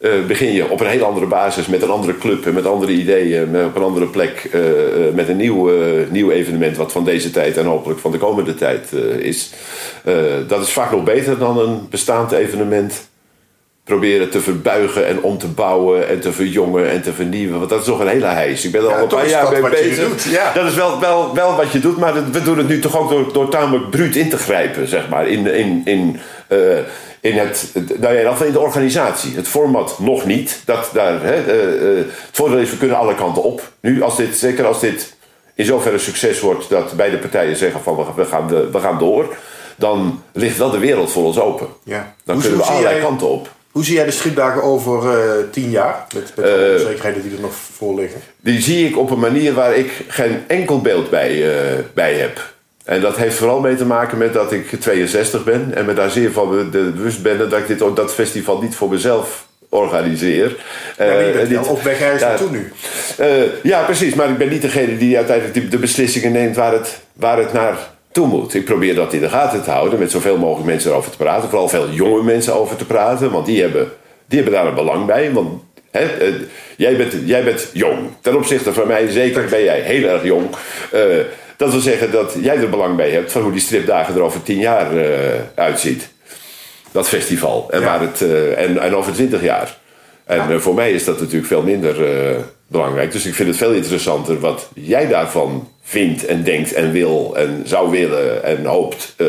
uh, 0.00 0.26
begin 0.26 0.52
je 0.52 0.70
op 0.70 0.80
een 0.80 0.86
heel 0.86 1.04
andere 1.04 1.26
basis 1.26 1.66
met 1.66 1.82
een 1.82 1.90
andere 1.90 2.18
club 2.18 2.46
en 2.46 2.54
met 2.54 2.66
andere 2.66 2.92
ideeën, 2.92 3.50
met, 3.50 3.64
op 3.64 3.76
een 3.76 3.82
andere 3.82 4.06
plek, 4.06 4.50
met 5.14 5.28
een 5.28 5.36
nieuw, 5.36 5.70
nieuw 6.10 6.30
evenement 6.30 6.76
wat 6.76 6.92
van 6.92 7.04
deze 7.04 7.30
tijd 7.30 7.56
en 7.56 7.64
hopelijk 7.64 8.00
van 8.00 8.12
de 8.12 8.18
komende 8.18 8.54
tijd 8.54 8.92
is. 9.18 9.52
dat 10.48 10.62
is 10.62 10.72
vaak 10.72 10.90
nog 10.90 11.04
beter 11.04 11.38
dan 11.38 11.58
een 11.58 11.86
bestaand 11.90 12.32
evenement 12.32 13.09
proberen 13.90 14.30
te 14.30 14.40
verbuigen 14.40 15.06
en 15.06 15.22
om 15.22 15.38
te 15.38 15.46
bouwen 15.46 16.08
en 16.08 16.20
te 16.20 16.32
verjongen 16.32 16.90
en 16.90 17.02
te 17.02 17.12
vernieuwen. 17.12 17.58
Want 17.58 17.70
dat 17.70 17.80
is 17.80 17.86
nog 17.86 18.00
een 18.00 18.08
hele 18.08 18.26
heis. 18.26 18.64
Ik 18.64 18.72
ben 18.72 18.80
er 18.80 18.94
al 18.94 19.02
een 19.02 19.08
paar 19.08 19.28
jaar 19.28 19.52
mee 19.52 19.70
bezig. 19.70 20.30
Ja. 20.30 20.52
Dat 20.52 20.66
is 20.66 20.74
wel, 20.74 21.00
wel, 21.00 21.34
wel 21.34 21.56
wat 21.56 21.72
je 21.72 21.78
doet, 21.78 21.96
maar 21.96 22.30
we 22.30 22.42
doen 22.42 22.58
het 22.58 22.68
nu 22.68 22.78
toch 22.78 22.98
ook 22.98 23.10
door, 23.10 23.32
door 23.32 23.48
tamelijk 23.48 23.90
bruut 23.90 24.16
in 24.16 24.28
te 24.28 24.36
grijpen, 24.36 24.88
zeg 24.88 25.08
maar. 25.08 25.28
In, 25.28 25.46
in, 25.46 25.82
in, 25.84 26.20
uh, 26.48 26.78
in, 27.20 27.36
het, 27.36 27.72
nou 28.00 28.14
ja, 28.14 28.44
in 28.44 28.52
de 28.52 28.60
organisatie. 28.60 29.36
Het 29.36 29.48
format 29.48 29.98
nog 29.98 30.26
niet. 30.26 30.62
Dat, 30.64 30.90
daar, 30.92 31.22
hè, 31.22 31.36
uh, 31.36 31.98
het 31.98 32.08
voordeel 32.32 32.58
is, 32.58 32.70
we 32.70 32.76
kunnen 32.76 32.96
alle 32.96 33.14
kanten 33.14 33.42
op. 33.42 33.72
Nu, 33.80 34.02
als 34.02 34.16
dit, 34.16 34.36
zeker 34.36 34.66
als 34.66 34.80
dit 34.80 35.16
in 35.54 35.64
zoverre 35.64 35.98
succes 35.98 36.40
wordt 36.40 36.68
dat 36.68 36.92
beide 36.96 37.16
partijen 37.18 37.56
zeggen 37.56 37.80
van 37.80 38.06
we 38.16 38.24
gaan, 38.24 38.48
we 38.48 38.80
gaan 38.80 38.98
door. 38.98 39.36
Dan 39.76 40.22
ligt 40.32 40.58
wel 40.58 40.70
de 40.70 40.78
wereld 40.78 41.12
voor 41.12 41.24
ons 41.24 41.40
open. 41.40 41.66
Ja. 41.82 42.14
Dan 42.24 42.40
kunnen 42.40 42.58
we 42.58 42.64
allerlei 42.64 43.00
kanten 43.00 43.28
op. 43.28 43.48
Hoe 43.70 43.84
zie 43.84 43.94
jij 43.94 44.04
de 44.04 44.10
stripdagen 44.10 44.62
over 44.62 45.02
uh, 45.02 45.32
tien 45.50 45.70
jaar? 45.70 46.06
Met, 46.14 46.32
met 46.36 46.44
de 46.44 46.66
uh, 46.66 46.80
onzekerheden 46.80 47.22
die 47.22 47.32
er 47.32 47.40
nog 47.40 47.54
voor 47.54 47.94
liggen. 47.94 48.20
Die 48.40 48.60
zie 48.60 48.88
ik 48.88 48.98
op 48.98 49.10
een 49.10 49.18
manier 49.18 49.54
waar 49.54 49.76
ik 49.76 50.04
geen 50.08 50.42
enkel 50.46 50.80
beeld 50.80 51.10
bij, 51.10 51.36
uh, 51.36 51.78
bij 51.94 52.14
heb. 52.14 52.52
En 52.84 53.00
dat 53.00 53.16
heeft 53.16 53.36
vooral 53.36 53.60
mee 53.60 53.76
te 53.76 53.86
maken 53.86 54.18
met 54.18 54.32
dat 54.32 54.52
ik 54.52 54.80
62 54.80 55.44
ben. 55.44 55.74
En 55.74 55.84
me 55.84 55.92
daar 55.92 56.10
zeer 56.10 56.32
van 56.32 56.70
bewust 56.70 57.22
ben 57.22 57.38
dat 57.38 57.52
ik 57.52 57.66
dit, 57.66 57.78
dat 57.78 58.14
festival 58.14 58.62
niet 58.62 58.74
voor 58.74 58.88
mezelf 58.90 59.46
organiseer. 59.68 60.56
Ja, 60.98 61.20
uh, 61.48 61.70
op 61.70 61.82
weg 61.82 62.00
ergens 62.00 62.22
ja, 62.22 62.28
naartoe 62.28 62.50
nu. 62.50 62.72
ja, 63.62 63.82
precies. 63.82 64.14
Maar 64.14 64.30
ik 64.30 64.38
ben 64.38 64.48
niet 64.48 64.62
degene 64.62 64.98
die 64.98 65.16
uiteindelijk 65.16 65.70
de 65.70 65.78
beslissingen 65.78 66.32
neemt 66.32 66.56
waar 66.56 66.72
het, 66.72 67.00
waar 67.12 67.38
het 67.38 67.52
naar 67.52 67.78
toe 68.12 68.26
moet. 68.26 68.54
Ik 68.54 68.64
probeer 68.64 68.94
dat 68.94 69.12
in 69.12 69.20
de 69.20 69.28
gaten 69.28 69.62
te 69.62 69.70
houden, 69.70 69.98
met 69.98 70.10
zoveel 70.10 70.36
mogelijk 70.36 70.66
mensen 70.66 70.90
erover 70.90 71.10
te 71.10 71.16
praten. 71.16 71.48
Vooral 71.48 71.68
veel 71.68 71.90
jonge 71.90 72.22
mensen 72.22 72.54
over 72.54 72.76
te 72.76 72.86
praten, 72.86 73.30
want 73.30 73.46
die 73.46 73.60
hebben, 73.60 73.92
die 74.26 74.42
hebben 74.42 74.58
daar 74.58 74.66
een 74.66 74.74
belang 74.74 75.06
bij. 75.06 75.32
Want 75.32 75.62
hè, 75.90 76.28
uh, 76.28 76.34
jij, 76.76 76.96
bent, 76.96 77.14
jij 77.24 77.44
bent 77.44 77.70
jong. 77.72 77.98
Ten 78.20 78.36
opzichte 78.36 78.72
van 78.72 78.86
mij, 78.86 79.08
zeker 79.08 79.48
ben 79.48 79.64
jij 79.64 79.80
heel 79.80 80.08
erg 80.08 80.24
jong. 80.24 80.46
Uh, 80.94 81.00
dat 81.56 81.70
wil 81.70 81.80
zeggen 81.80 82.12
dat 82.12 82.34
jij 82.40 82.56
er 82.56 82.70
belang 82.70 82.96
bij 82.96 83.10
hebt 83.10 83.32
van 83.32 83.42
hoe 83.42 83.52
die 83.52 83.60
stripdagen 83.60 84.14
er 84.14 84.22
over 84.22 84.42
tien 84.42 84.58
jaar 84.58 84.94
uh, 84.94 85.04
uitziet. 85.54 86.08
Dat 86.92 87.08
festival. 87.08 87.66
En, 87.70 87.80
ja. 87.80 87.86
waar 87.86 88.00
het, 88.00 88.20
en, 88.56 88.78
en 88.78 88.94
over 88.94 89.12
twintig 89.12 89.42
jaar. 89.42 89.78
En 90.30 90.48
ja. 90.48 90.58
voor 90.58 90.74
mij 90.74 90.92
is 90.92 91.04
dat 91.04 91.20
natuurlijk 91.20 91.46
veel 91.46 91.62
minder 91.62 91.96
belangrijk. 92.66 93.12
Dus 93.12 93.26
ik 93.26 93.34
vind 93.34 93.48
het 93.48 93.58
veel 93.58 93.72
interessanter 93.72 94.40
wat 94.40 94.68
jij 94.74 95.08
daarvan 95.08 95.68
vindt 95.82 96.26
en 96.26 96.42
denkt 96.42 96.72
en 96.72 96.92
wil 96.92 97.36
en 97.36 97.62
zou 97.64 97.90
willen 97.90 98.44
en 98.44 98.64
hoopt 98.64 99.14
uh, 99.16 99.28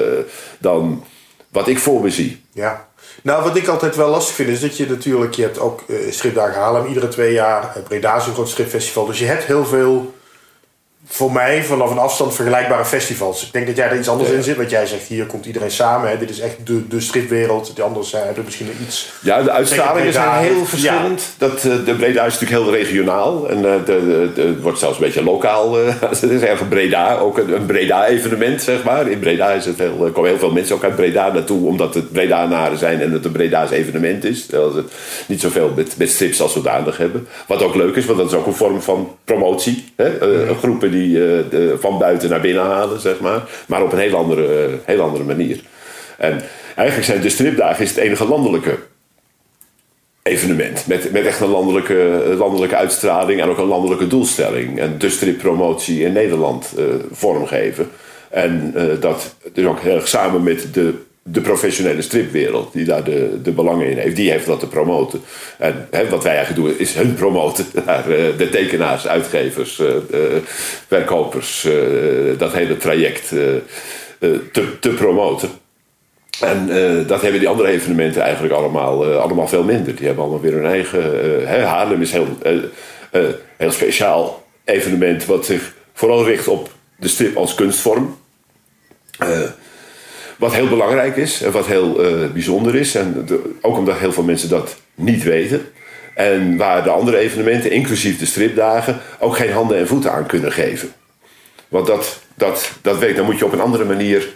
dan 0.60 1.04
wat 1.50 1.68
ik 1.68 1.80
voor 1.80 2.02
me 2.02 2.10
zie. 2.10 2.42
Ja. 2.54 2.90
Nou, 3.24 3.44
wat 3.44 3.56
ik 3.56 3.68
altijd 3.68 3.96
wel 3.96 4.10
lastig 4.10 4.36
vind 4.36 4.50
is 4.50 4.60
dat 4.60 4.78
je 4.78 4.88
natuurlijk, 4.88 5.34
je 5.34 5.42
hebt 5.42 5.60
ook 5.60 5.84
uh, 5.88 6.12
stripdagen 6.12 6.62
Haarlem 6.62 6.86
iedere 6.86 7.08
twee 7.08 7.34
jaar. 7.34 7.78
Breda 7.88 8.16
is 8.16 8.26
een 8.26 8.34
groot 8.34 8.50
stripfestival. 8.50 9.06
Dus 9.06 9.20
je 9.20 9.26
hebt 9.26 9.44
heel 9.44 9.66
veel 9.66 10.14
voor 11.12 11.32
mij 11.32 11.64
vanaf 11.64 11.92
een 11.92 11.98
afstand 11.98 12.36
vergelijkbare 12.36 12.86
festivals. 12.86 13.46
Ik 13.46 13.54
denk 13.54 13.68
dat 13.68 13.76
jij 13.76 13.90
er 13.90 13.98
iets 13.98 14.08
anders 14.08 14.30
in 14.30 14.44
zit. 14.44 14.58
Want 14.58 14.70
jij 14.70 14.86
zegt 14.86 15.08
hier 15.08 15.26
komt 15.26 15.46
iedereen 15.46 15.72
samen. 15.72 16.10
Hè. 16.10 16.18
Dit 16.18 16.30
is 16.30 16.40
echt 16.40 16.56
de, 16.64 16.88
de 16.88 17.00
stripwereld. 17.00 17.76
De 17.76 17.82
anderen 17.82 18.08
zijn, 18.08 18.26
hebben 18.26 18.44
misschien 18.44 18.68
iets. 18.88 19.10
Ja, 19.22 19.44
de 19.44 19.52
uitstralingen 19.52 20.14
zijn 20.14 20.44
heel 20.44 20.66
verschillend. 20.66 21.22
Ja. 21.40 21.48
Dat, 21.48 21.64
uh, 21.64 21.86
de 21.86 21.96
Breda 21.96 22.26
is 22.26 22.40
natuurlijk 22.40 22.64
heel 22.64 22.74
regionaal. 22.74 23.50
En 23.50 23.64
uh, 23.64 23.72
het 24.36 24.62
wordt 24.62 24.80
zelfs 24.80 24.98
een 24.98 25.04
beetje 25.04 25.24
lokaal. 25.24 25.82
Uh, 25.82 25.94
het 26.10 26.24
is 26.24 26.42
erg 26.42 26.68
Breda. 26.68 27.18
Ook 27.18 27.38
een, 27.38 27.56
een 27.56 27.66
Breda-evenement, 27.66 28.62
zeg 28.62 28.84
maar. 28.84 29.10
In 29.10 29.20
Breda 29.20 29.52
is 29.52 29.66
het 29.66 29.78
heel, 29.78 30.10
komen 30.14 30.30
heel 30.30 30.40
veel 30.40 30.52
mensen 30.52 30.76
ook 30.76 30.84
uit 30.84 30.96
Breda 30.96 31.32
naartoe. 31.32 31.68
Omdat 31.68 31.94
het 31.94 32.12
Breda-naren 32.12 32.78
zijn 32.78 33.02
en 33.02 33.12
het 33.12 33.26
een 33.26 33.32
Breda's 33.32 33.72
evenement 33.72 34.24
is. 34.24 34.46
Terwijl 34.46 34.72
ze 34.72 34.78
het 34.78 34.92
niet 35.26 35.42
zoveel 35.42 35.72
met, 35.76 35.98
met 35.98 36.10
strips 36.10 36.42
als 36.42 36.54
zodanig 36.54 36.98
hebben. 36.98 37.28
Wat 37.48 37.64
ook 37.64 37.76
leuk 37.76 37.96
is, 37.96 38.06
want 38.06 38.18
dat 38.18 38.28
is 38.28 38.38
ook 38.38 38.46
een 38.46 38.54
vorm 38.54 38.82
van 38.82 39.16
promotie. 39.24 39.86
Hè? 39.96 40.10
Mm. 40.10 40.56
Groepen 40.58 40.92
die 40.92 41.01
de, 41.10 41.78
van 41.80 41.98
buiten 41.98 42.30
naar 42.30 42.42
binnen 42.42 42.64
halen, 42.64 43.00
zeg 43.00 43.20
maar. 43.20 43.42
Maar 43.68 43.84
op 43.84 43.92
een 43.92 44.00
heel 44.00 44.16
andere, 44.16 44.68
uh, 44.70 44.74
heel 44.86 45.02
andere 45.02 45.24
manier. 45.24 45.60
En 46.18 46.42
eigenlijk 46.76 47.08
zijn 47.08 47.22
de 47.22 47.30
stripdagen 47.30 47.84
is 47.84 47.90
het 47.90 47.98
enige 47.98 48.28
landelijke 48.28 48.78
evenement. 50.24 50.88
Met, 50.88 51.12
met 51.12 51.26
echt 51.26 51.40
een 51.40 51.50
landelijke, 51.50 52.34
landelijke 52.38 52.76
uitstraling 52.76 53.42
en 53.42 53.50
ook 53.50 53.58
een 53.58 53.66
landelijke 53.66 54.08
doelstelling. 54.08 54.80
En 54.80 54.98
de 54.98 55.10
strippromotie 55.10 56.04
in 56.04 56.14
Nederland 56.14 56.74
uh, 56.78 56.86
vormgeven. 57.12 57.90
En 58.30 58.74
dat 59.00 59.36
dus 59.54 59.66
ook 59.66 59.80
heel 59.80 59.96
erg 59.96 60.08
samen 60.08 60.44
met 60.44 60.74
de 60.74 60.94
de 61.24 61.42
professionele 61.42 62.02
stripwereld 62.02 62.74
die 62.74 62.86
daar 62.86 63.04
de, 63.04 63.40
de 63.44 63.52
belangen 63.52 63.90
in 63.90 63.98
heeft, 63.98 64.16
die 64.16 64.32
heeft 64.32 64.46
dat 64.46 64.60
te 64.60 64.68
promoten. 64.68 65.22
En 65.58 65.88
hè, 65.92 66.10
wat 66.10 66.24
wij 66.24 66.36
eigenlijk 66.36 66.68
doen 66.68 66.80
is 66.80 66.94
hun 66.94 67.14
promoten 67.14 67.66
naar 67.86 68.10
uh, 68.10 68.38
de 68.38 68.50
tekenaars, 68.50 69.08
uitgevers, 69.08 69.80
uh, 69.80 69.88
verkopers, 70.88 71.68
dat 72.38 72.54
hele 72.54 72.78
traject 72.78 73.28
te, 74.52 74.80
te 74.80 74.90
promoten. 74.90 75.50
En 76.40 76.68
dat 77.08 77.22
hebben 77.22 77.40
die 77.40 77.50
andere 77.50 77.70
evenementen 77.70 78.22
eigenlijk 78.22 78.54
allemaal, 78.54 79.14
allemaal 79.14 79.48
veel 79.48 79.64
minder. 79.64 79.96
Die 79.96 80.06
hebben 80.06 80.24
allemaal 80.24 80.42
weer 80.42 80.54
hun 80.54 80.66
eigen. 80.66 81.02
Hè, 81.48 81.64
Haarlem 81.64 82.02
is 82.02 82.12
heel, 82.12 82.28
heel 83.58 83.72
speciaal 83.72 84.44
evenement 84.64 85.26
wat 85.26 85.46
zich 85.46 85.74
vooral 85.94 86.26
richt 86.26 86.48
op 86.48 86.72
de 86.98 87.08
strip 87.08 87.36
als 87.36 87.56
kunstvorm. 87.56 88.18
Wat 90.42 90.54
heel 90.54 90.68
belangrijk 90.68 91.16
is 91.18 91.42
en 91.42 91.52
wat 91.52 91.66
heel 91.66 92.04
eh, 92.04 92.28
bijzonder 92.34 92.76
is. 92.76 92.96
En 92.96 93.24
de- 93.26 93.52
ook 93.62 93.78
omdat 93.78 93.98
heel 93.98 94.12
veel 94.14 94.24
mensen 94.24 94.50
dat 94.50 94.76
niet 94.96 95.24
weten. 95.24 95.72
En 96.16 96.58
waar 96.58 96.84
de 96.84 96.90
andere 96.90 97.18
evenementen, 97.18 97.72
inclusief 97.72 98.20
de 98.20 98.26
stripdagen, 98.26 99.00
ook 99.20 99.36
geen 99.36 99.52
handen 99.52 99.78
en 99.78 99.88
voeten 99.88 100.12
aan 100.12 100.26
kunnen 100.26 100.52
geven. 100.52 100.94
Want 101.68 101.88
dat, 101.88 102.20
dat, 102.36 102.72
dat 102.82 102.98
weet, 103.00 103.16
dan 103.16 103.26
moet 103.26 103.38
je 103.40 103.46
op 103.46 103.54
een 103.54 103.62
andere 103.62 103.86
manier 103.86 104.28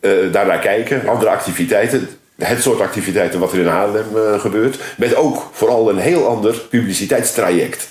eh 0.00 0.10
daarnaar 0.32 0.58
kijken. 0.58 1.08
Andere 1.08 1.30
activiteiten. 1.30 2.08
Het 2.38 2.62
soort 2.62 2.80
activiteiten 2.80 3.40
wat 3.40 3.52
er 3.52 3.58
in 3.58 3.66
Haarlem 3.66 4.06
eh, 4.16 4.40
gebeurt. 4.40 4.78
Met 4.96 5.14
ook 5.14 5.48
vooral 5.52 5.90
een 5.90 5.98
heel 5.98 6.26
ander 6.26 6.54
publiciteitstraject. 6.70 7.88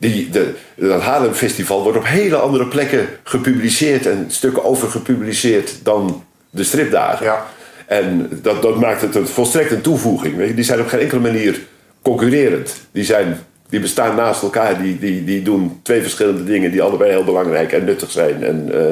Die, 0.00 0.30
de, 0.30 0.54
dat 0.74 1.00
Haarlem 1.00 1.32
Festival 1.32 1.82
wordt 1.82 1.98
op 1.98 2.06
hele 2.06 2.36
andere 2.36 2.66
plekken 2.66 3.08
gepubliceerd 3.22 4.06
en 4.06 4.24
stukken 4.28 4.64
over 4.64 4.88
gepubliceerd 4.88 5.84
dan 5.84 6.24
de 6.50 6.64
stripdagen. 6.64 7.26
Ja. 7.26 7.46
En 7.86 8.28
dat, 8.42 8.62
dat 8.62 8.80
maakt 8.80 9.00
het 9.00 9.14
een, 9.14 9.26
volstrekt 9.26 9.70
een 9.70 9.80
toevoeging. 9.80 10.36
Weet 10.36 10.48
je. 10.48 10.54
Die 10.54 10.64
zijn 10.64 10.80
op 10.80 10.88
geen 10.88 11.00
enkele 11.00 11.20
manier 11.20 11.60
concurrerend. 12.02 12.76
Die, 12.92 13.04
zijn, 13.04 13.40
die 13.68 13.80
bestaan 13.80 14.16
naast 14.16 14.42
elkaar. 14.42 14.82
Die, 14.82 14.98
die, 14.98 15.24
die 15.24 15.42
doen 15.42 15.80
twee 15.82 16.00
verschillende 16.02 16.44
dingen 16.44 16.70
die 16.70 16.82
allebei 16.82 17.10
heel 17.10 17.24
belangrijk 17.24 17.72
en 17.72 17.84
nuttig 17.84 18.10
zijn. 18.10 18.42
En 18.42 18.70
eh, 18.72 18.88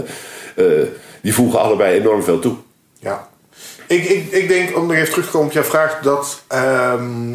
eh, 0.81 0.87
die 1.21 1.35
voegen 1.35 1.61
allebei 1.61 1.99
enorm 1.99 2.23
veel 2.23 2.39
toe. 2.39 2.57
Ja. 2.99 3.29
Ik, 3.87 4.05
ik, 4.05 4.31
ik 4.31 4.49
denk, 4.49 4.77
om 4.77 4.87
nog 4.87 4.97
even 4.97 5.11
terug 5.11 5.25
te 5.25 5.31
komen 5.31 5.47
op 5.47 5.53
jouw 5.53 5.63
vraag, 5.63 6.01
dat... 6.03 6.43
ehm, 6.49 7.35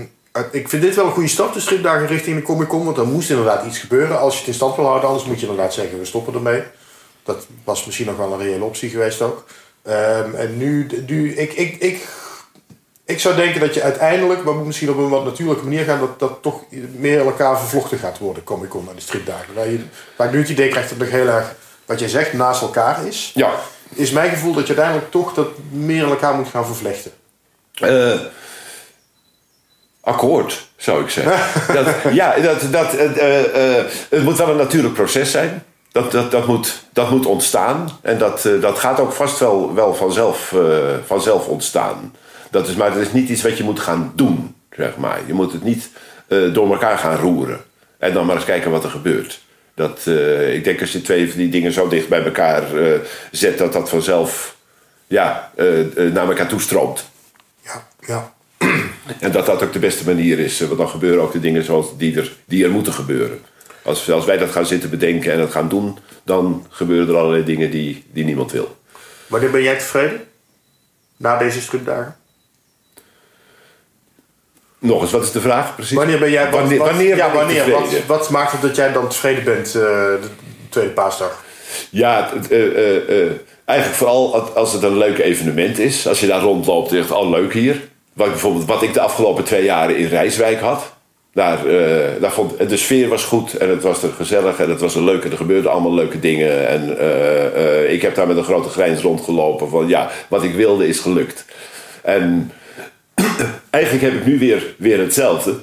ik 0.52 0.70
vind 0.70 0.82
dit 0.82 0.96
wel 0.96 1.06
een 1.06 1.12
goede 1.12 1.28
stap, 1.30 1.54
de 1.54 1.60
stripdagen 1.60 2.08
richting 2.08 2.36
de 2.36 2.42
Comic 2.42 2.68
Con. 2.68 2.86
Want 2.86 2.98
er 2.98 3.08
moest 3.08 3.30
inderdaad 3.30 3.66
iets 3.66 3.80
gebeuren 3.80 4.20
als 4.20 4.34
je 4.34 4.40
het 4.40 4.48
in 4.48 4.54
stand 4.54 4.76
wil 4.76 4.86
houden. 4.86 5.08
Anders 5.10 5.28
moet 5.28 5.40
je 5.40 5.48
inderdaad 5.48 5.74
zeggen, 5.74 6.00
we 6.00 6.06
stoppen 6.06 6.34
ermee. 6.34 6.64
Dat 7.24 7.48
was 7.64 7.86
misschien 7.86 8.06
nog 8.06 8.18
wel 8.18 8.34
een 8.34 8.40
reële 8.40 8.64
optie 8.64 8.90
geweest 8.90 9.22
ook. 9.22 9.46
Ehm, 9.84 10.36
en 10.36 10.58
nu, 10.58 10.88
nu 11.08 11.34
ik, 11.36 11.54
ik, 11.54 11.76
ik, 11.76 12.08
ik 13.06 13.20
zou 13.20 13.36
denken 13.36 13.60
dat 13.60 13.74
je 13.74 13.82
uiteindelijk, 13.82 14.44
maar 14.44 14.56
misschien 14.56 14.90
op 14.90 14.98
een 14.98 15.10
wat 15.10 15.26
natuurlijke 15.26 15.64
manier 15.64 15.84
gaan, 15.84 16.00
dat 16.00 16.20
dat 16.20 16.42
toch 16.42 16.64
meer 16.96 17.20
elkaar 17.20 17.60
vervlochten 17.60 17.98
gaat 17.98 18.18
worden, 18.18 18.44
Comic 18.44 18.70
Con 18.70 18.90
en 18.90 18.96
de 18.96 19.02
stripdagen. 19.02 19.54
Waar, 19.54 19.70
je, 19.70 19.80
waar 20.16 20.32
nu 20.32 20.38
het 20.38 20.50
idee 20.50 20.70
krijg 20.70 20.90
dat 20.90 20.98
het 20.98 21.08
nog 21.08 21.20
heel 21.20 21.28
erg, 21.28 21.56
wat 21.86 22.00
jij 22.00 22.10
zegt, 22.10 22.34
naast 22.34 22.62
elkaar 22.62 23.08
is 23.08 23.32
Ja, 23.36 23.54
is 23.90 24.12
mijn 24.12 24.30
gevoel 24.30 24.54
dat 24.54 24.68
je 24.68 24.74
uiteindelijk 24.74 25.12
toch 25.12 25.34
dat 25.34 25.48
meer 25.70 26.04
elkaar 26.04 26.36
moet 26.36 26.48
gaan 26.48 26.66
vervlechten. 26.66 27.12
Eh, 27.74 28.20
akkoord, 30.04 30.68
zou 30.76 31.04
ik 31.04 31.10
zeggen. 31.10 31.38
dat, 31.74 32.14
ja, 32.14 32.36
dat, 32.40 32.72
dat, 32.72 32.94
eh, 32.94 33.18
eh, 33.18 33.78
eh, 33.78 33.86
het 34.10 34.24
moet 34.24 34.38
wel 34.38 34.50
een 34.50 34.58
natuurlijk 34.58 34.94
proces 34.94 35.32
zijn. 35.32 35.64
Dat, 35.92 36.12
dat, 36.12 36.32
dat, 36.32 36.48
moet, 36.48 36.84
dat 36.94 37.10
moet 37.10 37.26
ontstaan. 37.26 37.90
En 38.02 38.18
dat, 38.18 38.50
dat 38.62 38.80
gaat 38.80 39.00
ook 39.00 39.12
vast 39.12 39.40
wel, 39.40 39.74
wel 39.74 39.96
vanzelf, 39.96 40.56
vanzelf 41.06 41.48
ontstaan. 41.48 42.16
Dat 42.52 42.68
is, 42.68 42.76
maar 42.76 42.94
dat 42.94 43.02
is 43.02 43.12
niet 43.12 43.30
iets 43.30 43.42
wat 43.42 43.58
je 43.58 43.64
moet 43.64 43.80
gaan 43.80 44.12
doen, 44.16 44.56
zeg 44.72 44.98
maar. 44.98 45.20
Je 45.26 45.34
moet 45.34 45.52
het 45.52 45.64
niet 45.64 45.90
door 46.28 46.72
elkaar 46.72 46.98
gaan 46.98 47.18
roeren. 47.18 47.64
En 47.98 48.14
dan 48.14 48.26
maar 48.26 48.36
eens 48.36 48.46
kijken 48.46 48.72
wat 48.72 48.84
er 48.84 48.90
gebeurt. 48.90 49.42
Dat, 49.76 50.06
ik 50.54 50.64
denk 50.64 50.82
als 50.82 50.92
je 50.92 51.02
twee 51.02 51.30
van 51.30 51.38
die 51.38 51.50
dingen 51.50 51.72
zo 51.72 51.88
dicht 51.88 52.10
bij 52.10 52.24
elkaar 52.24 52.64
zet... 53.32 53.58
dat 53.58 53.74
dat 53.74 53.90
vanzelf 53.90 54.56
ja, 55.08 55.52
naar 55.96 56.28
elkaar 56.28 56.48
toestroomt. 56.48 57.10
Ja, 57.64 57.88
ja. 58.08 58.34
En 59.20 59.32
dat 59.32 59.46
dat 59.46 59.64
ook 59.64 59.74
de 59.74 59.80
beste 59.80 60.06
manier 60.06 60.40
is. 60.40 60.62
eh, 60.62 60.68
Want 60.68 60.80
dan 60.80 60.90
gebeuren 60.90 61.22
ook 61.24 61.32
de 61.32 61.40
dingen 61.40 61.64
zoals 61.64 61.98
die 61.98 62.18
er, 62.20 62.32
die 62.46 62.64
er 62.64 62.72
moeten 62.72 62.94
gebeuren. 62.94 63.40
Als, 63.84 64.12
als 64.12 64.26
wij 64.26 64.38
dat 64.38 64.50
gaan 64.52 64.66
zitten 64.66 64.90
bedenken 64.90 65.32
en 65.32 65.38
dat 65.38 65.52
gaan 65.52 65.70
doen, 65.70 65.98
dan 66.24 66.66
gebeuren 66.70 67.08
er 67.14 67.18
allerlei 67.20 67.44
dingen 67.44 67.72
die, 67.72 68.04
die 68.12 68.24
niemand 68.26 68.52
wil. 68.52 68.78
Wanneer 69.28 69.52
ben 69.52 69.64
jij 69.64 69.78
tevreden? 69.78 70.22
Na 71.18 71.38
deze 71.38 71.62
stripdagen? 71.62 72.16
Nog 74.80 75.02
eens, 75.02 75.12
wat 75.12 75.24
is 75.24 75.32
de 75.32 75.42
vraag 75.42 75.76
precies? 75.76 75.96
Wanneer 75.98 76.20
ben 76.20 76.32
jij... 76.32 76.44
wat- 76.44 76.60
Wanneer, 76.60 76.78
wanneer 76.78 77.16
ja? 77.68 77.70
Wat, 77.72 78.06
wat 78.08 78.30
maakt 78.30 78.52
het 78.52 78.62
dat 78.62 78.76
jij 78.76 78.92
dan 78.92 79.08
tevreden 79.10 79.44
bent 79.44 79.68
eh, 79.68 79.74
de 79.74 80.28
tweede 80.70 80.92
paasdag? 80.92 81.44
Ja, 81.90 82.32
eh, 82.50 83.30
eigenlijk 83.66 83.98
vooral 83.98 84.36
als- 84.42 84.54
als 84.54 84.74
het 84.74 84.84
een 84.84 84.98
leuk 84.98 85.18
evenement 85.18 85.80
is. 85.80 86.08
Als 86.08 86.20
je 86.20 86.28
daar 86.28 86.42
rondloopt 86.42 86.92
en 86.92 86.98
zegt, 86.98 87.12
oh 87.12 87.30
leuk 87.30 87.54
hier. 87.54 87.82
Wat, 88.14 88.30
bijvoorbeeld, 88.30 88.66
wat 88.66 88.82
ik 88.82 88.94
de 88.94 89.02
afgelopen 89.02 89.44
twee 89.44 89.64
jaren 89.64 89.98
in 89.98 90.08
Rijswijk 90.08 90.60
had. 90.60 90.94
Daar, 91.34 91.66
eh, 91.66 92.22
daar 92.22 92.32
vond, 92.32 92.70
de 92.70 92.78
sfeer 92.78 93.08
was 93.08 93.24
goed 93.24 93.58
en 93.58 93.70
het 93.70 93.84
was 93.84 94.04
er 94.04 94.10
gezellig 94.10 94.60
en 94.60 94.70
het 94.70 94.82
was 94.82 94.96
er 94.96 95.04
leuk 95.04 95.24
en 95.24 95.32
er 95.32 95.38
gebeurden 95.38 95.72
allemaal 95.72 95.94
leuke 95.94 96.20
dingen. 96.20 96.68
En 96.68 96.98
eh, 96.98 97.82
eh, 97.84 97.92
ik 97.92 98.02
heb 98.02 98.16
daar 98.16 98.28
met 98.28 98.38
een 98.38 98.44
grote 98.44 98.70
grijns 98.70 99.02
rondgelopen 99.02 99.70
van 99.70 99.88
ja, 99.88 100.10
wat 100.28 100.44
ik 100.44 100.54
wilde 100.54 100.88
is 100.88 101.00
gelukt. 101.00 101.46
En 102.02 102.52
eigenlijk 103.70 104.04
heb 104.04 104.14
ik 104.14 104.26
nu 104.26 104.40
weer, 104.40 104.76
weer 104.78 105.00
hetzelfde. 105.00 105.56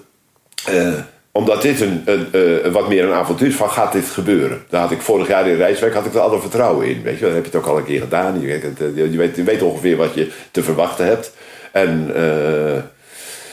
Omdat 1.32 1.62
dit 1.62 1.80
een, 1.80 2.03
een, 2.05 2.72
wat 2.72 2.88
meer 2.88 3.05
een 3.05 3.12
avontuur 3.12 3.48
is 3.48 3.55
van 3.55 3.70
gaat 3.70 3.92
dit 3.92 4.05
gebeuren. 4.05 4.64
Daar 4.68 4.80
had 4.80 4.90
ik 4.90 5.01
vorig 5.01 5.28
jaar 5.28 5.48
in 5.48 5.57
Rijswijk 5.57 5.94
had 5.94 6.07
ik 6.07 6.14
er 6.14 6.20
alle 6.20 6.40
vertrouwen 6.40 6.86
in. 6.86 7.03
Weet 7.03 7.18
je, 7.18 7.24
dan 7.24 7.34
heb 7.34 7.44
je 7.44 7.51
het 7.51 7.61
ook 7.61 7.66
al 7.66 7.78
een 7.78 7.84
keer 7.84 8.01
gedaan. 8.01 8.40
Je, 8.40 9.16
weet, 9.16 9.36
je 9.36 9.42
weet 9.42 9.62
ongeveer 9.62 9.96
wat 9.96 10.14
je 10.14 10.30
te 10.51 10.62
verwachten 10.62 11.07
hebt. 11.07 11.32
En 11.72 12.10
eh, 12.14 12.82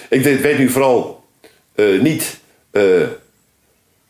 ik 0.09 0.21
weet- 0.23 0.57
nu 0.57 0.69
vooral 0.69 1.23
eh, 1.75 1.99
niet 2.01 2.39
eh, 2.71 2.83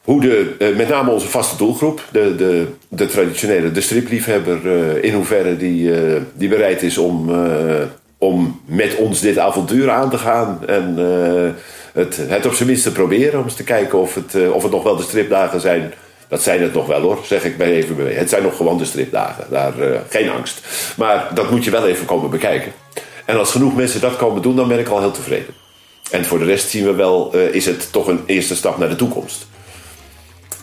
hoe 0.01 0.21
de, 0.21 0.73
met 0.77 0.89
name 0.89 1.11
onze 1.11 1.27
vaste 1.27 1.57
doelgroep, 1.57 2.03
de, 2.11 2.35
de, 2.35 2.67
de 2.87 3.05
traditionele, 3.05 3.71
de 3.71 3.81
stripliefhebber, 3.81 4.59
in 5.03 5.13
hoeverre 5.13 5.57
die, 5.57 5.91
die 6.33 6.49
bereid 6.49 6.81
is 6.81 6.97
om, 6.97 7.31
om 8.17 8.61
met 8.65 8.95
ons 8.95 9.19
dit 9.19 9.37
avontuur 9.37 9.89
aan 9.89 10.09
te 10.09 10.17
gaan. 10.17 10.59
En 10.67 10.95
het, 11.93 12.17
het 12.27 12.45
op 12.45 12.53
zijn 12.53 12.67
minst 12.67 12.83
te 12.83 12.91
proberen, 12.91 13.39
om 13.39 13.45
eens 13.45 13.55
te 13.55 13.63
kijken 13.63 13.99
of 13.99 14.15
het, 14.15 14.51
of 14.51 14.63
het 14.63 14.71
nog 14.71 14.83
wel 14.83 14.95
de 14.95 15.03
stripdagen 15.03 15.61
zijn. 15.61 15.93
Dat 16.27 16.43
zijn 16.43 16.61
het 16.61 16.73
nog 16.73 16.87
wel 16.87 17.01
hoor, 17.01 17.19
zeg 17.23 17.43
ik 17.43 17.57
bij 17.57 17.71
even. 17.71 18.17
Het 18.17 18.29
zijn 18.29 18.43
nog 18.43 18.57
gewoon 18.57 18.77
de 18.77 18.85
stripdagen, 18.85 19.45
daar 19.49 19.73
geen 20.09 20.29
angst. 20.29 20.61
Maar 20.97 21.29
dat 21.33 21.51
moet 21.51 21.63
je 21.63 21.71
wel 21.71 21.87
even 21.87 22.05
komen 22.05 22.29
bekijken. 22.29 22.71
En 23.28 23.38
als 23.38 23.51
genoeg 23.51 23.75
mensen 23.75 24.01
dat 24.01 24.15
komen 24.15 24.41
doen, 24.41 24.55
dan 24.55 24.67
ben 24.67 24.80
ik 24.80 24.88
al 24.88 24.99
heel 24.99 25.11
tevreden. 25.11 25.53
En 26.11 26.25
voor 26.25 26.39
de 26.39 26.45
rest 26.45 26.69
zien 26.69 26.86
we 26.86 26.93
wel, 26.93 27.32
eh, 27.34 27.53
is 27.53 27.65
het 27.65 27.91
toch 27.91 28.07
een 28.07 28.23
eerste 28.25 28.55
stap 28.55 28.78
naar 28.78 28.89
de 28.89 28.95
toekomst. 28.95 29.47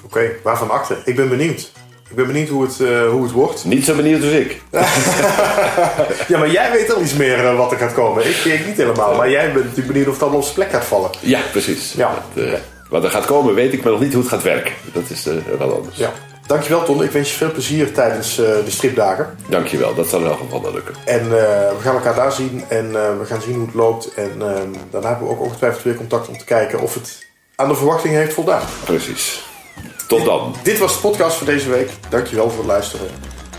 Oké, 0.04 0.30
waarvan 0.42 0.70
akte? 0.70 0.96
Ik 1.04 1.16
ben 1.16 1.28
benieuwd. 1.28 1.72
Ik 2.10 2.16
ben 2.16 2.26
benieuwd 2.26 2.48
hoe 2.48 2.62
het, 2.62 2.80
eh, 2.80 3.08
hoe 3.08 3.22
het 3.22 3.32
wordt. 3.32 3.64
Niet 3.64 3.84
zo 3.84 3.94
benieuwd 3.94 4.22
als 4.22 4.32
ik. 4.32 4.62
Ja, 6.28 6.38
maar 6.38 6.50
jij 6.50 6.70
weet 6.70 6.94
al 6.94 7.02
iets 7.02 7.12
meer 7.14 7.42
dan 7.42 7.56
wat 7.56 7.72
er 7.72 7.78
gaat 7.78 7.92
komen. 7.92 8.28
Ik, 8.28 8.36
ik 8.36 8.66
niet 8.66 8.76
helemaal. 8.76 9.14
Maar 9.14 9.30
jij 9.30 9.44
bent 9.44 9.64
natuurlijk 9.64 9.86
benieuwd 9.86 10.06
of 10.06 10.12
het 10.12 10.22
allemaal 10.22 10.40
op 10.40 10.44
zijn 10.44 10.56
plek 10.56 10.70
gaat 10.70 10.84
vallen. 10.84 11.10
Ja, 11.20 11.40
precies. 11.50 11.92
Ja, 11.96 12.24
Dat. 12.34 12.60
Wat 12.88 13.04
er 13.04 13.10
gaat 13.10 13.24
komen, 13.24 13.54
weet 13.54 13.72
ik, 13.72 13.82
maar 13.82 13.92
nog 13.92 14.00
niet 14.00 14.12
hoe 14.12 14.22
het 14.22 14.30
gaat 14.30 14.42
werken. 14.42 14.72
Dat 14.92 15.02
is 15.08 15.24
wel 15.58 15.74
anders. 15.74 15.96
Ja. 15.96 16.12
Dankjewel 16.46 16.84
Ton. 16.84 17.02
Ik 17.02 17.10
wens 17.10 17.30
je 17.30 17.36
veel 17.36 17.52
plezier 17.52 17.92
tijdens 17.92 18.38
eh, 18.38 18.44
de 18.64 18.70
stripdagen. 18.70 19.36
Dankjewel, 19.48 19.94
dat 19.94 20.08
zal 20.08 20.20
in 20.20 20.26
elk 20.26 20.38
geval 20.38 20.62
wel 20.62 20.72
lukken. 20.72 20.94
En 21.04 21.20
eh, 21.20 21.28
we 21.68 21.76
gaan 21.80 21.94
elkaar 21.94 22.14
daar 22.14 22.32
zien 22.32 22.64
en 22.68 22.86
eh, 22.86 23.18
we 23.18 23.24
gaan 23.24 23.40
zien 23.42 23.54
hoe 23.54 23.66
het 23.66 23.74
loopt. 23.74 24.14
En 24.14 24.30
eh, 24.38 24.60
daarna 24.90 25.08
hebben 25.08 25.26
we 25.28 25.32
ook 25.34 25.40
ongetwijfeld 25.40 25.82
weer 25.82 25.94
contact 25.94 26.28
om 26.28 26.38
te 26.38 26.44
kijken 26.44 26.80
of 26.80 26.94
het 26.94 27.26
aan 27.56 27.68
de 27.68 27.74
verwachting 27.74 28.14
heeft 28.14 28.34
voldaan. 28.34 28.62
Precies. 28.84 29.42
Tot 30.06 30.24
dan. 30.24 30.54
Dit 30.62 30.78
was 30.78 30.94
de 30.94 31.00
podcast 31.00 31.36
voor 31.36 31.46
deze 31.46 31.68
week. 31.70 31.90
Dankjewel 32.08 32.48
voor 32.48 32.58
het 32.58 32.66
luisteren. 32.66 33.06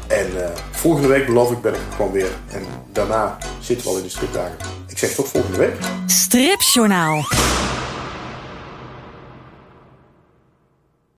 En 0.08 0.44
eh, 0.44 0.50
volgende 0.72 1.08
week 1.08 1.26
beloof 1.26 1.52
ik 1.52 1.62
ben 1.62 1.74
ik 1.74 1.80
er 1.90 1.96
gewoon 1.96 2.12
weer. 2.12 2.32
En 2.52 2.66
daarna 2.92 3.38
zitten 3.60 3.86
we 3.86 3.92
al 3.92 3.98
in 3.98 4.04
de 4.04 4.10
stripdagen. 4.10 4.58
Ik 4.88 4.98
zeg 4.98 5.14
tot 5.14 5.30
volgende 5.30 5.58
week. 5.58 5.76
Stripjournaal. 6.06 7.24